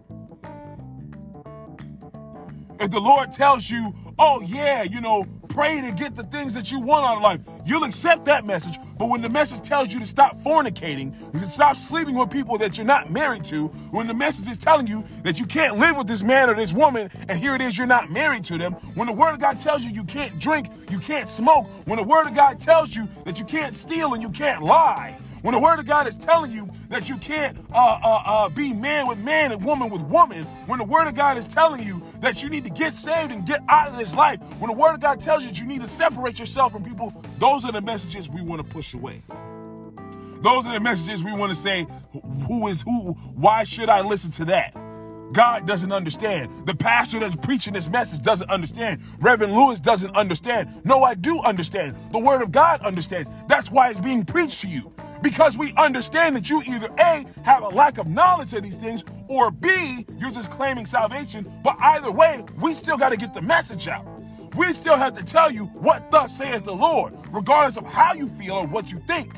If 2.80 2.92
the 2.92 3.00
Lord 3.00 3.32
tells 3.32 3.70
you, 3.70 3.94
oh, 4.18 4.42
yeah, 4.42 4.84
you 4.84 5.02
know, 5.02 5.26
pray 5.50 5.80
to 5.82 5.92
get 5.94 6.16
the 6.16 6.24
things 6.24 6.54
that 6.54 6.72
you 6.72 6.82
want 6.82 7.06
out 7.06 7.18
of 7.18 7.24
life, 7.24 7.40
you'll 7.66 7.84
accept 7.84 8.26
that 8.26 8.46
message. 8.46 8.78
But 8.98 9.10
when 9.10 9.22
the 9.22 9.30
message 9.30 9.68
tells 9.68 9.94
you 9.94 10.00
to 10.00 10.06
stop 10.06 10.38
fornicating, 10.42 11.14
you 11.34 11.40
can 11.40 11.50
stop 11.50 11.78
sleeping 11.78 12.16
with 12.16 12.30
people 12.30 12.58
that 12.58 12.78
you're 12.78 12.86
not 12.86 13.10
married 13.10 13.46
to, 13.46 13.68
when 13.92 14.08
the 14.08 14.14
message 14.14 14.50
is 14.50 14.58
telling 14.58 14.88
you 14.88 15.06
that 15.24 15.40
you 15.40 15.46
can't 15.46 15.78
live 15.78 15.98
with 15.98 16.08
this 16.08 16.24
man 16.24 16.50
or 16.50 16.56
this 16.56 16.74
woman, 16.74 17.10
and 17.30 17.40
here 17.40 17.56
it 17.56 17.62
is, 17.62 17.78
you're 17.78 17.88
not 17.88 18.10
married 18.10 18.44
to 18.46 18.58
them, 18.58 18.74
when 18.96 19.08
the 19.08 19.14
Word 19.14 19.34
of 19.34 19.40
God 19.40 19.60
tells 19.60 19.84
you 19.84 19.92
you 19.92 20.04
can't 20.04 20.40
drink, 20.40 20.68
you 20.90 21.00
can't 21.00 21.30
smoke, 21.30 21.68
when 21.86 21.98
the 21.98 22.08
Word 22.08 22.28
of 22.28 22.34
God 22.34 22.60
tells 22.60 22.96
you 22.96 23.08
that 23.26 23.40
you 23.40 23.46
can't 23.46 23.76
steal 23.76 24.14
and 24.14 24.22
you 24.22 24.30
can't 24.30 24.64
lie, 24.64 25.18
when 25.46 25.54
the 25.54 25.60
word 25.60 25.78
of 25.78 25.86
God 25.86 26.08
is 26.08 26.18
telling 26.18 26.52
you 26.52 26.72
that 26.90 27.08
you 27.08 27.18
can't 27.18 27.56
uh, 27.72 28.00
uh, 28.04 28.24
uh, 28.26 28.50
be 28.50 28.74
man 28.74 29.08
with 29.08 29.20
man 29.20 29.52
and 29.52 29.64
woman 29.64 29.92
with 29.92 30.02
woman, 30.06 30.44
when 30.66 30.80
the 30.80 30.86
word 30.86 31.06
of 31.06 31.14
God 31.14 31.38
is 31.38 31.48
telling 31.48 31.84
you 31.84 32.02
that 32.22 32.42
you 32.42 32.50
need 32.50 32.64
to 32.64 32.72
get 32.72 32.96
saved 32.96 33.32
and 33.32 33.46
get 33.46 33.62
out 33.70 33.90
of 33.90 34.00
this 34.00 34.16
life, 34.16 34.40
when 34.58 34.72
the 34.72 34.76
word 34.76 34.96
of 34.96 35.02
God 35.02 35.22
tells 35.22 35.44
you 35.44 35.50
that 35.50 35.60
you 35.60 35.68
need 35.68 35.84
to 35.84 35.88
separate 35.88 36.40
yourself 36.40 36.72
from 36.72 36.84
people, 36.84 37.14
those 37.38 37.64
are 37.64 37.72
the 37.72 37.80
messages 37.80 38.28
we 38.28 38.42
want 38.42 38.60
to 38.60 38.68
push 38.68 38.96
away. 38.96 39.22
Those 40.42 40.66
are 40.66 40.74
the 40.74 40.80
messages 40.80 41.24
we 41.24 41.32
want 41.32 41.52
to 41.52 41.56
say, 41.56 41.86
who 42.48 42.68
is 42.68 42.82
who? 42.82 43.12
Why 43.36 43.66
should 43.66 43.88
I 43.88 44.02
listen 44.02 44.32
to 44.32 44.46
that? 44.46 44.76
God 45.32 45.68
doesn't 45.68 45.92
understand. 45.92 46.66
The 46.66 46.74
pastor 46.74 47.20
that's 47.20 47.36
preaching 47.36 47.76
this 47.76 47.88
message 47.88 48.24
doesn't 48.24 48.50
understand. 48.50 49.00
Reverend 49.20 49.54
Lewis 49.54 49.80
doesn't 49.80 50.16
understand. 50.16 50.82
No, 50.86 51.04
I 51.04 51.14
do 51.14 51.40
understand. 51.42 51.96
The 52.14 52.20
word 52.20 52.42
of 52.42 52.52
God 52.52 52.82
understands. 52.82 53.30
That's 53.48 53.70
why 53.70 53.92
it's 53.92 54.00
being 54.00 54.26
preached 54.26 54.62
to 54.62 54.68
you 54.68 54.95
because 55.26 55.58
we 55.58 55.74
understand 55.74 56.36
that 56.36 56.52
you 56.52 56.62
either 56.68 56.88
A, 57.00 57.26
have 57.42 57.64
a 57.64 57.70
lack 57.70 57.98
of 57.98 58.06
knowledge 58.06 58.54
of 58.54 58.62
these 58.62 58.78
things, 58.78 59.04
or 59.28 59.50
B, 59.50 60.06
you're 60.20 60.30
just 60.30 60.52
claiming 60.52 60.86
salvation. 60.86 61.52
But 61.64 61.78
either 61.82 62.12
way, 62.12 62.44
we 62.62 62.76
still 62.76 62.96
got 62.96 63.10
to 63.10 63.18
get 63.18 63.34
the 63.34 63.42
message 63.42 63.88
out. 63.88 64.06
We 64.56 64.68
still 64.68 64.98
have 64.98 65.18
to 65.18 65.26
tell 65.26 65.50
you 65.50 65.66
what 65.66 66.12
thus 66.12 66.38
saith 66.38 66.64
the 66.64 66.76
Lord, 66.76 67.16
regardless 67.32 67.76
of 67.76 67.88
how 67.88 68.14
you 68.14 68.30
feel 68.38 68.54
or 68.54 68.68
what 68.68 68.92
you 68.92 69.02
think. 69.08 69.34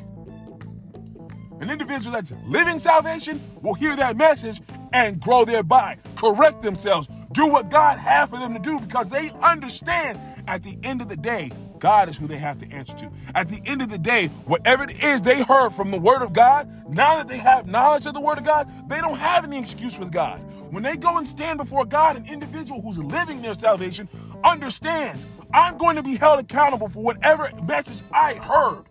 An 1.62 1.70
individual 1.70 2.12
that's 2.12 2.34
living 2.44 2.78
salvation 2.78 3.40
will 3.62 3.72
hear 3.72 3.96
that 3.96 4.14
message 4.14 4.60
and 4.92 5.18
grow 5.18 5.46
thereby, 5.46 5.96
correct 6.16 6.60
themselves, 6.60 7.08
do 7.32 7.46
what 7.50 7.70
God 7.70 7.98
has 7.98 8.28
for 8.28 8.36
them 8.36 8.52
to 8.52 8.60
do 8.60 8.78
because 8.78 9.08
they 9.08 9.30
understand 9.42 10.20
at 10.46 10.62
the 10.62 10.76
end 10.82 11.00
of 11.00 11.08
the 11.08 11.16
day, 11.16 11.50
God 11.78 12.08
is 12.08 12.16
who 12.16 12.26
they 12.26 12.38
have 12.38 12.58
to 12.58 12.70
answer 12.70 12.96
to. 12.96 13.10
At 13.34 13.48
the 13.48 13.60
end 13.64 13.82
of 13.82 13.88
the 13.88 13.98
day, 13.98 14.28
whatever 14.46 14.84
it 14.84 15.02
is 15.02 15.22
they 15.22 15.42
heard 15.42 15.70
from 15.70 15.90
the 15.90 15.98
Word 15.98 16.22
of 16.22 16.32
God, 16.32 16.68
now 16.88 17.16
that 17.16 17.28
they 17.28 17.38
have 17.38 17.66
knowledge 17.66 18.06
of 18.06 18.14
the 18.14 18.20
Word 18.20 18.38
of 18.38 18.44
God, 18.44 18.70
they 18.88 19.00
don't 19.00 19.18
have 19.18 19.44
any 19.44 19.58
excuse 19.58 19.98
with 19.98 20.12
God. 20.12 20.38
When 20.72 20.82
they 20.82 20.96
go 20.96 21.16
and 21.16 21.26
stand 21.26 21.58
before 21.58 21.84
God, 21.84 22.16
an 22.16 22.26
individual 22.26 22.82
who's 22.82 22.98
living 22.98 23.42
their 23.42 23.54
salvation 23.54 24.08
understands 24.44 25.26
I'm 25.52 25.78
going 25.78 25.96
to 25.96 26.02
be 26.02 26.16
held 26.16 26.40
accountable 26.40 26.88
for 26.88 27.02
whatever 27.02 27.50
message 27.62 28.06
I 28.12 28.34
heard. 28.34 28.84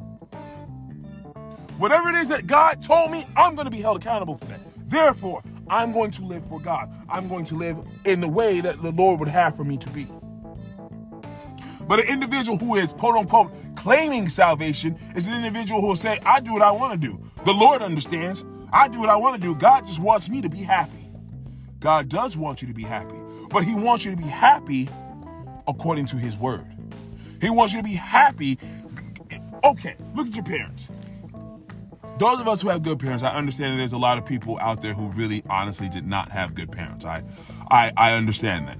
Whatever 1.77 2.09
it 2.09 2.15
is 2.15 2.29
that 2.29 2.47
God 2.47 2.81
told 2.81 3.11
me, 3.11 3.27
I'm 3.35 3.53
going 3.53 3.65
to 3.65 3.71
be 3.71 3.81
held 3.81 3.97
accountable 3.97 4.37
for 4.37 4.45
that. 4.45 4.59
Therefore, 4.87 5.43
I'm 5.69 5.91
going 5.91 6.11
to 6.11 6.25
live 6.25 6.47
for 6.47 6.59
God. 6.59 6.89
I'm 7.07 7.27
going 7.27 7.45
to 7.45 7.55
live 7.55 7.77
in 8.05 8.21
the 8.21 8.27
way 8.27 8.61
that 8.61 8.81
the 8.81 8.91
Lord 8.91 9.19
would 9.19 9.29
have 9.29 9.55
for 9.55 9.63
me 9.63 9.77
to 9.77 9.89
be. 9.91 10.07
But 11.87 11.99
an 11.99 12.07
individual 12.07 12.57
who 12.57 12.75
is 12.75 12.93
quote 12.93 13.15
unquote 13.15 13.51
claiming 13.75 14.27
salvation 14.27 14.97
is 15.15 15.27
an 15.27 15.33
individual 15.33 15.81
who 15.81 15.87
will 15.87 15.95
say, 15.95 16.19
I 16.25 16.39
do 16.39 16.53
what 16.53 16.61
I 16.61 16.71
want 16.71 16.99
to 16.99 17.07
do. 17.07 17.21
The 17.45 17.53
Lord 17.53 17.81
understands. 17.81 18.45
I 18.71 18.87
do 18.87 18.99
what 18.99 19.09
I 19.09 19.15
want 19.15 19.35
to 19.35 19.41
do. 19.41 19.55
God 19.55 19.85
just 19.85 19.99
wants 19.99 20.29
me 20.29 20.41
to 20.41 20.49
be 20.49 20.57
happy. 20.57 21.09
God 21.79 22.09
does 22.09 22.35
want 22.35 22.61
you 22.61 22.67
to 22.67 22.73
be 22.73 22.83
happy, 22.83 23.15
but 23.49 23.63
He 23.63 23.75
wants 23.75 24.03
you 24.03 24.11
to 24.11 24.17
be 24.17 24.23
happy 24.23 24.89
according 25.67 26.05
to 26.07 26.17
His 26.17 26.35
word. 26.35 26.67
He 27.39 27.49
wants 27.49 27.73
you 27.73 27.79
to 27.79 27.87
be 27.87 27.95
happy. 27.95 28.57
Okay, 29.63 29.95
look 30.15 30.27
at 30.27 30.35
your 30.35 30.43
parents. 30.43 30.89
Those 32.17 32.39
of 32.39 32.47
us 32.47 32.61
who 32.61 32.69
have 32.69 32.81
good 32.81 32.99
parents, 32.99 33.23
I 33.23 33.35
understand 33.35 33.79
there's 33.79 33.93
a 33.93 33.97
lot 33.97 34.17
of 34.17 34.25
people 34.25 34.57
out 34.59 34.81
there 34.81 34.93
who 34.93 35.07
really 35.09 35.43
honestly 35.49 35.87
did 35.87 36.07
not 36.07 36.31
have 36.31 36.55
good 36.55 36.71
parents. 36.71 37.05
I 37.05 37.23
I, 37.69 37.91
I 37.95 38.13
understand 38.13 38.67
that. 38.67 38.79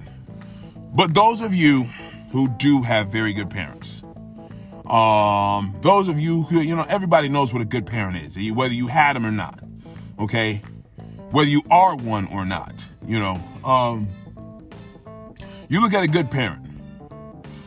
But 0.92 1.14
those 1.14 1.40
of 1.40 1.54
you 1.54 1.88
who 2.30 2.48
do 2.48 2.82
have 2.82 3.08
very 3.08 3.32
good 3.32 3.50
parents. 3.50 4.02
Um, 4.86 5.76
those 5.80 6.08
of 6.08 6.18
you 6.18 6.42
who, 6.44 6.60
you 6.60 6.74
know, 6.74 6.86
everybody 6.88 7.28
knows 7.28 7.52
what 7.52 7.60
a 7.60 7.66
good 7.66 7.86
parent 7.86 8.16
is, 8.16 8.38
whether 8.52 8.72
you 8.72 8.86
had 8.86 9.16
them 9.16 9.26
or 9.26 9.30
not. 9.30 9.62
Okay. 10.18 10.62
Whether 11.30 11.50
you 11.50 11.62
are 11.70 11.94
one 11.94 12.26
or 12.28 12.46
not, 12.46 12.88
you 13.06 13.20
know, 13.20 13.42
um, 13.62 14.08
you 15.68 15.82
look 15.82 15.92
at 15.92 16.02
a 16.02 16.08
good 16.08 16.30
parent. 16.30 16.64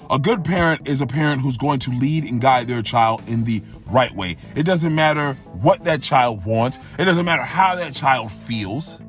A 0.09 0.19
good 0.19 0.43
parent 0.43 0.87
is 0.87 0.99
a 0.99 1.07
parent 1.07 1.41
who's 1.41 1.57
going 1.57 1.79
to 1.79 1.91
lead 1.91 2.25
and 2.25 2.41
guide 2.41 2.67
their 2.67 2.81
child 2.81 3.21
in 3.29 3.43
the 3.43 3.61
right 3.85 4.13
way. 4.13 4.35
It 4.55 4.63
doesn't 4.63 4.93
matter 4.93 5.33
what 5.61 5.83
that 5.83 6.01
child 6.01 6.43
wants. 6.43 6.79
It 6.97 7.05
doesn't 7.05 7.23
matter 7.23 7.43
how 7.43 7.75
that 7.75 7.93
child 7.93 8.31
feels. 8.31 8.99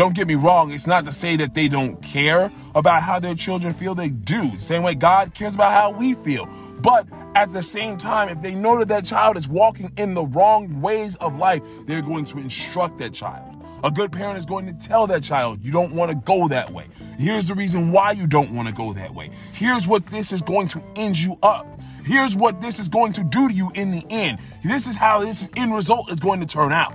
Don't 0.00 0.14
get 0.14 0.26
me 0.26 0.34
wrong, 0.34 0.72
it's 0.72 0.86
not 0.86 1.04
to 1.04 1.12
say 1.12 1.36
that 1.36 1.52
they 1.52 1.68
don't 1.68 2.00
care 2.02 2.50
about 2.74 3.02
how 3.02 3.20
their 3.20 3.34
children 3.34 3.74
feel. 3.74 3.94
They 3.94 4.08
do. 4.08 4.56
Same 4.56 4.82
way 4.82 4.94
God 4.94 5.34
cares 5.34 5.54
about 5.54 5.72
how 5.72 5.90
we 5.90 6.14
feel. 6.14 6.46
But 6.80 7.06
at 7.34 7.52
the 7.52 7.62
same 7.62 7.98
time, 7.98 8.30
if 8.30 8.40
they 8.40 8.54
know 8.54 8.78
that 8.78 8.88
that 8.88 9.04
child 9.04 9.36
is 9.36 9.46
walking 9.46 9.92
in 9.98 10.14
the 10.14 10.24
wrong 10.24 10.80
ways 10.80 11.16
of 11.16 11.36
life, 11.36 11.62
they're 11.84 12.00
going 12.00 12.24
to 12.24 12.38
instruct 12.38 12.96
that 12.96 13.12
child. 13.12 13.62
A 13.84 13.90
good 13.90 14.10
parent 14.10 14.38
is 14.38 14.46
going 14.46 14.64
to 14.64 14.72
tell 14.72 15.06
that 15.08 15.22
child, 15.22 15.62
you 15.62 15.70
don't 15.70 15.92
want 15.92 16.10
to 16.10 16.16
go 16.16 16.48
that 16.48 16.72
way. 16.72 16.86
Here's 17.18 17.48
the 17.48 17.54
reason 17.54 17.92
why 17.92 18.12
you 18.12 18.26
don't 18.26 18.54
want 18.54 18.68
to 18.68 18.74
go 18.74 18.94
that 18.94 19.12
way. 19.12 19.28
Here's 19.52 19.86
what 19.86 20.06
this 20.06 20.32
is 20.32 20.40
going 20.40 20.68
to 20.68 20.82
end 20.96 21.18
you 21.18 21.36
up. 21.42 21.78
Here's 22.06 22.34
what 22.34 22.62
this 22.62 22.78
is 22.78 22.88
going 22.88 23.12
to 23.12 23.22
do 23.22 23.48
to 23.48 23.52
you 23.52 23.70
in 23.74 23.90
the 23.90 24.06
end. 24.08 24.38
This 24.64 24.86
is 24.86 24.96
how 24.96 25.20
this 25.20 25.50
end 25.58 25.74
result 25.74 26.10
is 26.10 26.20
going 26.20 26.40
to 26.40 26.46
turn 26.46 26.72
out. 26.72 26.94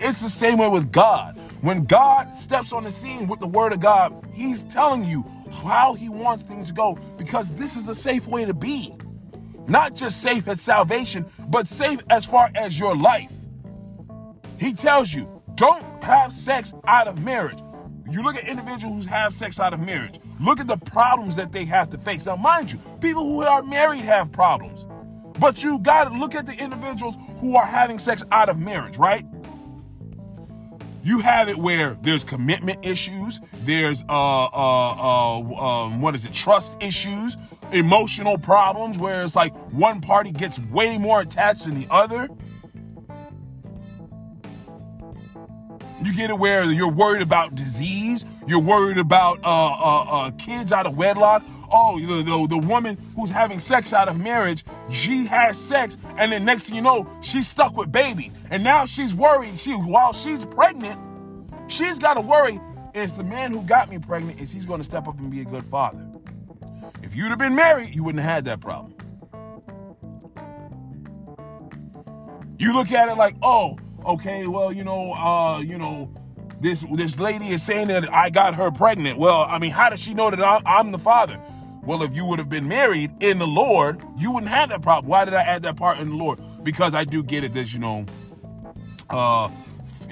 It's 0.00 0.22
the 0.22 0.30
same 0.30 0.56
way 0.56 0.68
with 0.70 0.90
God. 0.90 1.38
When 1.60 1.84
God 1.84 2.34
steps 2.34 2.72
on 2.72 2.84
the 2.84 2.92
scene 2.92 3.26
with 3.26 3.40
the 3.40 3.46
word 3.46 3.72
of 3.72 3.80
God, 3.80 4.26
he's 4.32 4.64
telling 4.64 5.04
you 5.04 5.24
how 5.50 5.94
he 5.94 6.08
wants 6.08 6.42
things 6.42 6.68
to 6.68 6.74
go 6.74 6.98
because 7.16 7.54
this 7.54 7.76
is 7.76 7.86
the 7.86 7.94
safe 7.94 8.26
way 8.26 8.44
to 8.44 8.54
be. 8.54 8.94
Not 9.66 9.94
just 9.94 10.20
safe 10.20 10.46
at 10.48 10.60
salvation, 10.60 11.26
but 11.48 11.66
safe 11.66 12.00
as 12.10 12.24
far 12.24 12.50
as 12.54 12.78
your 12.78 12.94
life. 12.94 13.32
He 14.58 14.72
tells 14.72 15.12
you, 15.12 15.42
don't 15.54 15.84
have 16.04 16.32
sex 16.32 16.72
out 16.86 17.08
of 17.08 17.22
marriage. 17.22 17.58
You 18.08 18.22
look 18.22 18.36
at 18.36 18.46
individuals 18.46 19.04
who 19.04 19.10
have 19.10 19.32
sex 19.32 19.58
out 19.58 19.74
of 19.74 19.80
marriage. 19.80 20.20
Look 20.40 20.60
at 20.60 20.68
the 20.68 20.76
problems 20.76 21.34
that 21.36 21.50
they 21.50 21.64
have 21.64 21.90
to 21.90 21.98
face. 21.98 22.26
Now, 22.26 22.36
mind 22.36 22.70
you, 22.70 22.78
people 23.00 23.24
who 23.24 23.42
are 23.42 23.62
married 23.62 24.04
have 24.04 24.30
problems. 24.30 24.86
But 25.40 25.62
you 25.62 25.80
got 25.80 26.04
to 26.04 26.18
look 26.18 26.34
at 26.34 26.46
the 26.46 26.54
individuals 26.54 27.16
who 27.40 27.56
are 27.56 27.66
having 27.66 27.98
sex 27.98 28.24
out 28.30 28.48
of 28.48 28.58
marriage, 28.58 28.96
right? 28.96 29.26
You 31.06 31.20
have 31.20 31.48
it 31.48 31.56
where 31.56 31.94
there's 32.02 32.24
commitment 32.24 32.84
issues, 32.84 33.40
there's 33.62 34.02
uh 34.08 34.46
uh 34.46 34.90
uh 34.92 35.84
um, 35.84 36.00
what 36.00 36.16
is 36.16 36.24
it, 36.24 36.32
trust 36.32 36.82
issues, 36.82 37.36
emotional 37.70 38.36
problems 38.38 38.98
where 38.98 39.22
it's 39.22 39.36
like 39.36 39.54
one 39.72 40.00
party 40.00 40.32
gets 40.32 40.58
way 40.58 40.98
more 40.98 41.20
attached 41.20 41.66
than 41.66 41.78
the 41.78 41.86
other. 41.90 42.28
You 46.02 46.12
get 46.12 46.30
it 46.30 46.38
where 46.38 46.64
you're 46.64 46.92
worried 46.92 47.22
about 47.22 47.54
disease, 47.54 48.24
you're 48.48 48.60
worried 48.60 48.98
about 48.98 49.38
uh, 49.44 49.46
uh, 49.46 50.04
uh, 50.08 50.30
kids 50.32 50.72
out 50.72 50.86
of 50.86 50.96
wedlock. 50.96 51.44
Oh, 51.70 52.00
the, 52.00 52.22
the, 52.24 52.46
the 52.48 52.58
woman 52.58 52.98
who's 53.14 53.30
having 53.30 53.60
sex 53.60 53.92
out 53.92 54.08
of 54.08 54.18
marriage, 54.18 54.64
she 54.90 55.26
has 55.26 55.58
sex, 55.58 55.96
and 56.16 56.32
then 56.32 56.44
next 56.44 56.64
thing 56.64 56.76
you 56.76 56.82
know, 56.82 57.08
she's 57.20 57.48
stuck 57.48 57.76
with 57.76 57.90
babies. 57.90 58.34
And 58.50 58.62
now 58.62 58.86
she's 58.86 59.14
worried. 59.14 59.58
She 59.58 59.72
while 59.72 60.12
she's 60.12 60.44
pregnant, 60.44 61.00
she's 61.68 61.98
got 61.98 62.14
to 62.14 62.20
worry: 62.20 62.60
is 62.94 63.14
the 63.14 63.24
man 63.24 63.52
who 63.52 63.62
got 63.62 63.90
me 63.90 63.98
pregnant 63.98 64.40
is 64.40 64.50
he's 64.50 64.66
going 64.66 64.80
to 64.80 64.84
step 64.84 65.06
up 65.08 65.18
and 65.18 65.30
be 65.30 65.40
a 65.40 65.44
good 65.44 65.64
father? 65.66 66.06
If 67.02 67.14
you'd 67.14 67.28
have 67.28 67.38
been 67.38 67.54
married, 67.54 67.94
you 67.94 68.04
wouldn't 68.04 68.22
have 68.22 68.34
had 68.34 68.44
that 68.46 68.60
problem. 68.60 68.94
You 72.58 72.72
look 72.74 72.90
at 72.90 73.08
it 73.08 73.16
like, 73.16 73.36
oh, 73.42 73.78
okay, 74.04 74.46
well, 74.46 74.72
you 74.72 74.82
know, 74.82 75.12
uh, 75.12 75.60
you 75.60 75.78
know, 75.78 76.12
this 76.60 76.84
this 76.92 77.18
lady 77.18 77.48
is 77.48 77.62
saying 77.62 77.88
that 77.88 78.12
I 78.12 78.30
got 78.30 78.54
her 78.54 78.70
pregnant. 78.70 79.18
Well, 79.18 79.46
I 79.48 79.58
mean, 79.58 79.72
how 79.72 79.90
does 79.90 80.00
she 80.00 80.14
know 80.14 80.30
that 80.30 80.42
I'm, 80.42 80.62
I'm 80.64 80.92
the 80.92 80.98
father? 80.98 81.40
Well, 81.86 82.02
if 82.02 82.14
you 82.14 82.24
would 82.26 82.40
have 82.40 82.48
been 82.48 82.66
married 82.66 83.12
in 83.20 83.38
the 83.38 83.46
Lord, 83.46 84.02
you 84.18 84.32
wouldn't 84.32 84.50
have 84.50 84.70
that 84.70 84.82
problem. 84.82 85.08
Why 85.08 85.24
did 85.24 85.34
I 85.34 85.42
add 85.42 85.62
that 85.62 85.76
part 85.76 85.98
in 85.98 86.10
the 86.10 86.16
Lord? 86.16 86.40
Because 86.64 86.94
I 86.94 87.04
do 87.04 87.22
get 87.22 87.44
it 87.44 87.54
that 87.54 87.72
you 87.72 87.78
know, 87.78 88.04
uh, 89.08 89.48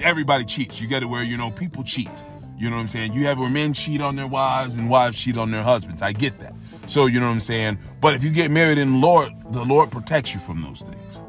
everybody 0.01 0.45
cheats. 0.45 0.79
You 0.79 0.87
get 0.87 1.03
it 1.03 1.07
where 1.07 1.21
you 1.21 1.35
know 1.35 1.51
people 1.51 1.83
cheat. 1.83 2.09
You 2.57 2.69
know 2.69 2.77
what 2.77 2.83
I'm 2.83 2.87
saying? 2.87 3.13
You 3.13 3.25
have 3.25 3.37
where 3.37 3.49
men 3.49 3.73
cheat 3.73 3.99
on 3.99 4.15
their 4.15 4.27
wives 4.27 4.77
and 4.77 4.89
wives 4.89 5.21
cheat 5.21 5.37
on 5.37 5.51
their 5.51 5.63
husbands. 5.63 6.01
I 6.01 6.13
get 6.13 6.39
that. 6.39 6.55
So 6.87 7.07
you 7.07 7.19
know 7.19 7.27
what 7.27 7.33
I'm 7.33 7.41
saying. 7.41 7.77
But 7.99 8.15
if 8.15 8.23
you 8.23 8.31
get 8.31 8.51
married 8.51 8.77
in 8.77 8.93
the 8.93 8.97
Lord, 8.97 9.33
the 9.51 9.65
Lord 9.65 9.91
protects 9.91 10.33
you 10.33 10.39
from 10.39 10.61
those 10.61 10.81
things. 10.81 11.21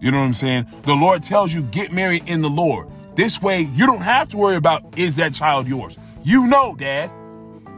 You 0.00 0.10
know 0.10 0.18
what 0.18 0.26
I'm 0.26 0.34
saying? 0.34 0.66
The 0.84 0.96
Lord 0.96 1.22
tells 1.22 1.54
you 1.54 1.62
get 1.62 1.92
married 1.92 2.24
in 2.26 2.42
the 2.42 2.50
Lord. 2.50 2.88
This 3.14 3.40
way, 3.40 3.60
you 3.60 3.86
don't 3.86 4.00
have 4.00 4.28
to 4.30 4.36
worry 4.36 4.56
about 4.56 4.98
is 4.98 5.14
that 5.16 5.34
child 5.34 5.68
yours. 5.68 5.96
You 6.24 6.48
know, 6.48 6.74
Dad. 6.74 7.12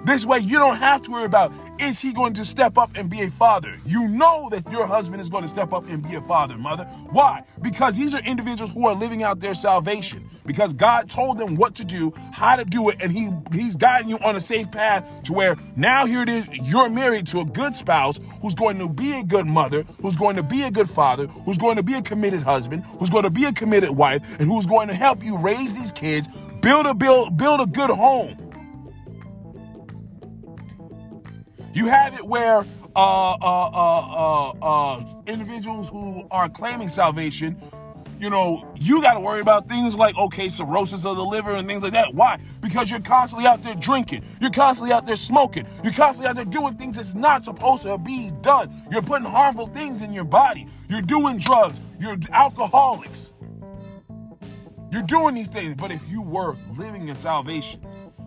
This 0.05 0.27
way, 0.27 0.39
you 0.39 0.59
don't 0.59 0.77
have 0.77 1.01
to 1.03 1.11
worry 1.11 1.25
about 1.25 1.53
is 1.79 1.99
he 1.99 2.13
going 2.13 2.35
to 2.35 2.45
step 2.45 2.77
up 2.77 2.91
and 2.95 3.09
be 3.09 3.23
a 3.23 3.31
father. 3.31 3.81
You 3.87 4.07
know 4.09 4.49
that 4.51 4.71
your 4.71 4.87
husband 4.87 5.23
is 5.23 5.31
going 5.31 5.45
to 5.45 5.49
step 5.49 5.73
up 5.73 5.89
and 5.89 6.07
be 6.07 6.15
a 6.15 6.21
father, 6.21 6.59
mother. 6.59 6.85
Why? 7.11 7.43
Because 7.63 7.97
these 7.97 8.15
are 8.15 8.21
individuals 8.21 8.73
who 8.73 8.87
are 8.87 8.95
living 8.95 9.23
out 9.23 9.41
their 9.41 9.55
salvation. 9.55 10.29
Because 10.45 10.75
God 10.75 11.09
told 11.09 11.39
them 11.39 11.57
what 11.57 11.75
to 11.77 11.85
do, 11.85 12.13
how 12.33 12.57
to 12.57 12.67
do 12.67 12.91
it, 12.91 12.99
and 13.01 13.11
he 13.11 13.31
he's 13.53 13.77
guiding 13.77 14.11
you 14.11 14.19
on 14.19 14.37
a 14.37 14.41
safe 14.41 14.71
path 14.71 15.09
to 15.25 15.33
where 15.33 15.57
now 15.75 16.05
here 16.05 16.21
it 16.21 16.29
is, 16.29 16.47
you're 16.69 16.91
married 16.91 17.27
to 17.29 17.41
a 17.41 17.45
good 17.47 17.75
spouse 17.75 18.21
who's 18.43 18.55
going 18.55 18.79
to 18.79 18.89
be 18.91 19.19
a 19.19 19.25
good 19.25 19.47
mother, 19.47 19.85
who's 20.03 20.17
going 20.17 20.37
to 20.37 20.43
be 20.43 20.65
a 20.65 20.71
good 20.71 20.91
father, 20.91 21.27
who's 21.27 21.57
going 21.57 21.77
to 21.77 21.83
be 21.83 21.95
a 21.95 22.03
committed 22.03 22.43
husband, 22.43 22.85
who's 22.99 23.09
going 23.09 23.25
to 23.25 23.31
be 23.31 23.47
a 23.47 23.53
committed 23.53 23.91
wife, 23.91 24.23
and 24.39 24.49
who's 24.51 24.67
going 24.67 24.89
to 24.89 24.95
help 24.95 25.25
you 25.25 25.39
raise 25.39 25.75
these 25.75 25.93
kids, 25.93 26.29
build 26.61 26.85
a 26.85 26.95
build 26.95 27.39
build 27.39 27.61
a 27.61 27.67
good 27.67 27.91
home. 27.91 28.44
You 31.75 31.87
have 31.89 32.15
it 32.15 32.25
where 32.25 32.59
uh, 32.95 33.33
uh, 33.35 33.71
uh, 33.73 34.01
uh, 34.07 34.53
uh, 34.63 35.05
individuals 35.27 35.89
who 35.89 36.25
are 36.31 36.49
claiming 36.49 36.89
salvation, 36.89 37.61
you 38.21 38.31
know, 38.31 38.73
you 38.77 39.03
got 39.03 39.15
to 39.15 39.21
worry 39.21 39.41
about 39.41 39.69
things 39.69 39.97
like, 39.97 40.17
okay, 40.17 40.49
cirrhosis 40.49 41.05
of 41.05 41.17
the 41.17 41.25
liver 41.25 41.51
and 41.51 41.67
things 41.67 41.83
like 41.83 41.93
that. 41.93 42.15
Why? 42.15 42.39
Because 42.61 42.93
you're 42.93 43.01
constantly 43.01 43.49
out 43.49 43.63
there 43.65 43.75
drinking. 43.75 44.25
You're 44.41 44.53
constantly 44.53 44.95
out 44.95 45.05
there 45.05 45.17
smoking. 45.17 45.67
You're 45.83 45.93
constantly 45.93 46.29
out 46.29 46.37
there 46.37 46.45
doing 46.45 46.77
things 46.77 46.97
that's 46.97 47.15
not 47.15 47.45
supposed 47.45 47.83
to 47.83 47.99
be 47.99 48.31
done. 48.41 48.73
You're 48.93 49.03
putting 49.03 49.27
harmful 49.27 49.67
things 49.67 50.01
in 50.01 50.13
your 50.13 50.25
body. 50.25 50.69
You're 50.89 51.03
doing 51.03 51.39
drugs. 51.39 51.81
You're 51.99 52.19
alcoholics. 52.31 53.35
You're 54.93 55.03
doing 55.03 55.35
these 55.35 55.49
things. 55.49 55.75
But 55.75 55.91
if 55.91 56.09
you 56.09 56.23
were 56.23 56.57
living 56.79 57.09
in 57.09 57.17
salvation, 57.17 57.85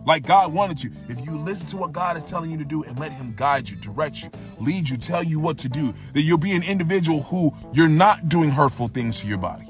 like 0.08 0.26
God 0.26 0.54
wanted 0.54 0.82
you. 0.82 0.90
If 1.10 1.24
you 1.26 1.38
listen 1.38 1.68
to 1.68 1.78
what 1.78 1.92
God 1.92 2.16
is 2.16 2.24
telling 2.24 2.50
you 2.50 2.58
to 2.58 2.64
do 2.64 2.82
and 2.82 2.98
let 2.98 3.12
Him 3.12 3.34
guide 3.36 3.70
you, 3.70 3.76
direct 3.76 4.24
you, 4.24 4.30
lead 4.58 4.88
you, 4.88 4.96
tell 4.96 5.22
you 5.22 5.38
what 5.38 5.58
to 5.60 5.70
do, 5.70 5.94
that 6.14 6.22
you'll 6.22 6.38
be 6.38 6.54
an 6.54 6.64
individual 6.64 7.24
who 7.24 7.54
you're 7.74 7.90
not 7.90 8.30
doing 8.30 8.50
hurtful 8.50 8.88
things 8.88 9.20
to 9.20 9.28
your 9.28 9.38
body. 9.38 9.68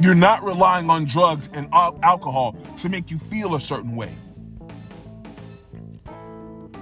You're 0.00 0.14
not 0.14 0.44
relying 0.44 0.90
on 0.90 1.06
drugs 1.06 1.48
and 1.54 1.66
alcohol 1.72 2.56
to 2.76 2.88
make 2.90 3.10
you 3.10 3.18
feel 3.18 3.54
a 3.54 3.60
certain 3.60 3.96
way. 3.96 4.14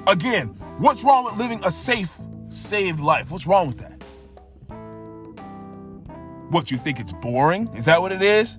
Again, 0.09 0.49
what's 0.79 1.05
wrong 1.05 1.25
with 1.25 1.37
living 1.37 1.61
a 1.65 1.71
safe, 1.71 2.19
saved 2.49 2.99
life? 2.99 3.31
What's 3.31 3.47
wrong 3.47 3.69
with 3.69 3.79
that? 3.79 4.03
What, 6.51 6.73
you 6.73 6.79
think 6.79 6.99
it's 6.99 7.12
boring? 7.12 7.69
Is 7.75 7.85
that 7.85 8.03
what 8.03 8.11
it 8.11 8.23
is? 8.23 8.59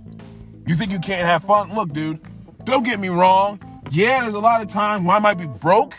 You 0.66 0.76
think 0.76 0.92
you 0.92 1.00
can't 1.00 1.28
have 1.28 1.44
fun? 1.44 1.76
Look, 1.76 1.92
dude, 1.92 2.22
don't 2.64 2.84
get 2.84 3.00
me 3.00 3.10
wrong. 3.10 3.60
Yeah, 3.92 4.22
there's 4.22 4.34
a 4.34 4.40
lot 4.40 4.62
of 4.62 4.68
times 4.68 5.06
when 5.06 5.16
I 5.16 5.20
might 5.20 5.38
be 5.38 5.48
broke. 5.48 5.96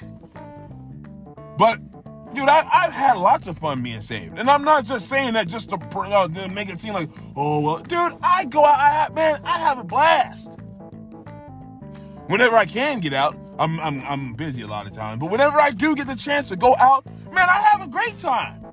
But, 1.56 1.78
dude, 2.34 2.48
I, 2.48 2.64
have 2.64 2.92
had 2.92 3.16
lots 3.16 3.46
of 3.46 3.58
fun 3.58 3.82
being 3.82 4.00
saved. 4.00 4.38
And 4.38 4.50
I'm 4.50 4.64
not 4.64 4.84
just 4.84 5.08
saying 5.08 5.34
that 5.34 5.46
just 5.46 5.70
to, 5.70 5.76
uh, 5.76 6.28
to 6.28 6.48
make 6.48 6.68
it 6.68 6.80
seem 6.80 6.94
like, 6.94 7.10
oh, 7.36 7.60
well, 7.60 7.78
dude, 7.78 8.18
I 8.22 8.44
go 8.46 8.64
out, 8.64 8.78
I 8.78 8.90
have, 8.90 9.14
man, 9.14 9.40
I 9.44 9.58
have 9.58 9.78
a 9.78 9.84
blast. 9.84 10.58
Whenever 12.26 12.56
I 12.56 12.64
can 12.64 13.00
get 13.00 13.12
out, 13.12 13.38
I'm, 13.58 13.78
I'm, 13.78 14.00
I'm 14.02 14.34
busy 14.34 14.62
a 14.62 14.66
lot 14.66 14.86
of 14.86 14.94
times, 14.94 15.20
but 15.20 15.30
whenever 15.30 15.60
I 15.60 15.70
do 15.70 15.94
get 15.94 16.08
the 16.08 16.16
chance 16.16 16.48
to 16.48 16.56
go 16.56 16.74
out, 16.76 17.06
man, 17.32 17.48
I 17.48 17.68
have 17.72 17.82
a 17.82 17.88
great 17.88 18.18
time. 18.18 18.64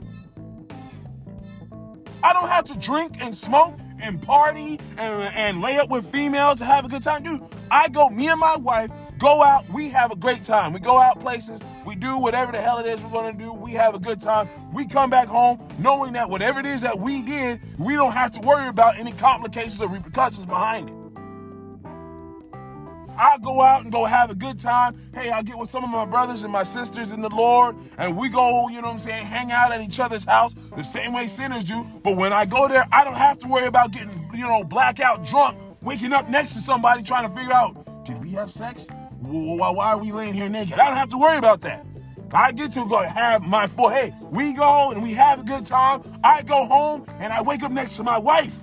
I 2.24 2.34
don't 2.34 2.48
have 2.48 2.66
to 2.66 2.78
drink 2.78 3.18
and 3.20 3.36
smoke 3.36 3.78
and 4.02 4.22
party 4.22 4.80
and, 4.98 5.24
and 5.36 5.62
lay 5.62 5.78
up 5.78 5.90
with 5.90 6.12
females 6.12 6.60
to 6.60 6.66
have 6.66 6.86
a 6.86 6.90
good 6.90 7.04
time. 7.04 7.24
Dude, 7.24 7.42
I 7.70 7.88
go, 7.90 8.10
me 8.10 8.28
and 8.28 8.40
my 8.40 8.56
wife 8.58 8.92
go 9.18 9.44
out, 9.44 9.70
we 9.70 9.90
have 9.90 10.12
a 10.12 10.16
great 10.16 10.44
time. 10.44 10.74
We 10.74 10.80
go 10.80 11.00
out 11.00 11.20
places, 11.20 11.60
we 11.86 11.96
do 11.96 12.20
whatever 12.20 12.52
the 12.52 12.62
hell 12.62 12.80
it 12.80 12.86
is 12.86 13.02
we're 13.02 13.12
gonna 13.12 13.38
do, 13.38 13.54
we 13.54 13.72
have 13.72 13.96
a 13.96 14.00
good 14.00 14.22
time. 14.22 14.50
We 14.74 14.88
come 14.88 15.10
back 15.10 15.28
home 15.28 15.60
knowing 15.80 16.14
that 16.14 16.30
whatever 16.30 16.60
it 16.60 16.66
is 16.66 16.82
that 16.82 17.00
we 17.00 17.22
did, 17.22 17.62
we 17.78 17.96
don't 17.96 18.14
have 18.14 18.32
to 18.32 18.42
worry 18.42 18.68
about 18.68 18.98
any 18.98 19.12
complications 19.12 19.82
or 19.82 19.90
repercussions 19.90 20.46
behind 20.46 20.90
it. 20.90 21.01
I 23.22 23.38
go 23.38 23.62
out 23.62 23.84
and 23.84 23.92
go 23.92 24.06
have 24.06 24.32
a 24.32 24.36
good 24.36 24.60
time. 24.60 25.00
Hey, 25.14 25.30
I 25.30 25.44
get 25.44 25.56
with 25.56 25.70
some 25.70 25.84
of 25.84 25.92
my 25.92 26.06
brothers 26.06 26.42
and 26.44 26.52
my 26.52 26.64
sisters 26.64 27.12
in 27.12 27.22
the 27.22 27.30
Lord, 27.30 27.76
and 28.00 28.18
we 28.18 28.30
go, 28.30 28.68
you 28.68 28.82
know 28.82 28.88
what 28.88 28.94
I'm 28.96 29.00
saying, 29.00 29.28
hang 29.28 29.52
out 29.52 29.72
at 29.72 29.80
each 29.80 30.00
other's 30.00 30.24
house 30.24 30.56
the 30.76 30.84
same 30.84 31.14
way 31.14 31.28
sinners 31.28 31.64
do. 31.64 31.86
But 32.04 32.18
when 32.18 32.34
I 32.34 32.48
go 32.48 32.68
there, 32.68 32.84
I 32.92 33.04
don't 33.04 33.14
have 33.14 33.38
to 33.40 33.48
worry 33.48 33.68
about 33.68 33.92
getting, 33.92 34.28
you 34.34 34.48
know, 34.48 34.64
blackout 34.64 35.24
drunk, 35.24 35.56
waking 35.84 36.14
up 36.14 36.30
next 36.30 36.56
to 36.56 36.62
somebody 36.62 37.04
trying 37.04 37.30
to 37.30 37.38
figure 37.38 37.54
out, 37.54 38.06
did 38.06 38.20
we 38.24 38.32
have 38.32 38.52
sex? 38.52 38.88
Why, 39.20 39.70
why 39.70 39.90
are 39.90 40.00
we 40.00 40.12
laying 40.12 40.34
here 40.34 40.50
naked? 40.50 40.80
I 40.80 40.88
don't 40.88 40.98
have 40.98 41.10
to 41.10 41.20
worry 41.20 41.38
about 41.38 41.62
that. 41.62 41.86
I 42.32 42.52
get 42.54 42.74
to 42.74 42.88
go 42.90 43.04
have 43.04 43.44
my 43.44 43.68
full, 43.68 43.90
hey, 43.90 44.16
we 44.32 44.54
go 44.54 44.90
and 44.90 45.04
we 45.04 45.14
have 45.14 45.42
a 45.42 45.44
good 45.44 45.68
time. 45.68 46.02
I 46.24 46.42
go 46.42 46.66
home 46.66 47.06
and 47.20 47.32
I 47.32 47.44
wake 47.44 47.62
up 47.62 47.72
next 47.72 47.98
to 47.98 48.04
my 48.04 48.18
wife. 48.18 48.62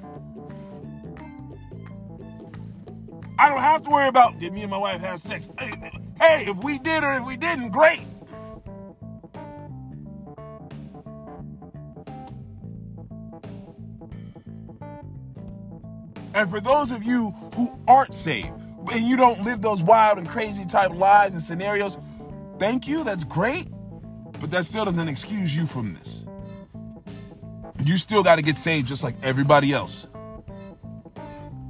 I 3.39 3.49
don't 3.49 3.61
have 3.61 3.83
to 3.85 3.91
worry 3.91 4.09
about 4.09 4.39
did 4.39 4.53
me 4.53 4.63
and 4.63 4.71
my 4.71 4.79
wife 4.79 5.01
have 5.01 5.23
sex. 5.23 5.49
Hey, 5.59 6.47
if 6.49 6.57
we 6.59 6.79
did 6.79 7.05
or 7.05 7.13
if 7.15 7.25
we 7.25 7.37
didn't, 7.37 7.71
great. 7.71 8.01
And 16.35 16.51
for 16.51 16.61
those 16.61 16.91
of 16.91 17.05
you 17.05 17.31
who 17.55 17.77
aren't 17.87 18.15
saved 18.15 18.51
and 18.93 19.07
you 19.07 19.17
don't 19.17 19.43
live 19.43 19.63
those 19.63 19.83
wild 19.83 20.19
and 20.19 20.29
crazy 20.29 20.65
type 20.65 20.93
lives 20.93 21.35
and 21.35 21.43
scenarios, 21.43 21.97
thank 22.59 22.87
you. 22.89 23.05
That's 23.05 23.25
great. 23.25 23.69
But 24.41 24.51
that 24.51 24.67
still 24.67 24.85
doesn't 24.85 25.09
excuse 25.09 25.55
you 25.55 25.67
from 25.67 25.95
this. 25.95 26.27
You 27.85 27.97
still 27.99 28.23
got 28.23 28.37
to 28.37 28.43
get 28.43 28.59
saved 28.59 28.89
just 28.89 29.03
like 29.03 29.17
everybody 29.23 29.73
else. 29.73 30.07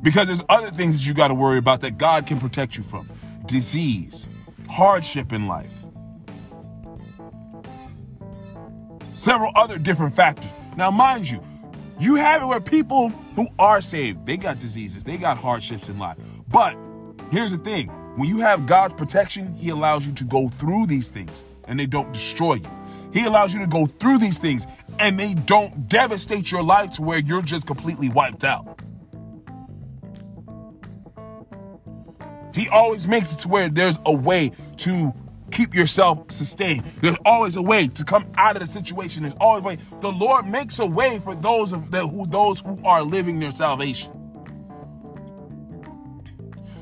Because 0.03 0.29
there's 0.29 0.45
other 0.49 0.71
things 0.71 0.99
that 0.99 1.07
you 1.07 1.15
got 1.15 1.29
to 1.29 1.35
worry 1.35 1.59
about 1.59 1.81
that 1.81 1.99
God 1.99 2.27
can 2.27 2.39
protect 2.39 2.77
you 2.77 2.83
from 2.83 3.09
disease, 3.47 4.29
hardship 4.71 5.33
in 5.33 5.47
life, 5.47 5.73
several 9.15 9.53
other 9.57 9.79
different 9.79 10.15
factors. 10.15 10.51
Now, 10.77 10.91
mind 10.91 11.29
you, 11.29 11.43
you 11.99 12.15
have 12.15 12.43
it 12.43 12.47
where 12.47 12.61
people 12.61 13.09
who 13.35 13.49
are 13.59 13.81
saved, 13.81 14.25
they 14.25 14.37
got 14.37 14.61
diseases, 14.61 15.03
they 15.03 15.17
got 15.17 15.39
hardships 15.39 15.89
in 15.89 15.99
life. 15.99 16.17
But 16.49 16.77
here's 17.33 17.51
the 17.51 17.59
thing 17.59 17.89
when 18.17 18.29
you 18.29 18.39
have 18.39 18.67
God's 18.67 18.95
protection, 18.95 19.55
He 19.55 19.71
allows 19.71 20.07
you 20.07 20.13
to 20.15 20.25
go 20.25 20.49
through 20.49 20.87
these 20.87 21.11
things 21.11 21.43
and 21.65 21.79
they 21.79 21.87
don't 21.87 22.13
destroy 22.13 22.55
you. 22.55 22.71
He 23.13 23.25
allows 23.25 23.53
you 23.53 23.61
to 23.61 23.67
go 23.67 23.87
through 23.87 24.19
these 24.19 24.39
things 24.39 24.67
and 24.99 25.19
they 25.19 25.35
don't 25.35 25.89
devastate 25.89 26.51
your 26.51 26.63
life 26.63 26.93
to 26.93 27.03
where 27.03 27.19
you're 27.19 27.43
just 27.43 27.67
completely 27.67 28.09
wiped 28.09 28.45
out. 28.45 28.81
He 32.59 32.69
always 32.69 33.07
makes 33.07 33.33
it 33.33 33.39
to 33.41 33.49
where 33.49 33.69
there's 33.69 34.01
a 34.05 34.13
way 34.13 34.51
to 34.79 35.15
keep 35.53 35.77
yourself 35.77 36.33
sustained. 36.33 36.85
There's 37.01 37.17
always 37.25 37.55
a 37.55 37.63
way 37.63 37.87
to 37.87 38.05
come 38.05 38.27
out 38.35 38.57
of 38.57 38.63
the 38.63 38.67
situation. 38.67 39.23
There's 39.23 39.37
always 39.41 39.63
a 39.63 39.67
way. 39.67 39.79
The 40.01 40.11
Lord 40.11 40.45
makes 40.45 40.81
a 40.81 40.87
way 40.87 41.21
for 41.21 41.37
those 41.37 41.73
of 41.73 41.93
the, 41.93 42.07
who 42.07 42.27
those 42.27 42.59
who 42.59 42.81
are 42.85 43.03
living 43.03 43.39
their 43.39 43.53
salvation. 43.53 44.11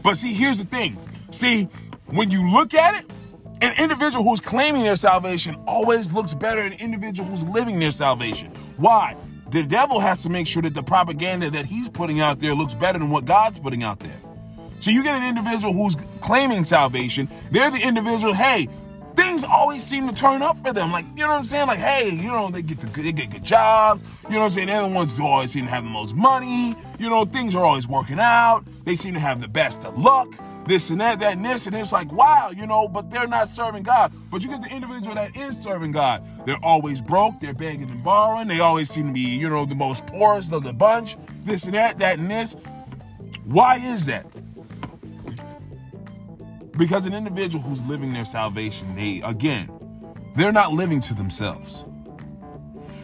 But 0.03 0.17
see, 0.17 0.33
here's 0.33 0.59
the 0.59 0.65
thing. 0.65 0.97
See, 1.31 1.65
when 2.07 2.31
you 2.31 2.51
look 2.51 2.73
at 2.73 3.05
it, 3.05 3.11
an 3.61 3.75
individual 3.77 4.25
who's 4.25 4.41
claiming 4.41 4.85
their 4.85 4.97
salvation 4.97 5.57
always 5.67 6.15
looks 6.15 6.33
better 6.33 6.63
than 6.63 6.73
an 6.73 6.79
individual 6.79 7.29
who's 7.29 7.45
living 7.45 7.81
their 7.81 7.91
salvation. 7.91 8.51
Why? 8.79 9.15
The 9.51 9.63
devil 9.63 10.01
has 10.01 10.23
to 10.23 10.31
make 10.31 10.47
sure 10.47 10.63
that 10.63 10.75
the 10.75 10.83
propaganda 10.83 11.51
that 11.51 11.67
he's 11.67 11.91
putting 11.91 12.21
out 12.21 12.39
there 12.39 12.55
looks 12.55 12.75
better 12.75 12.99
than 12.99 13.11
what 13.11 13.27
God's 13.27 13.61
putting 13.61 13.83
out 13.83 14.01
there. 14.01 14.21
So 14.87 14.93
you 14.93 15.03
get 15.03 15.17
an 15.17 15.25
individual 15.25 15.73
who's 15.73 15.97
claiming 16.21 16.65
salvation. 16.65 17.29
They're 17.51 17.73
the 17.73 17.81
individual, 17.81 18.33
hey, 18.35 18.69
things 19.17 19.43
always 19.43 19.83
seem 19.83 20.07
to 20.07 20.15
turn 20.15 20.43
up 20.43 20.65
for 20.65 20.73
them. 20.73 20.93
Like, 20.93 21.07
you 21.17 21.25
know 21.25 21.31
what 21.31 21.39
I'm 21.39 21.45
saying? 21.45 21.67
Like, 21.67 21.81
hey, 21.81 22.09
you 22.11 22.31
know, 22.31 22.51
they 22.51 22.63
get 22.63 22.79
the 22.79 23.03
they 23.03 23.11
get 23.11 23.33
good 23.33 23.43
jobs. 23.43 24.05
You 24.29 24.35
know 24.35 24.39
what 24.39 24.45
I'm 24.45 24.51
saying? 24.53 24.69
They're 24.69 24.83
the 24.83 24.95
ones 24.95 25.19
who 25.19 25.27
always 25.27 25.51
seem 25.51 25.65
to 25.65 25.71
have 25.73 25.83
the 25.83 25.91
most 25.91 26.15
money. 26.15 26.77
You 27.01 27.11
know, 27.11 27.25
things 27.25 27.57
are 27.57 27.65
always 27.65 27.89
working 27.89 28.21
out. 28.21 28.63
They 28.85 28.95
seem 28.95 29.15
to 29.15 29.19
have 29.19 29.41
the 29.41 29.49
best 29.49 29.85
of 29.85 29.99
luck. 29.99 30.33
This 30.67 30.91
and 30.91 31.01
that, 31.01 31.19
that 31.19 31.33
and 31.33 31.45
this. 31.45 31.67
And 31.67 31.75
it's 31.75 31.91
like, 31.91 32.13
wow, 32.13 32.53
you 32.55 32.69
know, 32.69 32.87
but 32.87 33.11
they're 33.11 33.27
not 33.27 33.49
serving 33.49 33.83
God. 33.83 34.13
But 34.31 34.45
you 34.45 34.51
get 34.51 34.63
the 34.63 34.69
individual 34.69 35.17
that 35.17 35.37
is 35.37 35.61
serving 35.61 35.91
God. 35.91 36.23
They're 36.47 36.63
always 36.63 37.01
broke. 37.01 37.41
They're 37.41 37.55
begging 37.55 37.91
and 37.91 38.05
borrowing. 38.05 38.47
They 38.47 38.61
always 38.61 38.89
seem 38.89 39.09
to 39.09 39.13
be, 39.13 39.19
you 39.19 39.51
know, 39.51 39.65
the 39.65 39.75
most 39.75 40.07
poorest 40.07 40.53
of 40.53 40.63
the 40.63 40.73
bunch. 40.73 41.17
This 41.45 41.65
and 41.65 41.75
that, 41.75 41.99
that 41.99 42.21
and 42.21 42.31
this. 42.31 42.55
Why 43.43 43.79
is 43.79 44.07
that? 44.07 44.27
Because 46.77 47.07
an 47.07 47.15
individual 47.15 47.63
who's 47.63 47.83
living 47.85 48.13
their 48.13 48.25
salvation, 48.25 48.95
they, 48.95 49.23
again, 49.25 49.71
they're 50.35 50.53
not 50.53 50.73
living 50.73 51.01
to 51.01 51.15
themselves. 51.15 51.85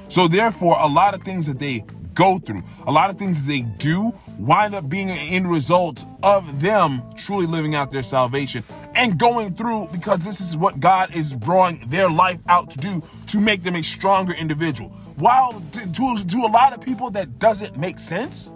So, 0.09 0.29
therefore, 0.29 0.77
a 0.79 0.87
lot 0.87 1.15
of 1.15 1.23
things 1.23 1.47
that 1.47 1.59
they 1.59 1.85
go 2.15 2.39
through, 2.39 2.63
a 2.87 2.93
lot 2.93 3.09
of 3.09 3.17
things 3.17 3.41
that 3.41 3.49
they 3.49 3.63
do, 3.63 4.13
wind 4.39 4.75
up 4.75 4.89
being 4.89 5.11
an 5.11 5.17
end 5.17 5.51
result 5.51 6.05
of 6.23 6.61
them 6.61 7.03
truly 7.17 7.47
living 7.47 7.75
out 7.75 7.91
their 7.91 8.03
salvation 8.03 8.63
and 8.95 9.19
going 9.19 9.55
through 9.55 9.89
because 9.91 10.19
this 10.21 10.41
is 10.41 10.57
what 10.57 10.81
God 10.81 11.15
is 11.15 11.33
drawing 11.33 11.89
their 11.89 12.11
life 12.11 12.41
out 12.49 12.71
to 12.71 12.79
do 12.79 13.03
to 13.29 13.41
make 13.41 13.63
them 13.63 13.77
a 13.77 13.83
stronger 13.83 14.35
individual. 14.35 14.91
While 15.17 15.63
to, 15.73 15.93
to, 15.93 16.25
to 16.27 16.39
a 16.39 16.51
lot 16.53 16.73
of 16.73 16.81
people 16.81 17.11
that 17.13 17.39
doesn't 17.39 17.77
make 17.77 17.99
sense, 17.99 18.51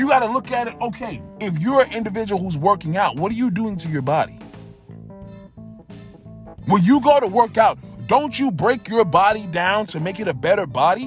you 0.00 0.08
got 0.08 0.20
to 0.20 0.32
look 0.32 0.50
at 0.50 0.66
it. 0.66 0.74
Okay, 0.80 1.22
if 1.40 1.58
you're 1.58 1.82
an 1.82 1.92
individual 1.92 2.40
who's 2.40 2.56
working 2.56 2.96
out, 2.96 3.16
what 3.16 3.30
are 3.30 3.34
you 3.34 3.50
doing 3.50 3.76
to 3.76 3.88
your 3.90 4.00
body? 4.00 4.38
When 6.64 6.82
you 6.82 7.02
go 7.02 7.20
to 7.20 7.26
work 7.26 7.58
out, 7.58 7.78
don't 8.06 8.36
you 8.36 8.50
break 8.50 8.88
your 8.88 9.04
body 9.04 9.46
down 9.46 9.84
to 9.88 10.00
make 10.00 10.18
it 10.18 10.26
a 10.26 10.32
better 10.32 10.66
body? 10.66 11.06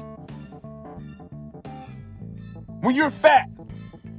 When 2.82 2.96
you're 2.96 3.10
fat, 3.10 3.50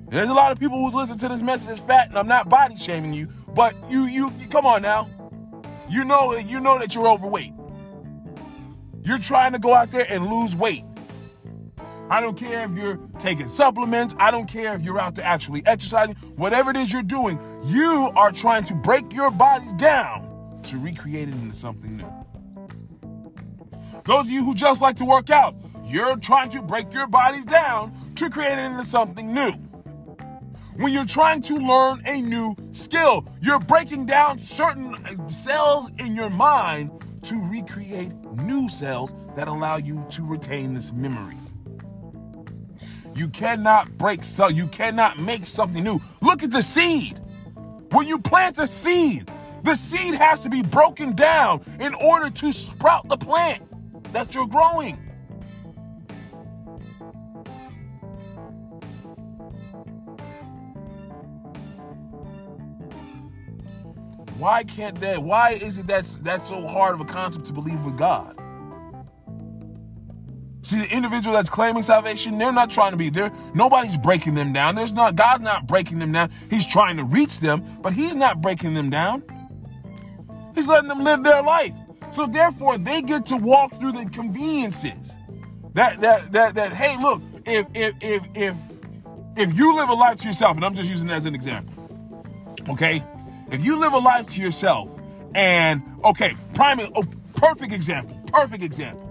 there's 0.09 0.29
a 0.29 0.35
lot 0.35 0.51
of 0.51 0.59
people 0.59 0.79
who's 0.79 0.95
listen 0.95 1.19
to 1.19 1.29
this 1.29 1.41
message 1.41 1.69
as 1.69 1.81
fat, 1.81 2.09
and 2.09 2.19
I'm 2.19 2.27
not 2.27 2.49
body 2.49 2.77
shaming 2.77 3.13
you, 3.13 3.29
but 3.55 3.77
you, 3.89 4.07
you, 4.07 4.33
you 4.41 4.49
come 4.49 4.67
on 4.67 4.83
now. 4.83 5.09
You 5.89 6.05
know, 6.05 6.37
you 6.37 6.59
know 6.59 6.81
that 6.81 6.97
you're 6.97 7.07
overweight. 7.07 7.53
You're 9.03 9.19
trying 9.19 9.53
to 9.53 9.61
go 9.61 9.73
out 9.73 9.93
there 9.93 10.07
and 10.11 10.27
lose 10.27 10.57
weight. 10.57 10.85
I 12.11 12.21
don't 12.21 12.37
care 12.37 12.65
if 12.65 12.77
you're 12.77 12.99
taking 13.19 13.49
supplements. 13.49 14.15
I 14.19 14.31
don't 14.31 14.47
care 14.47 14.75
if 14.75 14.83
you're 14.83 15.01
out 15.01 15.15
there 15.15 15.25
actually 15.25 15.65
exercising. 15.67 16.17
Whatever 16.37 16.71
it 16.71 16.77
is 16.77 16.93
you're 16.93 17.03
doing, 17.03 17.39
you 17.65 18.11
are 18.15 18.31
trying 18.31 18.65
to 18.65 18.75
break 18.75 19.13
your 19.13 19.31
body 19.31 19.69
down 19.77 20.61
to 20.65 20.79
recreate 20.79 21.29
it 21.29 21.35
into 21.35 21.57
something 21.57 21.97
new. 21.97 22.13
Those 24.05 24.27
of 24.27 24.31
you 24.31 24.45
who 24.45 24.55
just 24.55 24.83
like 24.83 24.97
to 24.97 25.05
work 25.07 25.31
out, 25.31 25.57
you're 25.87 26.17
trying 26.17 26.51
to 26.51 26.61
break 26.61 26.93
your 26.93 27.07
body 27.07 27.43
down 27.43 27.95
to 28.17 28.29
create 28.29 28.59
it 28.59 28.65
into 28.65 28.85
something 28.85 29.33
new. 29.33 29.53
When 30.77 30.93
you're 30.93 31.07
trying 31.07 31.41
to 31.43 31.57
learn 31.57 32.03
a 32.05 32.21
new 32.21 32.55
skill, 32.73 33.27
you're 33.41 33.61
breaking 33.61 34.07
down 34.07 34.41
certain 34.41 35.31
cells 35.31 35.91
in 35.99 36.15
your 36.15 36.31
mind 36.31 36.91
to 37.23 37.41
recreate 37.49 38.13
new 38.37 38.69
cells 38.69 39.15
that 39.37 39.49
allow 39.49 39.77
you 39.77 40.05
to 40.11 40.27
retain 40.27 40.75
this 40.75 40.93
memory. 40.93 41.39
You 43.15 43.29
cannot 43.29 43.97
break 43.97 44.25
so 44.25 44.49
you 44.49 44.67
cannot 44.67 45.19
make 45.19 45.47
something 45.47 45.85
new. 45.85 46.01
Look 46.21 46.43
at 46.43 46.51
the 46.51 46.63
seed. 46.63 47.21
When 47.91 48.09
you 48.09 48.19
plant 48.19 48.59
a 48.59 48.67
seed, 48.67 49.31
the 49.63 49.77
seed 49.77 50.15
has 50.15 50.43
to 50.43 50.51
be 50.51 50.63
broken 50.63 51.15
down 51.15 51.63
in 51.81 51.95
order 51.95 52.29
to 52.29 52.53
sprout 52.53 53.09
the 53.09 53.17
plant 53.17 53.63
that 54.13 54.35
you're 54.35 54.49
growing. 54.49 54.99
Why 64.39 64.65
can't 64.65 65.01
that? 65.01 65.23
Why 65.23 65.53
is 65.53 65.79
it 65.79 65.87
that's 65.87 66.17
that's 66.17 66.49
so 66.49 66.67
hard 66.67 66.97
of 66.97 67.01
a 67.01 67.05
concept 67.05 67.47
to 67.47 67.53
believe 67.53 67.85
with 67.85 67.97
God? 67.97 68.37
See, 70.65 70.81
the 70.81 70.91
individual 70.91 71.35
that's 71.35 71.51
claiming 71.51 71.83
salvation, 71.83 72.39
they're 72.39 72.51
not 72.51 72.71
trying 72.71 72.93
to 72.93 72.97
be 72.97 73.11
there. 73.11 73.31
Nobody's 73.55 73.99
breaking 73.99 74.35
them 74.35 74.55
down. 74.55 74.75
There's 74.75 74.95
not, 74.95 75.15
God's 75.15 75.43
not 75.43 75.67
breaking 75.67 75.99
them 75.99 76.13
down. 76.13 76.31
He's 76.49 76.65
trying 76.65 76.97
to 76.97 77.05
reach 77.05 77.41
them, 77.41 77.63
but 77.83 77.93
He's 77.93 78.17
not 78.17 78.41
breaking 78.41 78.73
them 78.73 78.89
down. 78.89 79.23
He's 80.55 80.67
letting 80.67 80.89
them 80.89 81.05
live 81.05 81.23
their 81.23 81.43
life. 81.43 81.75
So 82.13 82.27
therefore, 82.27 82.79
they 82.79 83.03
get 83.03 83.27
to 83.27 83.37
walk 83.37 83.79
through 83.79 83.93
the 83.93 84.07
conveniences. 84.07 85.15
That 85.75 86.01
that 86.01 86.33
that 86.33 86.55
that, 86.55 86.73
hey, 86.73 86.97
look, 86.99 87.21
if 87.45 87.67
if 87.75 87.95
if 88.01 88.23
if 88.35 88.57
if 89.37 89.59
you 89.59 89.77
live 89.77 89.91
a 89.91 89.95
life 89.95 90.17
to 90.19 90.27
yourself, 90.27 90.57
and 90.57 90.65
I'm 90.65 90.75
just 90.75 90.89
using 90.89 91.09
that 91.09 91.17
as 91.17 91.27
an 91.27 91.35
example, 91.35 91.75
okay? 92.71 93.05
If 93.51 93.63
you 93.63 93.79
live 93.79 93.93
a 93.93 93.99
life 93.99 94.31
to 94.31 94.41
yourself, 94.41 94.89
and 95.35 95.83
okay, 96.05 96.35
prime, 96.55 96.81
oh, 96.95 97.05
perfect 97.37 97.73
example, 97.73 98.19
perfect 98.33 98.63
example 98.63 99.04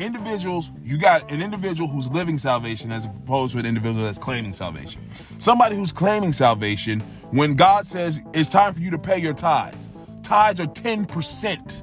individuals, 0.00 0.70
you 0.82 0.98
got 0.98 1.30
an 1.30 1.42
individual 1.42 1.88
who's 1.88 2.08
living 2.08 2.38
salvation 2.38 2.90
as 2.90 3.04
opposed 3.04 3.52
to 3.52 3.58
an 3.58 3.66
individual 3.66 4.04
that's 4.04 4.18
claiming 4.18 4.54
salvation. 4.54 5.00
Somebody 5.38 5.76
who's 5.76 5.92
claiming 5.92 6.32
salvation, 6.32 7.00
when 7.30 7.54
God 7.54 7.86
says 7.86 8.22
it's 8.32 8.48
time 8.48 8.74
for 8.74 8.80
you 8.80 8.90
to 8.90 8.98
pay 8.98 9.18
your 9.18 9.34
tithes, 9.34 9.88
tithes 10.22 10.60
are 10.60 10.66
10% 10.66 11.82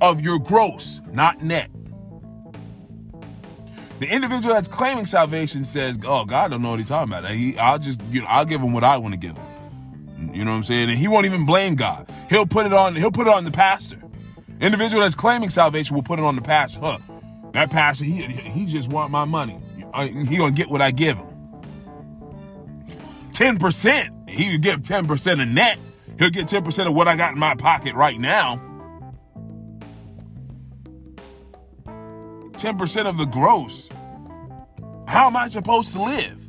of 0.00 0.20
your 0.20 0.38
gross, 0.38 1.00
not 1.12 1.42
net. 1.42 1.70
The 3.98 4.06
individual 4.06 4.52
that's 4.52 4.68
claiming 4.68 5.06
salvation 5.06 5.64
says, 5.64 5.98
"Oh, 6.04 6.26
God 6.26 6.50
don't 6.50 6.60
know 6.60 6.70
what 6.70 6.80
he's 6.80 6.88
talking 6.88 7.10
about. 7.10 7.30
He, 7.30 7.58
I'll 7.58 7.78
just, 7.78 8.00
you 8.10 8.20
know, 8.20 8.26
I'll 8.28 8.44
give 8.44 8.60
him 8.60 8.74
what 8.74 8.84
I 8.84 8.98
want 8.98 9.14
to 9.14 9.18
give 9.18 9.36
him." 9.36 10.34
You 10.34 10.44
know 10.44 10.50
what 10.50 10.58
I'm 10.58 10.62
saying? 10.64 10.90
And 10.90 10.98
he 10.98 11.08
won't 11.08 11.24
even 11.24 11.46
blame 11.46 11.76
God. 11.76 12.10
He'll 12.28 12.46
put 12.46 12.66
it 12.66 12.74
on. 12.74 12.94
He'll 12.94 13.10
put 13.10 13.26
it 13.26 13.32
on 13.32 13.44
the 13.44 13.50
pastor. 13.50 13.98
Individual 14.60 15.02
that's 15.02 15.14
claiming 15.14 15.48
salvation 15.48 15.94
will 15.94 16.02
put 16.02 16.18
it 16.18 16.24
on 16.24 16.36
the 16.36 16.42
pastor. 16.42 16.80
Huh? 16.80 16.98
That 17.56 17.70
pastor, 17.70 18.04
he 18.04 18.20
he 18.20 18.66
just 18.66 18.90
want 18.90 19.10
my 19.10 19.24
money. 19.24 19.58
He 20.28 20.36
gonna 20.36 20.52
get 20.52 20.68
what 20.68 20.82
I 20.82 20.90
give 20.90 21.16
him. 21.16 21.26
Ten 23.32 23.56
percent. 23.56 24.12
He 24.28 24.50
can 24.50 24.60
give 24.60 24.82
ten 24.82 25.06
percent 25.06 25.40
of 25.40 25.48
net. 25.48 25.78
He'll 26.18 26.28
get 26.28 26.48
ten 26.48 26.62
percent 26.62 26.86
of 26.86 26.94
what 26.94 27.08
I 27.08 27.16
got 27.16 27.32
in 27.32 27.38
my 27.38 27.54
pocket 27.54 27.94
right 27.94 28.20
now. 28.20 28.60
Ten 32.58 32.76
percent 32.76 33.08
of 33.08 33.16
the 33.16 33.24
gross. 33.24 33.88
How 35.08 35.28
am 35.28 35.36
I 35.38 35.48
supposed 35.48 35.94
to 35.94 36.02
live? 36.02 36.46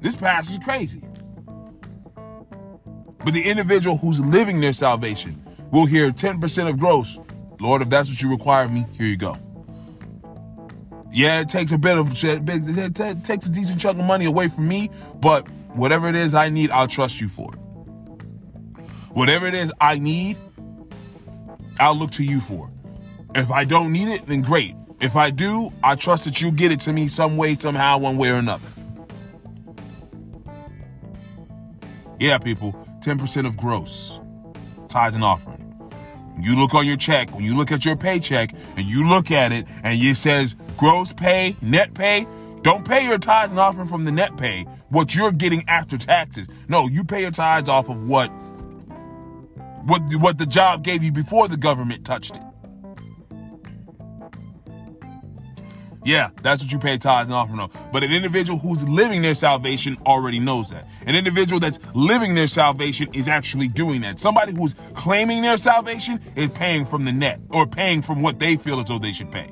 This 0.00 0.16
pastor's 0.16 0.58
crazy. 0.58 1.04
But 3.24 3.32
the 3.32 3.44
individual 3.44 3.96
who's 3.98 4.18
living 4.18 4.58
their 4.58 4.72
salvation 4.72 5.40
will 5.70 5.86
hear 5.86 6.10
10% 6.10 6.68
of 6.68 6.80
gross 6.80 7.20
Lord, 7.60 7.82
if 7.82 7.88
that's 7.88 8.08
what 8.08 8.20
you 8.20 8.30
require 8.30 8.64
of 8.64 8.72
me, 8.72 8.86
here 8.92 9.06
you 9.06 9.16
go. 9.16 9.38
Yeah, 11.10 11.40
it 11.40 11.48
takes 11.48 11.72
a 11.72 11.78
bit 11.78 11.96
of 11.96 12.12
it 12.12 13.24
takes 13.24 13.46
a 13.46 13.50
decent 13.50 13.80
chunk 13.80 13.98
of 13.98 14.04
money 14.04 14.26
away 14.26 14.48
from 14.48 14.68
me, 14.68 14.90
but 15.20 15.48
whatever 15.74 16.08
it 16.08 16.14
is 16.14 16.34
I 16.34 16.50
need, 16.50 16.70
I'll 16.70 16.88
trust 16.88 17.20
you 17.20 17.28
for 17.28 17.54
it. 17.54 17.58
Whatever 19.12 19.46
it 19.46 19.54
is 19.54 19.72
I 19.80 19.98
need, 19.98 20.36
I'll 21.80 21.96
look 21.96 22.10
to 22.12 22.24
you 22.24 22.40
for 22.40 22.68
it. 22.68 22.74
If 23.40 23.50
I 23.50 23.64
don't 23.64 23.92
need 23.92 24.08
it, 24.08 24.26
then 24.26 24.42
great. 24.42 24.74
If 25.00 25.16
I 25.16 25.30
do, 25.30 25.72
I 25.82 25.94
trust 25.94 26.24
that 26.24 26.40
you 26.40 26.52
get 26.52 26.72
it 26.72 26.80
to 26.80 26.92
me 26.92 27.08
some 27.08 27.36
way, 27.36 27.54
somehow, 27.54 27.98
one 27.98 28.18
way 28.18 28.30
or 28.30 28.36
another. 28.36 28.68
Yeah, 32.18 32.38
people, 32.38 32.72
10% 33.00 33.46
of 33.46 33.56
gross, 33.56 34.20
tithes 34.88 35.14
and 35.14 35.24
offering. 35.24 35.55
You 36.40 36.56
look 36.56 36.74
on 36.74 36.86
your 36.86 36.96
check, 36.96 37.34
when 37.34 37.44
you 37.44 37.56
look 37.56 37.72
at 37.72 37.84
your 37.84 37.96
paycheck 37.96 38.52
and 38.76 38.86
you 38.86 39.08
look 39.08 39.30
at 39.30 39.52
it 39.52 39.66
and 39.82 40.00
it 40.00 40.16
says 40.16 40.54
gross 40.76 41.12
pay, 41.12 41.56
net 41.62 41.94
pay, 41.94 42.26
don't 42.62 42.84
pay 42.84 43.04
your 43.06 43.18
tithes 43.18 43.52
and 43.52 43.60
offering 43.60 43.88
from 43.88 44.04
the 44.04 44.12
net 44.12 44.36
pay, 44.36 44.64
what 44.88 45.14
you're 45.14 45.32
getting 45.32 45.64
after 45.68 45.96
taxes. 45.96 46.48
No, 46.68 46.88
you 46.88 47.04
pay 47.04 47.22
your 47.22 47.30
tithes 47.30 47.68
off 47.68 47.88
of 47.88 48.06
what 48.06 48.28
what 49.84 50.02
what 50.16 50.38
the 50.38 50.46
job 50.46 50.82
gave 50.82 51.02
you 51.02 51.12
before 51.12 51.48
the 51.48 51.56
government 51.56 52.04
touched 52.04 52.36
it. 52.36 52.42
Yeah, 56.06 56.30
that's 56.40 56.62
what 56.62 56.70
you 56.70 56.78
pay 56.78 56.98
tithes 56.98 57.26
and 57.26 57.34
offering 57.34 57.58
on. 57.58 57.68
But 57.92 58.04
an 58.04 58.12
individual 58.12 58.60
who's 58.60 58.88
living 58.88 59.22
their 59.22 59.34
salvation 59.34 59.98
already 60.06 60.38
knows 60.38 60.70
that. 60.70 60.86
An 61.04 61.16
individual 61.16 61.58
that's 61.58 61.80
living 61.96 62.36
their 62.36 62.46
salvation 62.46 63.12
is 63.12 63.26
actually 63.26 63.66
doing 63.66 64.02
that. 64.02 64.20
Somebody 64.20 64.52
who's 64.52 64.74
claiming 64.94 65.42
their 65.42 65.56
salvation 65.56 66.20
is 66.36 66.48
paying 66.50 66.86
from 66.86 67.06
the 67.06 67.12
net 67.12 67.40
or 67.50 67.66
paying 67.66 68.02
from 68.02 68.22
what 68.22 68.38
they 68.38 68.54
feel 68.54 68.78
as 68.78 68.84
though 68.84 69.00
they 69.00 69.10
should 69.10 69.32
pay. 69.32 69.50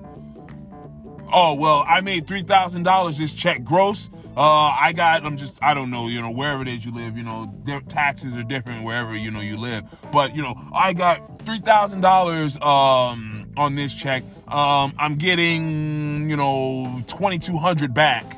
Oh, 1.33 1.57
well, 1.59 1.85
I 1.89 2.01
made 2.03 2.29
$3,000 2.29 3.19
this 3.19 3.35
check 3.35 3.65
gross. 3.65 4.09
Uh, 4.37 4.75
I 4.81 4.93
got, 4.93 5.25
I'm 5.25 5.37
just, 5.37 5.63
I 5.63 5.75
don't 5.75 5.91
know, 5.91 6.09
you 6.09 6.21
know, 6.21 6.33
wherever 6.33 6.63
it 6.63 6.69
is 6.69 6.85
you 6.85 6.93
live, 6.93 7.17
you 7.17 7.23
know, 7.23 7.55
their 7.65 7.81
taxes 7.81 8.37
are 8.37 8.43
different 8.43 8.85
wherever, 8.85 9.15
you 9.15 9.31
know, 9.31 9.41
you 9.41 9.57
live. 9.57 9.85
But, 10.13 10.35
you 10.35 10.43
know, 10.43 10.55
I 10.75 10.93
got 10.93 11.39
$3,000, 11.45 12.61
um, 12.61 13.53
on 13.57 13.75
this 13.77 13.95
check. 13.95 14.25
Um, 14.49 14.93
I'm 14.99 15.17
getting, 15.17 16.29
you 16.29 16.37
know, 16.37 17.01
2200 17.07 17.95
back 17.95 18.37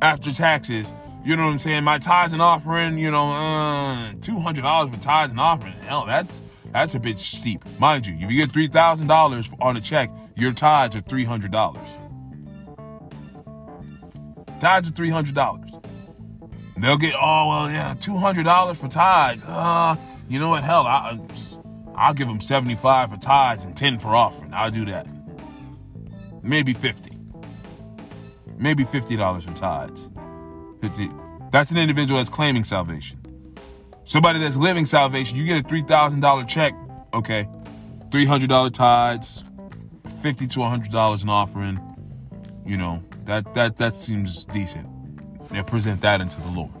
after 0.00 0.32
taxes. 0.32 0.94
You 1.22 1.36
know 1.36 1.44
what 1.44 1.52
I'm 1.52 1.58
saying? 1.58 1.84
My 1.84 1.98
tithes 1.98 2.32
and 2.32 2.40
offering, 2.40 2.98
you 2.98 3.10
know, 3.10 3.30
uh, 3.30 4.12
$200 4.14 4.90
for 4.90 5.00
tithes 5.00 5.32
and 5.32 5.40
offering. 5.40 5.74
Hell, 5.74 6.06
that's, 6.06 6.40
that's 6.72 6.94
a 6.94 7.00
bit 7.00 7.18
steep. 7.18 7.62
Mind 7.78 8.06
you, 8.06 8.14
if 8.14 8.32
you 8.32 8.46
get 8.46 8.52
$3,000 8.52 9.54
on 9.60 9.76
a 9.76 9.80
check, 9.82 10.10
your 10.34 10.52
tithes 10.52 10.96
are 10.96 11.02
$300. 11.02 12.03
Tithes 14.60 14.88
are 14.88 14.92
$300. 14.92 15.82
They'll 16.76 16.96
get, 16.96 17.14
oh, 17.14 17.48
well, 17.48 17.70
yeah, 17.70 17.94
$200 17.94 18.76
for 18.76 18.88
tides. 18.88 19.44
Uh, 19.44 19.96
you 20.28 20.40
know 20.40 20.48
what? 20.48 20.64
Hell, 20.64 20.86
I, 20.86 21.18
I'll 21.94 22.14
give 22.14 22.28
them 22.28 22.40
75 22.40 23.10
for 23.10 23.16
tides 23.16 23.64
and 23.64 23.76
10 23.76 23.98
for 23.98 24.14
offering. 24.16 24.52
I'll 24.52 24.70
do 24.70 24.84
that. 24.86 25.06
Maybe 26.42 26.74
50. 26.74 27.16
Maybe 28.58 28.84
$50 28.84 29.42
for 29.42 29.52
tides. 29.52 30.10
50. 30.80 31.10
That's 31.50 31.70
an 31.70 31.78
individual 31.78 32.18
that's 32.18 32.30
claiming 32.30 32.64
salvation. 32.64 33.20
Somebody 34.04 34.38
that's 34.40 34.56
living 34.56 34.86
salvation, 34.86 35.38
you 35.38 35.46
get 35.46 35.64
a 35.64 35.66
$3,000 35.66 36.48
check, 36.48 36.74
okay, 37.14 37.48
$300 38.10 38.72
tides, 38.72 39.44
50 40.20 40.46
to 40.48 40.58
$100 40.58 41.22
in 41.22 41.30
offering, 41.30 41.80
you 42.66 42.76
know, 42.76 43.02
that, 43.24 43.54
that, 43.54 43.76
that 43.78 43.94
seems 43.96 44.44
decent. 44.44 44.88
They 45.50 45.62
present 45.62 46.00
that 46.02 46.20
into 46.20 46.40
the 46.40 46.48
Lord. 46.48 46.72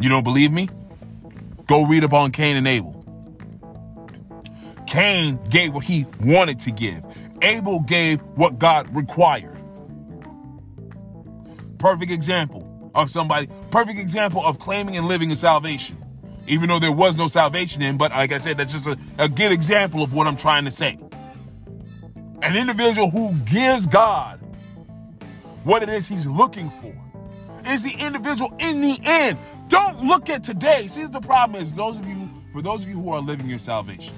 You 0.00 0.08
don't 0.08 0.24
believe 0.24 0.52
me? 0.52 0.68
Go 1.66 1.86
read 1.86 2.04
up 2.04 2.12
on 2.12 2.30
Cain 2.30 2.56
and 2.56 2.68
Abel. 2.68 3.04
Cain 4.86 5.38
gave 5.48 5.74
what 5.74 5.84
he 5.84 6.06
wanted 6.20 6.58
to 6.60 6.70
give. 6.70 7.04
Abel 7.42 7.80
gave 7.80 8.20
what 8.36 8.58
God 8.58 8.94
required. 8.94 9.56
Perfect 11.78 12.12
example 12.12 12.90
of 12.94 13.10
somebody, 13.10 13.48
perfect 13.70 13.98
example 13.98 14.44
of 14.44 14.58
claiming 14.58 14.96
and 14.96 15.08
living 15.08 15.30
in 15.30 15.36
salvation. 15.36 15.98
Even 16.46 16.68
though 16.68 16.78
there 16.78 16.92
was 16.92 17.16
no 17.16 17.28
salvation 17.28 17.80
in, 17.82 17.96
but 17.96 18.10
like 18.10 18.30
I 18.30 18.38
said, 18.38 18.58
that's 18.58 18.72
just 18.72 18.86
a, 18.86 18.98
a 19.18 19.28
good 19.28 19.52
example 19.52 20.02
of 20.02 20.12
what 20.12 20.26
I'm 20.26 20.36
trying 20.36 20.66
to 20.66 20.70
say. 20.70 20.98
An 22.42 22.56
individual 22.56 23.10
who 23.10 23.32
gives 23.32 23.86
God 23.86 24.43
what 25.64 25.82
it 25.82 25.88
is 25.88 26.06
he's 26.06 26.26
looking 26.26 26.70
for 26.70 26.94
is 27.66 27.82
the 27.82 27.92
individual 27.92 28.54
in 28.58 28.80
the 28.80 28.98
end. 29.02 29.38
Don't 29.68 30.04
look 30.04 30.28
at 30.28 30.44
today. 30.44 30.86
See, 30.86 31.06
the 31.06 31.20
problem 31.20 31.60
is 31.60 31.72
those 31.72 31.98
of 31.98 32.06
you, 32.06 32.30
for 32.52 32.62
those 32.62 32.82
of 32.82 32.88
you 32.88 33.00
who 33.00 33.10
are 33.10 33.20
living 33.20 33.48
your 33.48 33.58
salvation, 33.58 34.14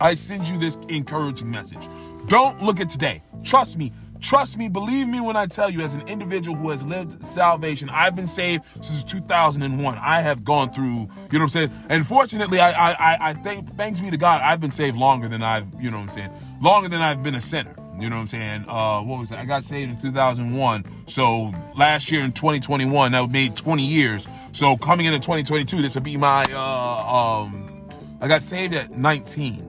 I 0.00 0.14
send 0.14 0.48
you 0.48 0.58
this 0.58 0.76
encouraging 0.88 1.50
message. 1.50 1.88
Don't 2.26 2.62
look 2.62 2.80
at 2.80 2.88
today. 2.88 3.22
Trust 3.44 3.78
me. 3.78 3.92
Trust 4.20 4.58
me, 4.58 4.68
believe 4.68 5.06
me 5.06 5.20
when 5.20 5.36
I 5.36 5.46
tell 5.46 5.70
you, 5.70 5.80
as 5.80 5.94
an 5.94 6.08
individual 6.08 6.56
who 6.56 6.70
has 6.70 6.84
lived 6.84 7.24
salvation, 7.24 7.88
I've 7.88 8.16
been 8.16 8.26
saved 8.26 8.64
since 8.84 9.04
2001. 9.04 9.96
I 9.96 10.20
have 10.22 10.42
gone 10.42 10.72
through, 10.72 10.84
you 10.86 10.98
know 10.98 11.06
what 11.30 11.42
I'm 11.42 11.48
saying? 11.48 11.70
And 11.88 12.04
fortunately, 12.04 12.58
I, 12.58 12.70
I, 12.70 13.30
I 13.30 13.34
thank, 13.34 13.76
thanks 13.76 14.00
be 14.00 14.10
to 14.10 14.16
God, 14.16 14.42
I've 14.42 14.60
been 14.60 14.72
saved 14.72 14.96
longer 14.96 15.28
than 15.28 15.44
I've, 15.44 15.68
you 15.80 15.92
know 15.92 15.98
what 15.98 16.10
I'm 16.10 16.10
saying? 16.10 16.30
Longer 16.60 16.88
than 16.88 17.00
I've 17.00 17.22
been 17.22 17.36
a 17.36 17.40
sinner. 17.40 17.76
You 18.00 18.10
know 18.10 18.16
what 18.16 18.22
I'm 18.22 18.26
saying? 18.28 18.64
Uh, 18.68 19.00
what 19.02 19.20
was 19.20 19.32
it? 19.32 19.38
I 19.38 19.44
got 19.44 19.64
saved 19.64 19.90
in 19.90 19.98
2001. 19.98 20.84
So 21.06 21.52
last 21.76 22.10
year 22.10 22.22
in 22.22 22.32
2021, 22.32 23.12
that 23.12 23.20
would 23.20 23.32
be 23.32 23.50
20 23.50 23.84
years. 23.84 24.26
So 24.52 24.76
coming 24.76 25.06
into 25.06 25.18
2022, 25.18 25.82
this 25.82 25.94
would 25.94 26.04
be 26.04 26.16
my, 26.16 26.44
uh, 26.50 27.40
um, 27.42 27.88
I 28.20 28.28
got 28.28 28.42
saved 28.42 28.74
at 28.74 28.92
19. 28.92 29.68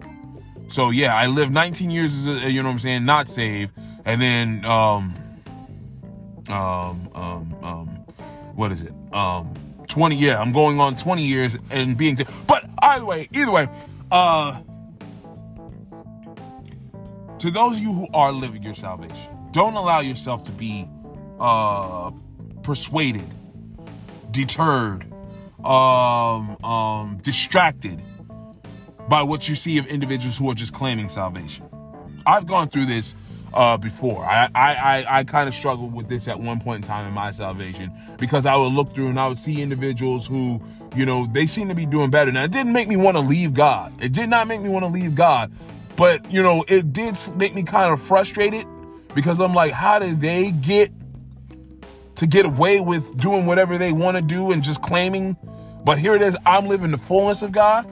So 0.69 0.91
yeah, 0.91 1.15
I 1.15 1.27
lived 1.27 1.51
19 1.51 1.89
years 1.89 2.25
you 2.25 2.61
know 2.61 2.69
what 2.69 2.73
I'm 2.73 2.79
saying, 2.79 3.05
not 3.05 3.27
saved, 3.27 3.71
and 4.05 4.21
then 4.21 4.65
um 4.65 5.13
um 6.47 7.09
um 7.15 7.55
um 7.63 7.87
what 8.55 8.71
is 8.71 8.83
it? 8.83 8.93
Um 9.11 9.53
20 9.87 10.15
yeah, 10.15 10.39
I'm 10.39 10.51
going 10.51 10.79
on 10.79 10.95
20 10.95 11.25
years 11.25 11.57
and 11.71 11.97
being 11.97 12.17
but 12.45 12.69
either 12.81 13.05
way, 13.05 13.27
either 13.33 13.51
way, 13.51 13.67
uh 14.11 14.61
to 17.39 17.51
those 17.51 17.73
of 17.73 17.79
you 17.79 17.93
who 17.93 18.07
are 18.13 18.31
living 18.31 18.63
your 18.63 18.75
salvation, 18.75 19.29
don't 19.51 19.75
allow 19.75 19.99
yourself 19.99 20.43
to 20.45 20.51
be 20.51 20.87
uh 21.39 22.11
persuaded, 22.63 23.27
deterred, 24.31 25.05
um 25.63 26.57
um 26.63 27.17
distracted 27.21 28.01
by 29.09 29.23
what 29.23 29.49
you 29.49 29.55
see 29.55 29.77
of 29.77 29.87
individuals 29.87 30.37
who 30.37 30.49
are 30.49 30.55
just 30.55 30.73
claiming 30.73 31.09
salvation. 31.09 31.65
I've 32.25 32.45
gone 32.45 32.69
through 32.69 32.85
this 32.85 33.15
uh, 33.53 33.77
before. 33.77 34.23
I, 34.23 34.49
I, 34.53 34.75
I, 34.75 35.19
I 35.19 35.23
kind 35.23 35.49
of 35.49 35.55
struggled 35.55 35.93
with 35.93 36.07
this 36.07 36.27
at 36.27 36.39
one 36.39 36.59
point 36.59 36.83
in 36.83 36.87
time 36.87 37.07
in 37.07 37.13
my 37.13 37.31
salvation 37.31 37.91
because 38.19 38.45
I 38.45 38.55
would 38.55 38.73
look 38.73 38.93
through 38.93 39.07
and 39.09 39.19
I 39.19 39.27
would 39.27 39.39
see 39.39 39.61
individuals 39.61 40.27
who, 40.27 40.61
you 40.95 41.05
know, 41.05 41.25
they 41.25 41.47
seem 41.47 41.69
to 41.69 41.75
be 41.75 41.87
doing 41.87 42.11
better. 42.11 42.31
Now, 42.31 42.43
it 42.43 42.51
didn't 42.51 42.73
make 42.73 42.87
me 42.87 42.97
want 42.97 43.17
to 43.17 43.21
leave 43.21 43.53
God. 43.53 43.93
It 44.01 44.11
did 44.11 44.29
not 44.29 44.47
make 44.47 44.61
me 44.61 44.69
want 44.69 44.83
to 44.83 44.89
leave 44.89 45.15
God. 45.15 45.51
But, 45.99 46.31
you 46.31 46.41
know, 46.41 46.63
it 46.69 46.93
did 46.93 47.17
make 47.35 47.53
me 47.53 47.63
kind 47.63 47.91
of 47.91 48.01
frustrated 48.01 48.65
because 49.13 49.41
I'm 49.41 49.53
like, 49.53 49.73
how 49.73 49.99
did 49.99 50.21
they 50.21 50.49
get 50.49 50.93
to 52.15 52.25
get 52.25 52.45
away 52.45 52.79
with 52.79 53.17
doing 53.17 53.45
whatever 53.45 53.77
they 53.77 53.91
want 53.91 54.15
to 54.15 54.21
do 54.21 54.53
and 54.53 54.63
just 54.63 54.81
claiming? 54.81 55.35
But 55.83 55.99
here 55.99 56.15
it 56.15 56.21
is, 56.21 56.37
I'm 56.45 56.67
living 56.67 56.91
the 56.91 56.97
fullness 56.97 57.41
of 57.41 57.51
God. 57.51 57.85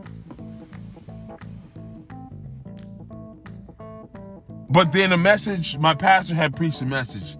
But 4.70 4.93
then 4.93 5.12
a 5.12 5.17
message, 5.17 5.78
my 5.78 5.93
pastor 5.93 6.34
had 6.34 6.56
preached 6.56 6.82
a 6.82 6.86
message 6.86 7.36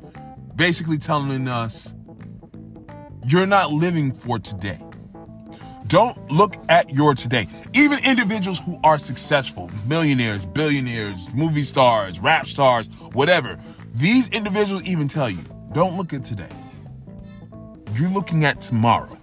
basically 0.54 0.98
telling 0.98 1.48
us, 1.48 1.96
you're 3.24 3.46
not 3.46 3.72
living 3.72 4.12
for 4.12 4.38
today. 4.38 4.82
Don't 5.88 6.32
look 6.32 6.56
at 6.70 6.90
your 6.90 7.16
today. 7.16 7.48
Even 7.74 8.04
individuals 8.04 8.60
who 8.60 8.78
are 8.84 8.98
successful, 8.98 9.72
millionaires, 9.86 10.46
billionaires, 10.46 11.34
movie 11.34 11.64
stars, 11.64 12.20
rap 12.20 12.46
stars, 12.48 12.88
whatever, 13.14 13.58
these 13.94 14.30
individuals 14.30 14.84
even 14.84 15.08
tell 15.08 15.30
you, 15.30 15.44
don't 15.72 15.98
look 15.98 16.14
at 16.14 16.26
today. 16.26 16.52
You're 17.94 18.10
looking 18.10 18.46
at 18.46 18.62
tomorrow. 18.62 19.18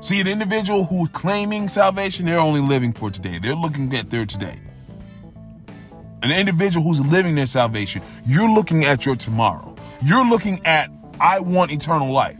See, 0.00 0.20
an 0.20 0.28
individual 0.28 0.84
who's 0.84 1.08
claiming 1.12 1.68
salvation, 1.68 2.26
they're 2.26 2.38
only 2.38 2.60
living 2.60 2.92
for 2.92 3.10
today. 3.10 3.38
They're 3.38 3.54
looking 3.54 3.94
at 3.94 4.10
their 4.10 4.24
today 4.24 4.60
an 6.22 6.30
individual 6.32 6.84
who's 6.86 7.04
living 7.06 7.34
their 7.34 7.46
salvation, 7.46 8.02
you're 8.26 8.50
looking 8.50 8.84
at 8.84 9.06
your 9.06 9.16
tomorrow. 9.16 9.74
You're 10.02 10.26
looking 10.26 10.64
at, 10.66 10.90
I 11.18 11.40
want 11.40 11.70
eternal 11.70 12.12
life. 12.12 12.38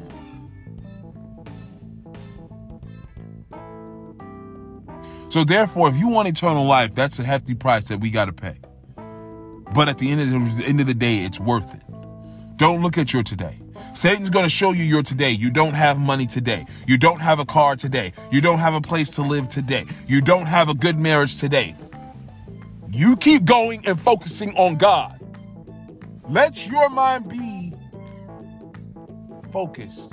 So 5.30 5.44
therefore, 5.44 5.88
if 5.88 5.96
you 5.96 6.08
want 6.08 6.26
eternal 6.26 6.64
life, 6.64 6.94
that's 6.94 7.20
a 7.20 7.24
hefty 7.24 7.54
price 7.54 7.86
that 7.88 8.00
we 8.00 8.10
got 8.10 8.24
to 8.24 8.32
pay. 8.32 8.56
But 9.72 9.88
at 9.88 9.98
the 9.98 10.10
end 10.10 10.20
of 10.20 10.58
the, 10.58 10.64
end 10.66 10.80
of 10.80 10.88
the 10.88 10.94
day, 10.94 11.18
it's 11.18 11.38
worth 11.38 11.72
it. 11.72 11.82
Don't 12.56 12.82
look 12.82 12.98
at 12.98 13.12
your 13.12 13.22
today. 13.22 13.60
Satan's 13.94 14.28
going 14.28 14.44
to 14.44 14.50
show 14.50 14.72
you 14.72 14.82
your 14.82 15.04
today. 15.04 15.30
You 15.30 15.50
don't 15.50 15.74
have 15.74 15.98
money 16.00 16.26
today. 16.26 16.66
You 16.88 16.98
don't 16.98 17.20
have 17.20 17.38
a 17.38 17.44
car 17.44 17.76
today. 17.76 18.12
You 18.32 18.40
don't 18.40 18.58
have 18.58 18.74
a 18.74 18.80
place 18.80 19.10
to 19.12 19.22
live 19.22 19.48
today. 19.48 19.86
You 20.08 20.20
don't 20.20 20.46
have 20.46 20.68
a 20.68 20.74
good 20.74 20.98
marriage 20.98 21.36
today. 21.36 21.76
You 22.90 23.16
keep 23.16 23.44
going 23.44 23.86
and 23.86 24.00
focusing 24.00 24.56
on 24.56 24.76
God. 24.78 25.16
Let 26.28 26.66
your 26.66 26.90
mind 26.90 27.28
be 27.28 27.72
focused 29.52 30.12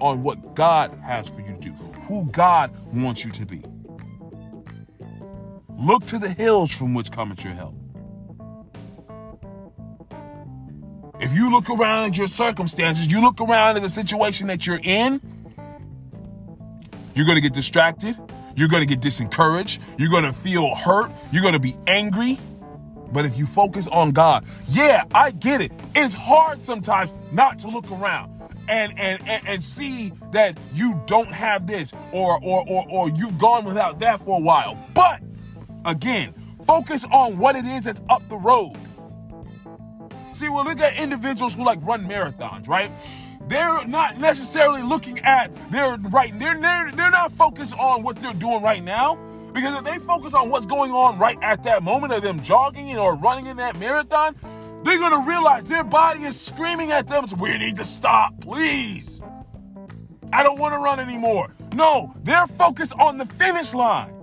on 0.00 0.22
what 0.22 0.54
God 0.54 0.98
has 1.02 1.28
for 1.28 1.42
you 1.42 1.52
to 1.52 1.60
do, 1.60 1.72
who 2.08 2.24
God 2.26 2.74
wants 2.94 3.22
you 3.22 3.30
to 3.32 3.44
be. 3.44 3.62
Look 5.80 6.04
to 6.06 6.18
the 6.18 6.28
hills 6.28 6.70
from 6.72 6.92
which 6.92 7.10
cometh 7.10 7.42
your 7.42 7.54
help. 7.54 7.74
If 11.20 11.32
you 11.32 11.50
look 11.50 11.70
around 11.70 12.10
at 12.10 12.18
your 12.18 12.28
circumstances, 12.28 13.10
you 13.10 13.22
look 13.22 13.40
around 13.40 13.76
at 13.76 13.82
the 13.82 13.88
situation 13.88 14.48
that 14.48 14.66
you're 14.66 14.80
in, 14.82 15.22
you're 17.14 17.24
going 17.24 17.36
to 17.36 17.40
get 17.40 17.54
distracted. 17.54 18.14
You're 18.56 18.68
going 18.68 18.86
to 18.86 18.94
get 18.94 19.00
disencouraged. 19.00 19.78
You're 19.98 20.10
going 20.10 20.24
to 20.24 20.34
feel 20.34 20.74
hurt. 20.74 21.12
You're 21.32 21.42
going 21.42 21.54
to 21.54 21.60
be 21.60 21.74
angry. 21.86 22.38
But 23.10 23.24
if 23.24 23.38
you 23.38 23.46
focus 23.46 23.88
on 23.88 24.10
God, 24.10 24.44
yeah, 24.68 25.04
I 25.14 25.30
get 25.30 25.62
it. 25.62 25.72
It's 25.94 26.14
hard 26.14 26.62
sometimes 26.62 27.10
not 27.32 27.58
to 27.60 27.68
look 27.68 27.90
around 27.90 28.30
and 28.68 28.92
and 28.98 29.20
and, 29.26 29.48
and 29.48 29.62
see 29.62 30.12
that 30.32 30.58
you 30.74 31.02
don't 31.06 31.32
have 31.32 31.66
this 31.66 31.92
or 32.12 32.38
or 32.42 32.64
or 32.68 32.86
or 32.88 33.10
you've 33.10 33.38
gone 33.38 33.64
without 33.64 33.98
that 34.00 34.24
for 34.24 34.38
a 34.38 34.42
while. 34.42 34.78
But 34.94 35.20
again, 35.84 36.34
focus 36.66 37.04
on 37.10 37.38
what 37.38 37.56
it 37.56 37.64
is 37.64 37.84
that's 37.84 38.00
up 38.08 38.28
the 38.28 38.36
road. 38.36 38.76
See, 40.32 40.48
we 40.48 40.56
look 40.62 40.78
at 40.78 40.96
individuals 40.96 41.54
who 41.54 41.64
like 41.64 41.82
run 41.82 42.06
marathons, 42.06 42.68
right? 42.68 42.92
They're 43.48 43.84
not 43.86 44.18
necessarily 44.18 44.82
looking 44.82 45.18
at 45.20 45.50
their 45.72 45.96
right. 45.96 46.32
They're, 46.38 46.60
they're 46.60 46.90
they're 46.92 47.10
not 47.10 47.32
focused 47.32 47.74
on 47.76 48.02
what 48.02 48.20
they're 48.20 48.32
doing 48.34 48.62
right 48.62 48.82
now. 48.82 49.18
Because 49.52 49.74
if 49.78 49.84
they 49.84 49.98
focus 49.98 50.32
on 50.34 50.48
what's 50.48 50.66
going 50.66 50.92
on 50.92 51.18
right 51.18 51.36
at 51.42 51.64
that 51.64 51.82
moment 51.82 52.12
of 52.12 52.22
them 52.22 52.42
jogging 52.42 52.96
or 52.96 53.16
running 53.16 53.46
in 53.46 53.56
that 53.56 53.76
marathon, 53.76 54.36
they're 54.84 54.98
going 54.98 55.12
to 55.12 55.28
realize 55.28 55.64
their 55.64 55.84
body 55.84 56.22
is 56.22 56.40
screaming 56.40 56.92
at 56.92 57.08
them, 57.08 57.26
we 57.38 57.58
need 57.58 57.76
to 57.76 57.84
stop, 57.84 58.40
please. 58.40 59.20
I 60.32 60.44
don't 60.44 60.58
want 60.58 60.74
to 60.74 60.78
run 60.78 61.00
anymore. 61.00 61.54
No, 61.74 62.14
they're 62.22 62.46
focused 62.46 62.92
on 62.94 63.18
the 63.18 63.26
finish 63.26 63.74
line. 63.74 64.19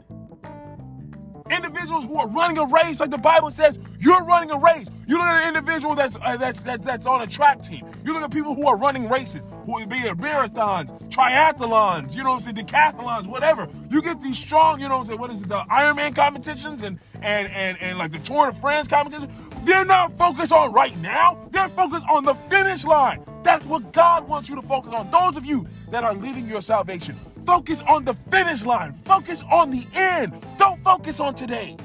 Individuals 1.50 2.06
who 2.06 2.18
are 2.18 2.28
running 2.28 2.58
a 2.58 2.66
race, 2.66 3.00
like 3.00 3.10
the 3.10 3.18
Bible 3.18 3.52
says, 3.52 3.80
you're 4.00 4.24
running 4.26 4.52
a 4.52 4.60
race. 4.60 4.89
You 5.08 5.18
look 5.18 5.28
at 5.28 5.41
an 5.43 5.48
individual 5.56 5.95
that's 5.95 6.18
uh, 6.22 6.38
that's, 6.38 6.62
that's 6.62 6.86
that's 6.86 7.06
on 7.06 7.22
a 7.22 7.28
track 7.28 7.62
team. 7.62 7.86
You 8.04 8.14
look 8.14 8.24
at 8.24 8.32
people 8.32 8.56
who 8.56 8.68
are 8.68 8.78
running 8.78 9.10
races, 9.10 9.45
who 9.66 9.86
be 9.88 10.08
at 10.08 10.18
marathons, 10.18 10.91
triathlons, 11.10 12.16
you 12.16 12.24
know 12.24 12.32
what 12.32 12.48
I'm 12.48 12.56
saying, 12.56 12.58
decathlons, 12.58 13.28
whatever. 13.28 13.68
You 13.89 14.02
get 14.02 14.22
these 14.22 14.38
strong, 14.38 14.82
you 14.82 14.89
know 14.89 14.95
what 14.95 15.02
I'm 15.02 15.08
saying, 15.08 15.20
what 15.20 15.32
is 15.32 15.41
it, 15.43 15.50
the 15.50 15.60
Ironman 15.60 16.16
competitions 16.16 16.84
and 16.84 17.00
and 17.22 17.50
and 17.52 17.78
and 17.82 17.98
like 17.98 18.12
the 18.12 18.20
Tour 18.20 18.52
de 18.52 18.58
France 18.60 18.88
competition. 18.88 19.32
They're 19.64 19.86
not 19.86 20.18
focused 20.18 20.52
on 20.52 20.74
right 20.74 20.98
now. 21.00 21.48
They're 21.52 21.70
focused 21.70 22.06
on 22.10 22.24
the 22.24 22.36
finish 22.50 22.86
line. 22.86 23.24
That's 23.43 23.66
what 23.66 23.91
God 23.93 24.28
wants 24.28 24.50
you 24.50 24.56
to 24.56 24.62
focus 24.62 24.93
on. 24.93 25.10
Those 25.12 25.38
of 25.38 25.45
you 25.45 25.68
that 25.89 26.04
are 26.04 26.14
living 26.14 26.48
your 26.48 26.62
salvation, 26.62 27.20
focus 27.48 27.82
on 27.88 28.04
the 28.04 28.14
finish 28.30 28.66
line. 28.66 28.93
Focus 29.06 29.43
on 29.50 29.72
the 29.72 29.88
end. 29.93 30.34
Don't 30.58 30.84
focus 30.84 31.22
on 31.22 31.34
today. 31.34 31.78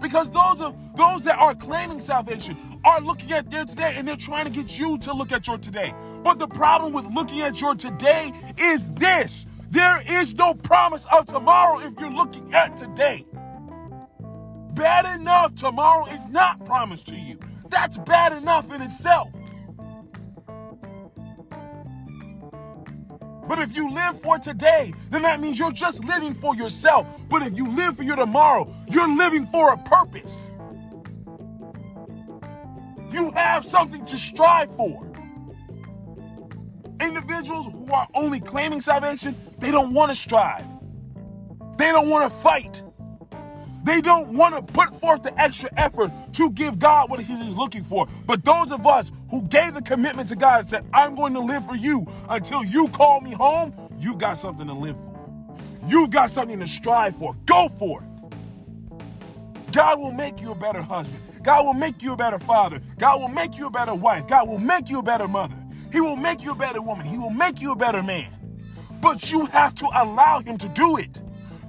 Because 0.00 0.30
those 0.30 0.60
of 0.62 0.74
those 0.96 1.22
that 1.24 1.38
are 1.38 1.54
claiming 1.54 2.00
salvation 2.00 2.56
are 2.82 3.02
looking 3.02 3.30
at 3.32 3.50
their 3.50 3.66
today 3.66 3.94
and 3.96 4.08
they're 4.08 4.16
trying 4.16 4.46
to 4.46 4.50
get 4.50 4.78
you 4.78 4.96
to 4.98 5.12
look 5.12 5.32
at 5.32 5.46
your 5.46 5.58
today. 5.58 5.92
But 6.24 6.38
the 6.38 6.48
problem 6.48 6.94
with 6.94 7.04
looking 7.14 7.42
at 7.42 7.60
your 7.60 7.74
today 7.74 8.32
is 8.56 8.90
this. 8.94 9.46
There 9.70 10.02
is 10.10 10.34
no 10.34 10.54
promise 10.54 11.06
of 11.12 11.26
tomorrow 11.26 11.80
if 11.80 11.92
you're 12.00 12.10
looking 12.10 12.54
at 12.54 12.78
today. 12.78 13.26
Bad 14.72 15.20
enough 15.20 15.54
tomorrow 15.56 16.06
is 16.06 16.26
not 16.28 16.64
promised 16.64 17.06
to 17.08 17.16
you. 17.16 17.38
That's 17.68 17.98
bad 17.98 18.32
enough 18.32 18.72
in 18.74 18.80
itself. 18.80 19.30
But 23.50 23.58
if 23.58 23.74
you 23.74 23.92
live 23.92 24.22
for 24.22 24.38
today, 24.38 24.94
then 25.08 25.22
that 25.22 25.40
means 25.40 25.58
you're 25.58 25.72
just 25.72 26.04
living 26.04 26.34
for 26.34 26.54
yourself. 26.54 27.04
But 27.28 27.42
if 27.42 27.56
you 27.56 27.68
live 27.68 27.96
for 27.96 28.04
your 28.04 28.14
tomorrow, 28.14 28.72
you're 28.86 29.12
living 29.12 29.44
for 29.44 29.72
a 29.72 29.76
purpose. 29.76 30.52
You 33.10 33.32
have 33.32 33.66
something 33.66 34.04
to 34.04 34.16
strive 34.16 34.72
for. 34.76 35.04
Individuals 37.00 37.66
who 37.66 37.92
are 37.92 38.06
only 38.14 38.38
claiming 38.38 38.80
salvation, 38.80 39.34
they 39.58 39.72
don't 39.72 39.92
want 39.94 40.12
to 40.12 40.14
strive. 40.14 40.64
They 41.76 41.90
don't 41.90 42.08
want 42.08 42.32
to 42.32 42.38
fight. 42.38 42.84
They 43.90 44.00
don't 44.00 44.34
want 44.34 44.54
to 44.54 44.72
put 44.72 45.00
forth 45.00 45.24
the 45.24 45.36
extra 45.36 45.68
effort 45.76 46.12
to 46.34 46.48
give 46.52 46.78
God 46.78 47.10
what 47.10 47.18
He's 47.18 47.56
looking 47.56 47.82
for. 47.82 48.06
But 48.24 48.44
those 48.44 48.70
of 48.70 48.86
us 48.86 49.10
who 49.30 49.42
gave 49.42 49.74
the 49.74 49.82
commitment 49.82 50.28
to 50.28 50.36
God 50.36 50.60
and 50.60 50.68
said, 50.68 50.84
I'm 50.94 51.16
going 51.16 51.34
to 51.34 51.40
live 51.40 51.66
for 51.66 51.74
you 51.74 52.06
until 52.28 52.64
you 52.64 52.86
call 52.90 53.20
me 53.20 53.32
home, 53.32 53.74
you 53.98 54.14
got 54.14 54.38
something 54.38 54.68
to 54.68 54.74
live 54.74 54.94
for. 54.94 55.58
You 55.88 56.06
got 56.06 56.30
something 56.30 56.60
to 56.60 56.68
strive 56.68 57.16
for. 57.16 57.34
Go 57.46 57.68
for 57.80 58.04
it. 58.04 59.72
God 59.72 59.98
will 59.98 60.12
make 60.12 60.40
you 60.40 60.52
a 60.52 60.54
better 60.54 60.82
husband. 60.82 61.20
God 61.42 61.64
will 61.66 61.74
make 61.74 62.00
you 62.00 62.12
a 62.12 62.16
better 62.16 62.38
father. 62.38 62.80
God 62.96 63.20
will 63.20 63.28
make 63.28 63.58
you 63.58 63.66
a 63.66 63.70
better 63.70 63.96
wife. 63.96 64.28
God 64.28 64.48
will 64.48 64.58
make 64.60 64.88
you 64.88 65.00
a 65.00 65.02
better 65.02 65.26
mother. 65.26 65.56
He 65.92 66.00
will 66.00 66.14
make 66.14 66.44
you 66.44 66.52
a 66.52 66.54
better 66.54 66.80
woman. 66.80 67.06
He 67.06 67.18
will 67.18 67.30
make 67.30 67.60
you 67.60 67.72
a 67.72 67.76
better 67.76 68.04
man. 68.04 68.32
But 69.00 69.32
you 69.32 69.46
have 69.46 69.74
to 69.74 69.86
allow 69.86 70.42
Him 70.42 70.58
to 70.58 70.68
do 70.68 70.96
it. 70.96 71.20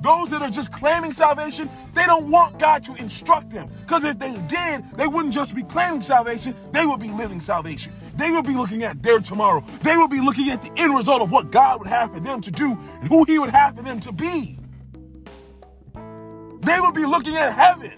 Those 0.02 0.30
that 0.32 0.42
are 0.42 0.50
just 0.50 0.74
claiming 0.74 1.14
salvation, 1.14 1.70
they 1.94 2.06
don't 2.06 2.30
want 2.32 2.58
God 2.58 2.84
to 2.84 2.96
instruct 2.96 3.52
them. 3.52 3.70
Because 3.82 4.04
if 4.04 4.18
they 4.18 4.36
did, 4.48 4.90
they 4.98 5.08
wouldn't 5.08 5.34
just 5.34 5.56
be 5.56 5.64
claiming 5.64 6.02
salvation, 6.02 6.56
they 6.72 6.86
would 6.86 7.00
be 7.00 7.12
living 7.12 7.40
salvation. 7.40 7.94
They 8.16 8.32
would 8.32 8.46
be 8.46 8.56
looking 8.56 8.84
at 8.84 9.02
their 9.04 9.20
tomorrow. 9.20 9.64
They 9.84 9.96
would 9.96 10.10
be 10.10 10.20
looking 10.20 10.50
at 10.50 10.62
the 10.62 10.72
end 10.76 10.96
result 10.96 11.22
of 11.22 11.32
what 11.32 11.52
God 11.52 11.80
would 11.80 11.88
have 11.88 12.12
for 12.12 12.20
them 12.20 12.42
to 12.42 12.52
do 12.52 12.78
and 13.00 13.08
who 13.08 13.24
He 13.26 13.38
would 13.38 13.52
have 13.52 13.76
for 13.76 13.84
them 13.84 14.00
to 14.02 14.12
be. 14.12 14.58
They 16.62 16.80
would 16.80 16.94
be 16.94 17.06
looking 17.06 17.36
at 17.36 17.54
heaven. 17.54 17.94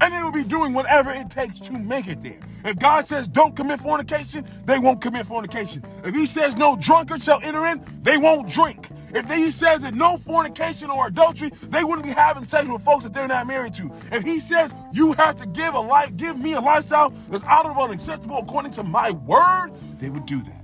And 0.00 0.12
they 0.12 0.22
will 0.22 0.32
be 0.32 0.44
doing 0.44 0.72
whatever 0.72 1.10
it 1.10 1.30
takes 1.30 1.58
to 1.60 1.72
make 1.72 2.08
it 2.08 2.22
there. 2.22 2.40
If 2.64 2.78
God 2.78 3.06
says 3.06 3.28
don't 3.28 3.54
commit 3.54 3.80
fornication, 3.80 4.44
they 4.64 4.78
won't 4.78 5.00
commit 5.00 5.26
fornication. 5.26 5.84
If 6.04 6.14
He 6.14 6.26
says 6.26 6.56
no 6.56 6.76
drunkard 6.76 7.22
shall 7.22 7.40
enter 7.42 7.64
in, 7.66 7.84
they 8.02 8.18
won't 8.18 8.50
drink. 8.50 8.88
If 9.14 9.30
he 9.30 9.52
says 9.52 9.82
that 9.82 9.94
no 9.94 10.18
fornication 10.18 10.90
or 10.90 11.06
adultery, 11.06 11.52
they 11.68 11.84
wouldn't 11.84 12.04
be 12.04 12.10
having 12.10 12.44
sex 12.44 12.66
with 12.66 12.82
folks 12.82 13.04
that 13.04 13.14
they're 13.14 13.28
not 13.28 13.46
married 13.46 13.74
to. 13.74 13.92
If 14.10 14.24
he 14.24 14.40
says 14.40 14.72
you 14.92 15.12
have 15.12 15.40
to 15.40 15.46
give 15.46 15.74
a 15.74 15.80
life, 15.80 16.16
give 16.16 16.36
me 16.36 16.54
a 16.54 16.60
lifestyle 16.60 17.10
that's 17.30 17.44
honorable 17.44 17.84
and 17.84 17.94
acceptable 17.94 18.38
according 18.38 18.72
to 18.72 18.82
my 18.82 19.12
word, 19.12 19.70
they 20.00 20.10
would 20.10 20.26
do 20.26 20.42
that. 20.42 20.63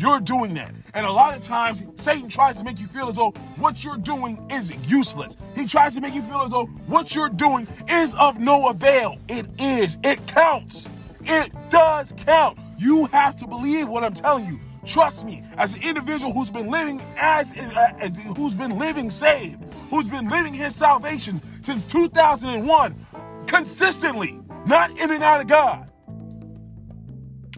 You're 0.00 0.20
doing 0.20 0.54
that. 0.54 0.72
And 0.94 1.04
a 1.04 1.12
lot 1.12 1.36
of 1.36 1.42
times, 1.42 1.82
Satan 1.96 2.30
tries 2.30 2.56
to 2.56 2.64
make 2.64 2.80
you 2.80 2.86
feel 2.86 3.08
as 3.08 3.16
though 3.16 3.32
what 3.58 3.84
you're 3.84 3.98
doing 3.98 4.42
is 4.50 4.72
useless. 4.88 5.36
He 5.54 5.66
tries 5.66 5.94
to 5.94 6.00
make 6.00 6.14
you 6.14 6.22
feel 6.22 6.40
as 6.40 6.52
though 6.52 6.64
what 6.86 7.14
you're 7.14 7.28
doing 7.28 7.68
is 7.86 8.14
of 8.14 8.40
no 8.40 8.70
avail. 8.70 9.18
It 9.28 9.44
is. 9.58 9.98
It 10.02 10.26
counts. 10.26 10.88
It 11.22 11.52
does 11.68 12.14
count. 12.16 12.58
You 12.78 13.08
have 13.08 13.36
to 13.36 13.46
believe 13.46 13.90
what 13.90 14.02
I'm 14.02 14.14
telling 14.14 14.46
you. 14.46 14.58
Trust 14.86 15.26
me, 15.26 15.44
as 15.58 15.76
an 15.76 15.82
individual 15.82 16.32
who's 16.32 16.50
been 16.50 16.70
living 16.70 17.02
as, 17.18 17.54
uh, 17.54 18.08
who's 18.38 18.56
been 18.56 18.78
living 18.78 19.10
saved, 19.10 19.62
who's 19.90 20.08
been 20.08 20.30
living 20.30 20.54
his 20.54 20.74
salvation 20.74 21.42
since 21.60 21.84
2001, 21.84 23.06
consistently, 23.46 24.40
not 24.64 24.90
in 24.92 25.10
and 25.10 25.22
out 25.22 25.42
of 25.42 25.46
God. 25.46 25.89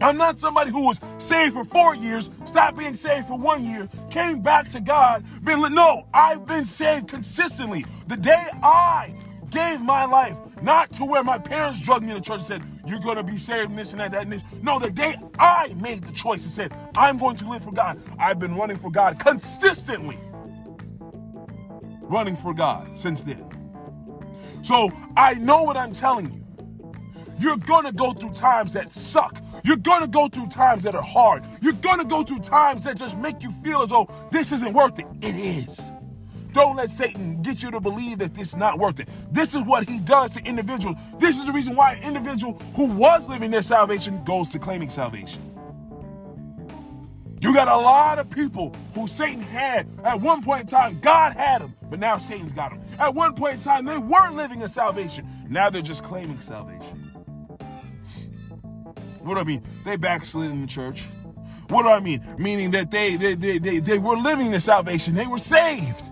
I'm 0.01 0.17
not 0.17 0.39
somebody 0.39 0.71
who 0.71 0.87
was 0.87 0.99
saved 1.17 1.53
for 1.53 1.65
four 1.65 1.95
years, 1.95 2.31
stopped 2.45 2.77
being 2.77 2.95
saved 2.95 3.27
for 3.27 3.39
one 3.39 3.63
year, 3.63 3.87
came 4.09 4.41
back 4.41 4.69
to 4.69 4.81
God, 4.81 5.23
been 5.43 5.61
no, 5.73 6.07
I've 6.13 6.45
been 6.45 6.65
saved 6.65 7.07
consistently. 7.07 7.85
The 8.07 8.17
day 8.17 8.47
I 8.61 9.15
gave 9.49 9.81
my 9.81 10.05
life 10.05 10.35
not 10.61 10.91
to 10.93 11.05
where 11.05 11.23
my 11.23 11.37
parents 11.37 11.79
drugged 11.79 12.03
me 12.03 12.11
in 12.11 12.17
the 12.17 12.23
church 12.23 12.37
and 12.37 12.45
said, 12.45 12.63
You're 12.85 12.99
to 13.17 13.23
be 13.23 13.37
saved 13.37 13.69
and 13.69 13.77
this 13.77 13.91
and 13.91 13.99
that, 13.99 14.11
that 14.13 14.23
and 14.23 14.31
this. 14.31 14.41
No, 14.61 14.79
the 14.79 14.89
day 14.89 15.15
I 15.37 15.73
made 15.79 16.03
the 16.03 16.13
choice 16.13 16.43
and 16.43 16.51
said, 16.51 16.73
I'm 16.97 17.17
going 17.17 17.35
to 17.37 17.49
live 17.49 17.63
for 17.63 17.71
God, 17.71 18.01
I've 18.17 18.39
been 18.39 18.55
running 18.55 18.77
for 18.77 18.89
God 18.89 19.19
consistently. 19.19 20.17
Running 22.01 22.35
for 22.35 22.53
God 22.53 22.97
since 22.97 23.23
then. 23.23 23.49
So 24.63 24.91
I 25.15 25.35
know 25.35 25.63
what 25.63 25.77
I'm 25.77 25.93
telling 25.93 26.31
you. 26.31 26.42
You're 27.39 27.57
to 27.57 27.91
go 27.93 28.13
through 28.13 28.33
times 28.33 28.73
that 28.73 28.93
suck. 28.93 29.41
You're 29.63 29.77
to 29.77 30.07
go 30.07 30.27
through 30.27 30.47
times 30.47 30.83
that 30.83 30.95
are 30.95 31.01
hard. 31.01 31.43
You're 31.61 31.73
to 31.73 32.05
go 32.05 32.23
through 32.23 32.39
times 32.39 32.85
that 32.85 32.97
just 32.97 33.17
make 33.17 33.41
you 33.43 33.51
feel 33.63 33.81
as 33.81 33.89
though 33.89 34.09
this 34.31 34.51
isn't 34.51 34.73
worth 34.73 34.99
it. 34.99 35.05
It 35.21 35.35
is. 35.35 35.91
Don't 36.53 36.75
let 36.75 36.91
Satan 36.91 37.41
get 37.41 37.63
you 37.63 37.71
to 37.71 37.81
believe 37.81 38.19
that 38.19 38.35
this 38.35 38.49
is 38.49 38.55
not 38.55 38.77
worth 38.77 38.99
it. 38.99 39.09
This 39.31 39.55
is 39.55 39.63
what 39.63 39.89
he 39.89 39.99
does 39.99 40.35
to 40.35 40.43
individuals. 40.43 40.97
This 41.17 41.37
is 41.37 41.47
the 41.47 41.51
reason 41.51 41.75
why 41.75 41.93
an 41.93 42.03
individual 42.03 42.53
who 42.75 42.91
was 42.93 43.27
living 43.27 43.49
their 43.49 43.63
salvation 43.63 44.23
goes 44.23 44.49
to 44.49 44.59
claiming 44.59 44.89
salvation. 44.89 45.41
You 47.41 47.53
got 47.53 47.67
a 47.67 47.75
lot 47.75 48.19
of 48.19 48.29
people 48.29 48.73
who 48.93 49.07
Satan 49.07 49.41
had 49.41 49.87
at 50.05 50.21
one 50.21 50.43
point 50.43 50.61
in 50.61 50.67
time. 50.67 50.99
God 51.01 51.35
had 51.35 51.61
them, 51.61 51.75
but 51.89 51.99
now 51.99 52.17
Satan's 52.17 52.53
got 52.53 52.69
them. 52.69 52.81
At 52.99 53.15
one 53.15 53.33
point 53.35 53.55
in 53.55 53.59
time, 53.59 53.85
they 53.85 53.97
weren't 53.97 54.35
living 54.35 54.61
in 54.61 54.69
salvation. 54.69 55.27
Now 55.49 55.69
they're 55.69 55.81
just 55.81 56.03
claiming 56.03 56.39
salvation. 56.39 57.12
What 59.23 59.35
do 59.35 59.41
I 59.41 59.43
mean? 59.45 59.63
They 59.85 59.97
backslid 59.97 60.51
in 60.51 60.61
the 60.61 60.67
church. 60.67 61.05
What 61.69 61.83
do 61.83 61.89
I 61.89 61.99
mean? 62.01 62.23
Meaning 62.37 62.71
that 62.71 62.91
they 62.91 63.17
they, 63.17 63.35
they, 63.35 63.57
they, 63.57 63.79
they 63.79 63.97
were 63.99 64.17
living 64.17 64.51
the 64.51 64.59
salvation. 64.59 65.15
They 65.15 65.27
were 65.27 65.39
saved 65.39 66.03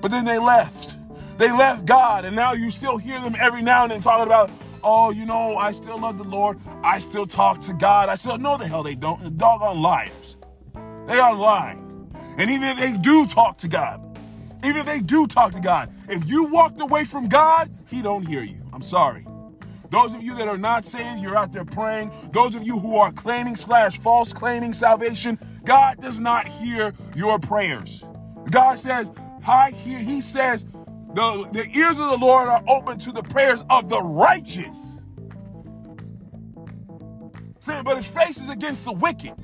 But 0.00 0.10
then 0.10 0.24
they 0.24 0.38
left. 0.38 0.96
They 1.38 1.52
left 1.52 1.86
God, 1.86 2.24
and 2.26 2.36
now 2.36 2.52
you 2.52 2.70
still 2.70 2.98
hear 2.98 3.20
them 3.20 3.36
every 3.40 3.62
now 3.62 3.84
and 3.84 3.92
then 3.92 4.02
talking 4.02 4.26
about, 4.26 4.50
oh, 4.84 5.10
you 5.10 5.26
know, 5.26 5.56
I 5.56 5.72
still 5.72 6.00
love 6.00 6.18
the 6.18 6.24
Lord. 6.24 6.58
I 6.82 6.98
still 6.98 7.26
talk 7.26 7.60
to 7.62 7.72
God. 7.74 8.10
I 8.10 8.16
still, 8.16 8.38
no, 8.38 8.58
the 8.58 8.68
hell 8.68 8.82
they 8.82 8.94
don't. 8.94 9.22
The 9.22 9.30
doggone 9.30 9.80
liars. 9.80 10.36
They 11.06 11.18
are 11.18 11.34
lying. 11.34 12.10
And 12.38 12.50
even 12.50 12.68
if 12.68 12.78
they 12.78 12.92
do 12.92 13.26
talk 13.26 13.58
to 13.58 13.68
God, 13.68 14.02
even 14.64 14.78
if 14.78 14.86
they 14.86 15.00
do 15.00 15.26
talk 15.26 15.52
to 15.52 15.60
God, 15.60 15.92
if 16.08 16.28
you 16.28 16.44
walked 16.44 16.80
away 16.80 17.04
from 17.04 17.28
God, 17.28 17.70
He 17.88 18.02
don't 18.02 18.26
hear 18.26 18.42
you. 18.42 18.62
I'm 18.72 18.82
sorry. 18.82 19.26
Those 19.90 20.14
of 20.14 20.22
you 20.22 20.34
that 20.36 20.46
are 20.48 20.58
not 20.58 20.84
saying 20.84 21.22
you're 21.22 21.36
out 21.36 21.52
there 21.52 21.64
praying, 21.64 22.12
those 22.32 22.54
of 22.54 22.64
you 22.64 22.78
who 22.78 22.96
are 22.96 23.12
claiming 23.12 23.56
slash 23.56 23.98
false 23.98 24.32
claiming 24.32 24.72
salvation, 24.72 25.38
God 25.64 25.98
does 25.98 26.20
not 26.20 26.46
hear 26.46 26.94
your 27.16 27.38
prayers. 27.38 28.04
God 28.50 28.78
says, 28.78 29.10
I 29.46 29.72
hear, 29.72 29.98
He 29.98 30.20
says, 30.20 30.64
the, 31.14 31.48
the 31.52 31.68
ears 31.76 31.98
of 31.98 32.10
the 32.10 32.18
Lord 32.18 32.48
are 32.48 32.62
open 32.68 32.98
to 32.98 33.12
the 33.12 33.22
prayers 33.22 33.64
of 33.68 33.88
the 33.88 34.00
righteous. 34.00 34.98
Saying, 37.58 37.84
but 37.84 37.96
his 37.98 38.06
face 38.06 38.40
is 38.40 38.48
against 38.48 38.84
the 38.84 38.92
wicked. 38.92 39.34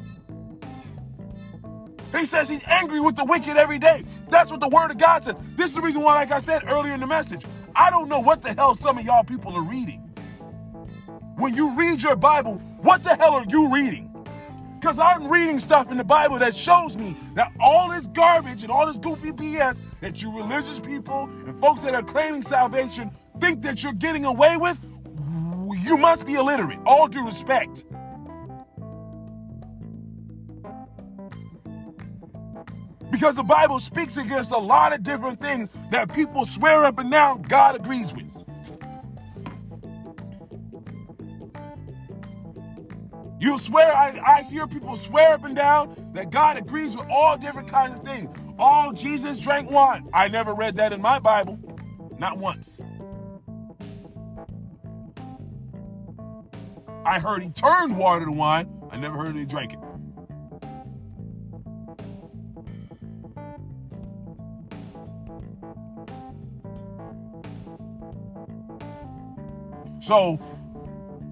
He 2.17 2.25
says 2.25 2.49
he's 2.49 2.63
angry 2.65 3.01
with 3.01 3.17
the 3.17 3.25
wicked 3.25 3.57
every 3.57 3.79
day. 3.79 4.05
That's 4.29 4.51
what 4.51 4.61
the 4.61 4.69
word 4.69 4.91
of 4.93 4.99
God 4.99 5.25
says. 5.25 5.35
This 5.57 5.67
is 5.71 5.75
the 5.75 5.83
reason 5.83 6.03
why, 6.03 6.15
like 6.15 6.31
I 6.31 6.39
said 6.39 6.63
earlier 6.67 6.95
in 6.95 7.01
the 7.01 7.07
message, 7.07 7.45
I 7.75 7.91
don't 7.91 8.09
know 8.09 8.21
what 8.21 8.43
the 8.43 8.55
hell 8.55 8.75
some 8.75 8.97
of 8.97 9.05
y'all 9.05 9.25
people 9.25 9.53
are 9.53 9.63
reading. 9.63 10.06
When 11.37 11.55
you 11.55 11.77
read 11.77 12.03
your 12.03 12.17
Bible, 12.17 12.55
what 12.81 13.03
the 13.03 13.15
hell 13.15 13.35
are 13.35 13.45
you 13.47 13.73
reading? 13.73 14.11
Because 14.81 14.99
I'm 14.99 15.31
reading 15.31 15.61
stuff 15.61 15.91
in 15.91 15.99
the 15.99 16.05
Bible 16.05 16.39
that 16.39 16.57
shows 16.57 16.97
me 16.97 17.15
that 17.35 17.53
all 17.61 17.91
this 17.91 18.07
garbage 18.07 18.63
and 18.63 18.71
all 18.71 18.87
this 18.87 18.97
goofy 18.97 19.33
BS 19.33 19.83
that 20.01 20.23
you 20.23 20.35
religious 20.35 20.81
people 20.81 21.25
and 21.47 21.61
folks 21.61 21.83
that 21.83 21.95
are 21.95 22.03
claiming 22.03 22.43
salvation 22.43 23.11
think 23.39 23.61
that 23.63 23.83
you're 23.83 23.93
getting 23.93 24.25
away 24.25 24.57
with, 24.57 24.81
you 25.83 25.99
must 25.99 26.27
be 26.27 26.35
illiterate. 26.35 26.79
All 26.87 27.07
due 27.07 27.27
respect. 27.27 27.85
Because 33.11 33.37
the 33.37 33.45
Bible 33.45 33.81
speaks 33.81 34.17
against 34.17 34.53
a 34.53 34.59
lot 34.59 34.95
of 34.95 35.03
different 35.03 35.41
things 35.41 35.69
that 35.91 36.15
people 36.15 36.47
swear 36.47 36.85
up 36.85 36.99
and 36.99 37.11
down 37.11 37.43
God 37.43 37.77
agrees 37.77 38.15
with. 38.15 38.36
You 43.39 43.59
swear, 43.59 43.95
I, 43.95 44.21
I 44.25 44.43
hear 44.45 44.67
people 44.67 44.97
swear 44.97 45.35
up 45.35 45.45
and 45.45 45.55
down 45.55 46.11
that 46.15 46.31
God 46.31 46.57
agrees 46.57 46.97
with 46.97 47.07
all 47.11 47.37
different 47.37 47.69
kinds 47.69 47.97
of 47.97 48.03
things. 48.03 48.29
All 48.59 48.93
Jesus 48.93 49.39
drank 49.39 49.71
wine. 49.71 50.09
I 50.13 50.29
never 50.29 50.55
read 50.55 50.77
that 50.77 50.93
in 50.93 51.03
my 51.03 51.19
Bible, 51.19 51.59
not 52.19 52.39
once. 52.39 52.81
I 57.05 57.21
heard 57.21 57.43
he 57.43 57.51
turned 57.51 57.99
water 57.99 58.25
to 58.25 58.33
wine. 58.33 58.69
I 58.91 58.97
never 58.97 59.17
heard 59.17 59.37
he 59.37 59.45
drank 59.45 59.75
it. 59.75 59.79
So, 70.01 70.39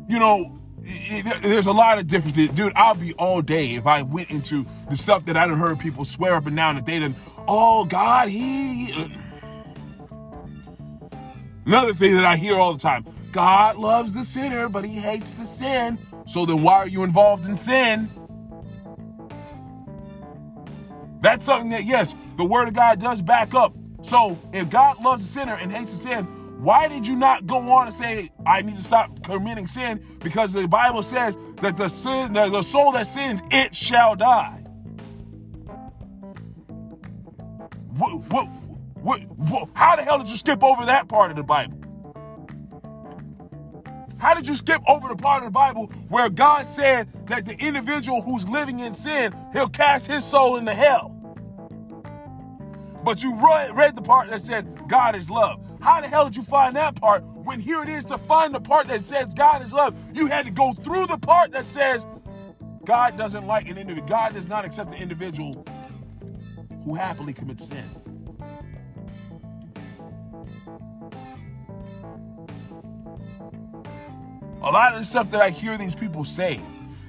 you 0.08 0.18
know, 0.18 0.60
there's 1.42 1.66
a 1.66 1.72
lot 1.72 1.98
of 1.98 2.06
differences. 2.06 2.48
Dude, 2.50 2.72
I'll 2.76 2.94
be 2.94 3.14
all 3.14 3.40
day 3.40 3.74
if 3.74 3.86
I 3.86 4.02
went 4.02 4.30
into 4.30 4.66
the 4.90 4.96
stuff 4.96 5.24
that 5.26 5.36
I 5.36 5.46
done 5.46 5.58
heard 5.58 5.78
people 5.78 6.04
swear 6.04 6.34
up 6.34 6.46
and 6.46 6.56
down 6.56 6.76
that 6.76 6.86
they 6.86 6.98
didn't, 6.98 7.16
oh, 7.48 7.84
God, 7.86 8.28
he. 8.28 8.92
Another 11.66 11.94
thing 11.94 12.14
that 12.14 12.24
I 12.24 12.36
hear 12.36 12.56
all 12.56 12.74
the 12.74 12.80
time 12.80 13.06
God 13.32 13.76
loves 13.76 14.12
the 14.12 14.22
sinner, 14.22 14.68
but 14.68 14.84
he 14.84 14.94
hates 14.96 15.34
the 15.34 15.44
sin. 15.44 15.98
So 16.26 16.44
then 16.44 16.62
why 16.62 16.74
are 16.74 16.88
you 16.88 17.02
involved 17.02 17.46
in 17.46 17.56
sin? 17.56 18.10
That's 21.20 21.46
something 21.46 21.70
that, 21.70 21.84
yes, 21.84 22.14
the 22.36 22.44
word 22.44 22.68
of 22.68 22.74
God 22.74 23.00
does 23.00 23.22
back 23.22 23.54
up. 23.54 23.74
So 24.02 24.38
if 24.52 24.68
God 24.68 25.02
loves 25.02 25.24
the 25.24 25.40
sinner 25.40 25.54
and 25.54 25.72
hates 25.72 25.92
the 25.92 25.98
sin, 25.98 26.43
why 26.64 26.88
did 26.88 27.06
you 27.06 27.14
not 27.14 27.46
go 27.46 27.58
on 27.72 27.88
and 27.88 27.94
say, 27.94 28.30
I 28.46 28.62
need 28.62 28.76
to 28.76 28.82
stop 28.82 29.22
committing 29.22 29.66
sin? 29.66 30.02
Because 30.20 30.54
the 30.54 30.66
Bible 30.66 31.02
says 31.02 31.36
that 31.60 31.76
the 31.76 31.88
sin, 31.88 32.32
the, 32.32 32.62
soul 32.62 32.92
that 32.92 33.06
sins, 33.06 33.42
it 33.50 33.74
shall 33.74 34.16
die. 34.16 34.62
What, 37.98 38.24
what, 38.32 38.46
what, 38.94 39.20
what, 39.36 39.68
how 39.74 39.96
the 39.96 40.02
hell 40.04 40.18
did 40.18 40.28
you 40.28 40.36
skip 40.36 40.64
over 40.64 40.86
that 40.86 41.06
part 41.06 41.30
of 41.30 41.36
the 41.36 41.44
Bible? 41.44 41.78
How 44.16 44.32
did 44.32 44.48
you 44.48 44.56
skip 44.56 44.80
over 44.88 45.08
the 45.08 45.16
part 45.16 45.42
of 45.42 45.48
the 45.48 45.52
Bible 45.52 45.88
where 46.08 46.30
God 46.30 46.66
said 46.66 47.10
that 47.28 47.44
the 47.44 47.58
individual 47.58 48.22
who's 48.22 48.48
living 48.48 48.80
in 48.80 48.94
sin, 48.94 49.36
he'll 49.52 49.68
cast 49.68 50.06
his 50.06 50.24
soul 50.24 50.56
into 50.56 50.72
hell? 50.72 51.10
But 53.04 53.22
you 53.22 53.34
read, 53.34 53.76
read 53.76 53.96
the 53.96 54.02
part 54.02 54.30
that 54.30 54.40
said 54.40 54.88
God 54.88 55.14
is 55.14 55.28
love. 55.28 55.60
How 55.84 56.00
the 56.00 56.08
hell 56.08 56.24
did 56.24 56.36
you 56.36 56.42
find 56.42 56.74
that 56.76 56.94
part 56.94 57.22
when 57.24 57.60
here 57.60 57.82
it 57.82 57.90
is 57.90 58.06
to 58.06 58.16
find 58.16 58.54
the 58.54 58.60
part 58.60 58.88
that 58.88 59.06
says 59.06 59.34
God 59.34 59.60
is 59.60 59.70
love? 59.70 59.94
You 60.14 60.28
had 60.28 60.46
to 60.46 60.50
go 60.50 60.72
through 60.72 61.08
the 61.08 61.18
part 61.18 61.52
that 61.52 61.66
says 61.68 62.06
God 62.86 63.18
doesn't 63.18 63.46
like 63.46 63.68
an 63.68 63.76
individual. 63.76 64.08
God 64.08 64.32
does 64.32 64.48
not 64.48 64.64
accept 64.64 64.92
an 64.92 64.96
individual 64.96 65.62
who 66.86 66.94
happily 66.94 67.34
commits 67.34 67.68
sin. 67.68 67.84
A 74.62 74.70
lot 74.70 74.94
of 74.94 75.00
the 75.00 75.04
stuff 75.04 75.28
that 75.32 75.42
I 75.42 75.50
hear 75.50 75.76
these 75.76 75.94
people 75.94 76.24
say 76.24 76.62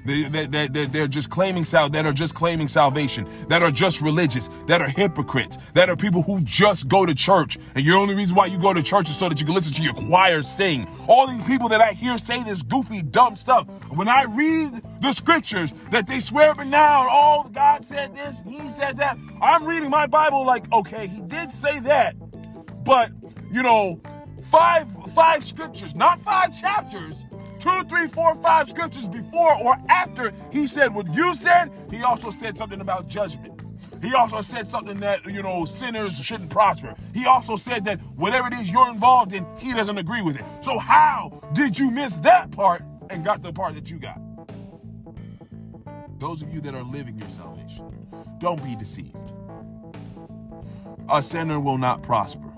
that, 0.05 0.71
that, 0.73 0.93
they're 0.93 1.07
just 1.07 1.29
claiming 1.29 1.65
sal- 1.65 1.89
that 1.89 2.05
are 2.05 2.13
just 2.13 2.35
claiming 2.35 2.67
salvation, 2.67 3.27
that 3.47 3.61
are 3.61 3.71
just 3.71 4.01
religious, 4.01 4.49
that 4.67 4.81
are 4.81 4.89
hypocrites, 4.89 5.57
that 5.73 5.89
are 5.89 5.95
people 5.95 6.21
who 6.21 6.41
just 6.41 6.87
go 6.87 7.05
to 7.05 7.15
church, 7.15 7.57
and 7.75 7.85
your 7.85 7.97
only 7.97 8.15
reason 8.15 8.35
why 8.35 8.45
you 8.45 8.59
go 8.59 8.73
to 8.73 8.83
church 8.83 9.09
is 9.09 9.17
so 9.17 9.29
that 9.29 9.39
you 9.39 9.45
can 9.45 9.55
listen 9.55 9.73
to 9.73 9.81
your 9.81 9.93
choir 9.93 10.41
sing. 10.41 10.87
All 11.07 11.27
these 11.27 11.45
people 11.45 11.69
that 11.69 11.81
I 11.81 11.93
hear 11.93 12.17
say 12.17 12.43
this 12.43 12.61
goofy, 12.61 13.01
dumb 13.01 13.35
stuff. 13.35 13.67
When 13.89 14.07
I 14.07 14.23
read 14.23 14.81
the 15.01 15.13
scriptures 15.13 15.71
that 15.91 16.07
they 16.07 16.19
swear 16.19 16.51
up 16.51 16.59
and 16.59 16.71
down, 16.71 17.07
oh, 17.09 17.49
God 17.51 17.85
said 17.85 18.15
this, 18.15 18.41
He 18.47 18.69
said 18.69 18.97
that. 18.97 19.17
I'm 19.41 19.65
reading 19.65 19.89
my 19.89 20.07
Bible 20.07 20.45
like, 20.45 20.71
okay, 20.71 21.07
He 21.07 21.21
did 21.21 21.51
say 21.51 21.79
that, 21.81 22.15
but 22.83 23.11
you 23.51 23.63
know, 23.63 23.99
five 24.43 24.87
five 25.13 25.43
scriptures, 25.43 25.95
not 25.95 26.19
five 26.21 26.59
chapters 26.59 27.23
two, 27.65 27.83
three, 27.85 28.07
four, 28.07 28.35
five 28.35 28.69
scriptures 28.69 29.07
before 29.07 29.55
or 29.55 29.75
after 29.89 30.31
he 30.51 30.67
said 30.67 30.93
what 30.93 31.11
you 31.15 31.33
said, 31.33 31.71
he 31.89 32.03
also 32.03 32.29
said 32.29 32.55
something 32.55 32.79
about 32.79 33.07
judgment. 33.07 33.59
He 34.03 34.13
also 34.13 34.41
said 34.41 34.67
something 34.67 34.99
that, 34.99 35.25
you 35.25 35.41
know, 35.41 35.65
sinners 35.65 36.23
shouldn't 36.23 36.51
prosper. 36.51 36.93
He 37.11 37.25
also 37.25 37.55
said 37.55 37.85
that 37.85 37.99
whatever 38.15 38.49
it 38.49 38.53
is 38.53 38.69
you're 38.69 38.91
involved 38.91 39.33
in, 39.33 39.47
he 39.57 39.73
doesn't 39.73 39.97
agree 39.97 40.21
with 40.21 40.39
it. 40.39 40.45
So, 40.61 40.77
how 40.77 41.41
did 41.53 41.79
you 41.79 41.89
miss 41.89 42.17
that 42.17 42.51
part 42.51 42.83
and 43.09 43.25
got 43.25 43.41
the 43.41 43.51
part 43.51 43.73
that 43.73 43.89
you 43.89 43.97
got? 43.97 44.21
Those 46.19 46.43
of 46.43 46.53
you 46.53 46.61
that 46.61 46.75
are 46.75 46.83
living 46.83 47.17
your 47.17 47.29
salvation, 47.29 48.07
don't 48.37 48.63
be 48.63 48.75
deceived. 48.75 49.17
A 51.11 51.23
sinner 51.23 51.59
will 51.59 51.79
not 51.79 52.03
prosper. 52.03 52.51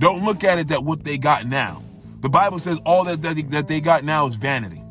Don't 0.00 0.24
look 0.24 0.42
at 0.42 0.58
it 0.58 0.68
that 0.68 0.82
what 0.82 1.04
they 1.04 1.16
got 1.16 1.46
now 1.46 1.83
the 2.24 2.30
Bible 2.30 2.58
says 2.58 2.80
all 2.86 3.04
that, 3.04 3.20
that, 3.20 3.50
that 3.50 3.68
they 3.68 3.82
got 3.82 4.02
now 4.02 4.26
is 4.26 4.34
vanity. 4.36 4.82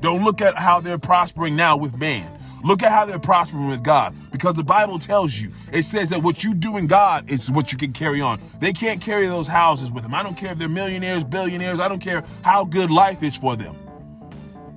Don't 0.00 0.24
look 0.24 0.40
at 0.40 0.56
how 0.56 0.80
they're 0.80 0.98
prospering 0.98 1.54
now 1.54 1.76
with 1.76 1.96
man. 1.96 2.36
Look 2.64 2.82
at 2.82 2.90
how 2.90 3.04
they're 3.04 3.20
prospering 3.20 3.68
with 3.68 3.84
God 3.84 4.12
because 4.32 4.54
the 4.54 4.64
Bible 4.64 4.98
tells 4.98 5.36
you, 5.36 5.52
it 5.72 5.84
says 5.84 6.08
that 6.08 6.24
what 6.24 6.42
you 6.42 6.56
do 6.56 6.78
in 6.78 6.88
God 6.88 7.30
is 7.30 7.48
what 7.48 7.70
you 7.70 7.78
can 7.78 7.92
carry 7.92 8.20
on. 8.20 8.40
They 8.58 8.72
can't 8.72 9.00
carry 9.00 9.28
those 9.28 9.46
houses 9.46 9.92
with 9.92 10.02
them. 10.02 10.14
I 10.14 10.24
don't 10.24 10.36
care 10.36 10.50
if 10.50 10.58
they're 10.58 10.68
millionaires, 10.68 11.22
billionaires. 11.22 11.78
I 11.78 11.86
don't 11.86 12.00
care 12.00 12.24
how 12.42 12.64
good 12.64 12.90
life 12.90 13.22
is 13.22 13.36
for 13.36 13.54
them. 13.54 13.76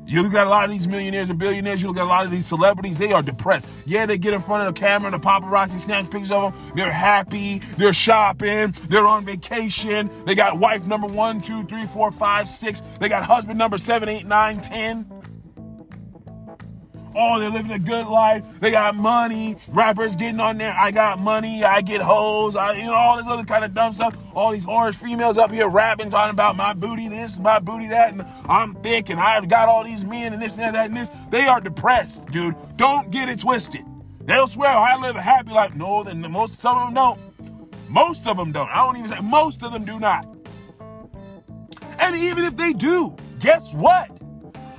You 0.06 0.24
look 0.24 0.34
at 0.34 0.46
a 0.46 0.50
lot 0.50 0.66
of 0.66 0.72
these 0.72 0.88
millionaires 0.88 1.30
and 1.30 1.40
billionaires, 1.40 1.82
you 1.82 1.88
look 1.88 1.98
at 1.98 2.04
a 2.04 2.10
lot 2.10 2.26
of 2.26 2.32
these 2.32 2.46
celebrities, 2.46 2.98
they 2.98 3.14
are 3.14 3.22
depressed. 3.22 3.68
Yeah, 3.86 4.06
they 4.06 4.18
get 4.18 4.34
in 4.34 4.42
front 4.42 4.68
of 4.68 4.74
the 4.74 4.80
camera 4.80 5.12
and 5.12 5.22
the 5.22 5.26
paparazzi 5.26 5.80
snatch 5.80 6.10
pictures 6.10 6.32
of 6.32 6.54
them. 6.54 6.74
They're 6.76 6.92
happy, 6.92 7.60
they're 7.78 7.94
shopping, 7.94 8.76
they're 8.90 9.08
on 9.08 9.26
vacation. 9.26 10.10
They 10.26 10.36
got 10.36 10.60
wife 10.60 10.86
number 10.86 11.08
one, 11.08 11.40
two, 11.40 11.64
three, 11.66 11.86
four, 11.88 12.12
five, 12.12 12.50
six. 12.50 12.82
They 13.00 13.10
got 13.10 13.24
husband 13.24 13.58
number 13.58 13.78
seven, 13.78 14.10
eight, 14.10 14.26
nine, 14.26 14.60
ten. 14.60 15.21
Oh, 17.16 17.40
they're 17.40 17.50
living 17.50 17.72
a 17.72 17.80
good 17.80 18.08
life. 18.08 18.44
They 18.60 18.72
got 18.72 18.96
money. 18.96 19.58
Rappers 19.68 20.16
getting 20.16 20.40
on 20.40 20.58
there. 20.58 20.74
I 20.78 20.92
got 20.92 21.20
money. 21.20 21.64
I 21.64 21.82
get 21.82 22.02
hoes. 22.02 22.56
I, 22.56 22.74
you 22.74 22.86
know, 22.86 22.94
all 22.94 23.18
this 23.18 23.28
other 23.28 23.44
kind 23.44 23.66
of 23.66 23.74
dumb 23.74 23.94
stuff. 23.94 24.16
All 24.34 24.52
these 24.52 24.66
orange 24.66 24.98
females 24.98 25.38
up 25.38 25.52
here 25.52 25.68
rapping, 25.68 26.10
talking 26.10 26.34
about 26.34 26.56
my 26.56 26.74
booty 26.74 27.10
this, 27.10 27.38
my 27.38 27.60
booty 27.60 27.88
that, 27.90 28.14
and 28.14 28.26
I'm 28.48 28.76
thick, 28.76 29.10
and 29.10 29.20
I've 29.20 29.50
got 29.50 29.68
all 29.68 29.84
these 29.84 30.06
men, 30.06 30.32
and 30.34 30.42
this, 30.42 30.58
and 30.58 30.74
that, 30.74 30.86
and 30.86 30.96
this. 30.96 31.10
They 31.30 31.48
are 31.48 31.60
depressed, 31.60 32.26
dude. 32.28 32.56
Don't 32.78 33.12
get 33.12 33.28
it 33.28 33.40
twisted. 33.40 33.82
They'll 34.22 34.48
swear, 34.48 34.72
oh, 34.72 34.80
I 34.80 35.00
live 35.02 35.16
a 35.16 35.22
happy 35.22 35.52
life. 35.52 35.76
No, 35.76 36.04
then 36.04 36.22
most 36.32 36.62
some 36.62 36.78
of 36.78 36.88
them 36.88 36.94
don't. 36.94 37.20
Most 37.90 38.26
of 38.28 38.38
them 38.38 38.54
don't. 38.54 38.70
I 38.70 38.78
don't 38.78 38.98
even 38.98 39.10
say 39.10 39.20
most 39.22 39.64
of 39.64 39.74
them 39.74 39.84
do 39.84 40.00
not. 40.00 40.26
And 42.00 42.16
even 42.16 42.46
if 42.46 42.56
they 42.56 42.72
do, 42.72 43.16
guess 43.40 43.74
what? 43.74 44.10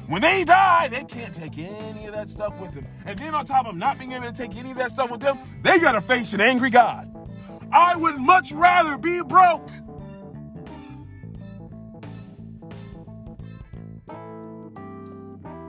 When 0.08 0.20
they 0.20 0.44
die, 0.44 0.88
they 0.88 1.04
can't 1.04 1.32
take 1.32 1.56
any 1.58 2.06
of 2.06 2.14
that 2.14 2.28
stuff 2.28 2.58
with 2.58 2.74
them. 2.74 2.86
And 3.06 3.18
then 3.18 3.34
on 3.34 3.46
top 3.46 3.66
of 3.66 3.76
not 3.76 3.98
being 3.98 4.12
able 4.12 4.26
to 4.26 4.32
take 4.32 4.56
any 4.56 4.72
of 4.72 4.76
that 4.78 4.90
stuff 4.90 5.10
with 5.10 5.20
them, 5.20 5.38
they 5.62 5.78
got 5.78 5.92
to 5.92 6.00
face 6.00 6.32
an 6.34 6.40
angry 6.40 6.70
God. 6.70 7.08
I 7.72 7.96
would 7.96 8.18
much 8.18 8.52
rather 8.52 8.98
be 8.98 9.22
broke 9.22 9.68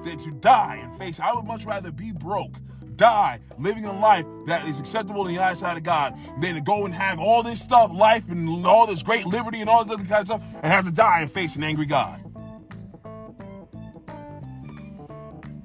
than 0.03 0.17
to 0.17 0.31
die 0.39 0.79
and 0.83 0.97
face. 0.97 1.19
I 1.19 1.31
would 1.33 1.45
much 1.45 1.65
rather 1.65 1.91
be 1.91 2.11
broke, 2.11 2.57
die, 2.97 3.39
living 3.57 3.85
a 3.85 3.97
life 3.97 4.25
that 4.47 4.67
is 4.67 4.79
acceptable 4.79 5.25
in 5.27 5.35
the 5.35 5.41
eyesight 5.41 5.77
of 5.77 5.83
God, 5.83 6.17
than 6.41 6.55
to 6.55 6.61
go 6.61 6.83
and 6.85 6.93
have 6.93 7.19
all 7.19 7.43
this 7.43 7.61
stuff, 7.61 7.91
life 7.93 8.27
and 8.27 8.65
all 8.65 8.85
this 8.85 9.01
great 9.03 9.25
liberty 9.25 9.61
and 9.61 9.69
all 9.69 9.85
this 9.85 9.93
other 9.93 10.03
kind 10.03 10.19
of 10.19 10.25
stuff, 10.25 10.41
and 10.55 10.65
have 10.65 10.83
to 10.83 10.91
die 10.91 11.21
and 11.21 11.31
face 11.31 11.55
an 11.55 11.63
angry 11.63 11.85
God. 11.85 12.19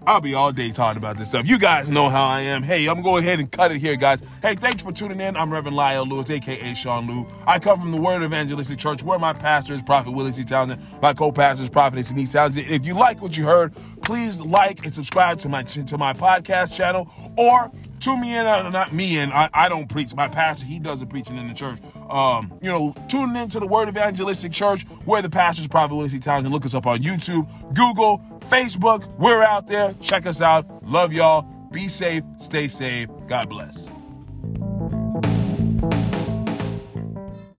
I'll 0.08 0.22
be 0.22 0.32
all 0.32 0.52
day 0.52 0.70
talking 0.70 0.96
about 0.96 1.18
this 1.18 1.28
stuff. 1.28 1.46
You 1.46 1.58
guys 1.58 1.86
know 1.86 2.08
how 2.08 2.26
I 2.26 2.40
am. 2.40 2.62
Hey, 2.62 2.88
I'm 2.88 2.94
going 2.94 3.04
to 3.04 3.10
go 3.10 3.16
ahead 3.18 3.40
and 3.40 3.52
cut 3.52 3.72
it 3.72 3.78
here, 3.78 3.94
guys. 3.94 4.22
Hey, 4.40 4.54
thanks 4.54 4.82
for 4.82 4.90
tuning 4.90 5.20
in. 5.20 5.36
I'm 5.36 5.52
Reverend 5.52 5.76
Lyle 5.76 6.06
Lewis, 6.06 6.30
aka 6.30 6.74
Sean 6.74 7.06
Lou. 7.06 7.26
I 7.46 7.58
come 7.58 7.78
from 7.78 7.92
the 7.92 8.00
Word 8.00 8.22
Evangelistic 8.22 8.78
Church, 8.78 9.02
where 9.02 9.18
my 9.18 9.34
pastor 9.34 9.74
is 9.74 9.82
Prophet 9.82 10.12
Willie 10.12 10.32
C. 10.32 10.44
Townsend. 10.44 10.80
My 11.02 11.12
co-pastor 11.12 11.64
is 11.64 11.68
Prophet 11.68 12.06
Denise 12.06 12.32
Townsend. 12.32 12.68
If 12.70 12.86
you 12.86 12.94
like 12.94 13.20
what 13.20 13.36
you 13.36 13.44
heard, 13.44 13.74
please 14.00 14.40
like 14.40 14.82
and 14.82 14.94
subscribe 14.94 15.40
to 15.40 15.50
my 15.50 15.62
to 15.64 15.98
my 15.98 16.14
podcast 16.14 16.72
channel 16.72 17.10
or 17.36 17.70
tune 18.00 18.20
me 18.20 18.36
in, 18.36 18.46
uh, 18.46 18.68
not 18.70 18.92
me 18.92 19.18
in. 19.18 19.32
I, 19.32 19.48
I 19.52 19.68
don't 19.68 19.88
preach. 19.88 20.14
My 20.14 20.28
pastor, 20.28 20.66
he 20.66 20.78
does 20.78 21.00
the 21.00 21.06
preaching 21.06 21.36
in 21.36 21.48
the 21.48 21.54
church. 21.54 21.78
Um, 22.08 22.52
you 22.62 22.68
know, 22.68 22.94
tune 23.08 23.36
into 23.36 23.60
the 23.60 23.66
Word 23.66 23.88
Evangelistic 23.88 24.52
Church, 24.52 24.84
where 25.04 25.22
the 25.22 25.30
pastor's 25.30 25.68
Prophet 25.68 25.94
Willie 25.94 26.08
C. 26.08 26.18
Townsend. 26.18 26.52
Look 26.52 26.64
us 26.64 26.74
up 26.74 26.86
on 26.86 26.98
YouTube, 26.98 27.46
Google, 27.74 28.22
Facebook. 28.48 29.06
We're 29.18 29.42
out 29.42 29.66
there. 29.66 29.94
Check 30.00 30.26
us 30.26 30.40
out. 30.40 30.66
Love 30.84 31.12
y'all. 31.12 31.42
Be 31.70 31.88
safe. 31.88 32.24
Stay 32.38 32.68
safe. 32.68 33.08
God 33.26 33.48
bless. 33.48 33.90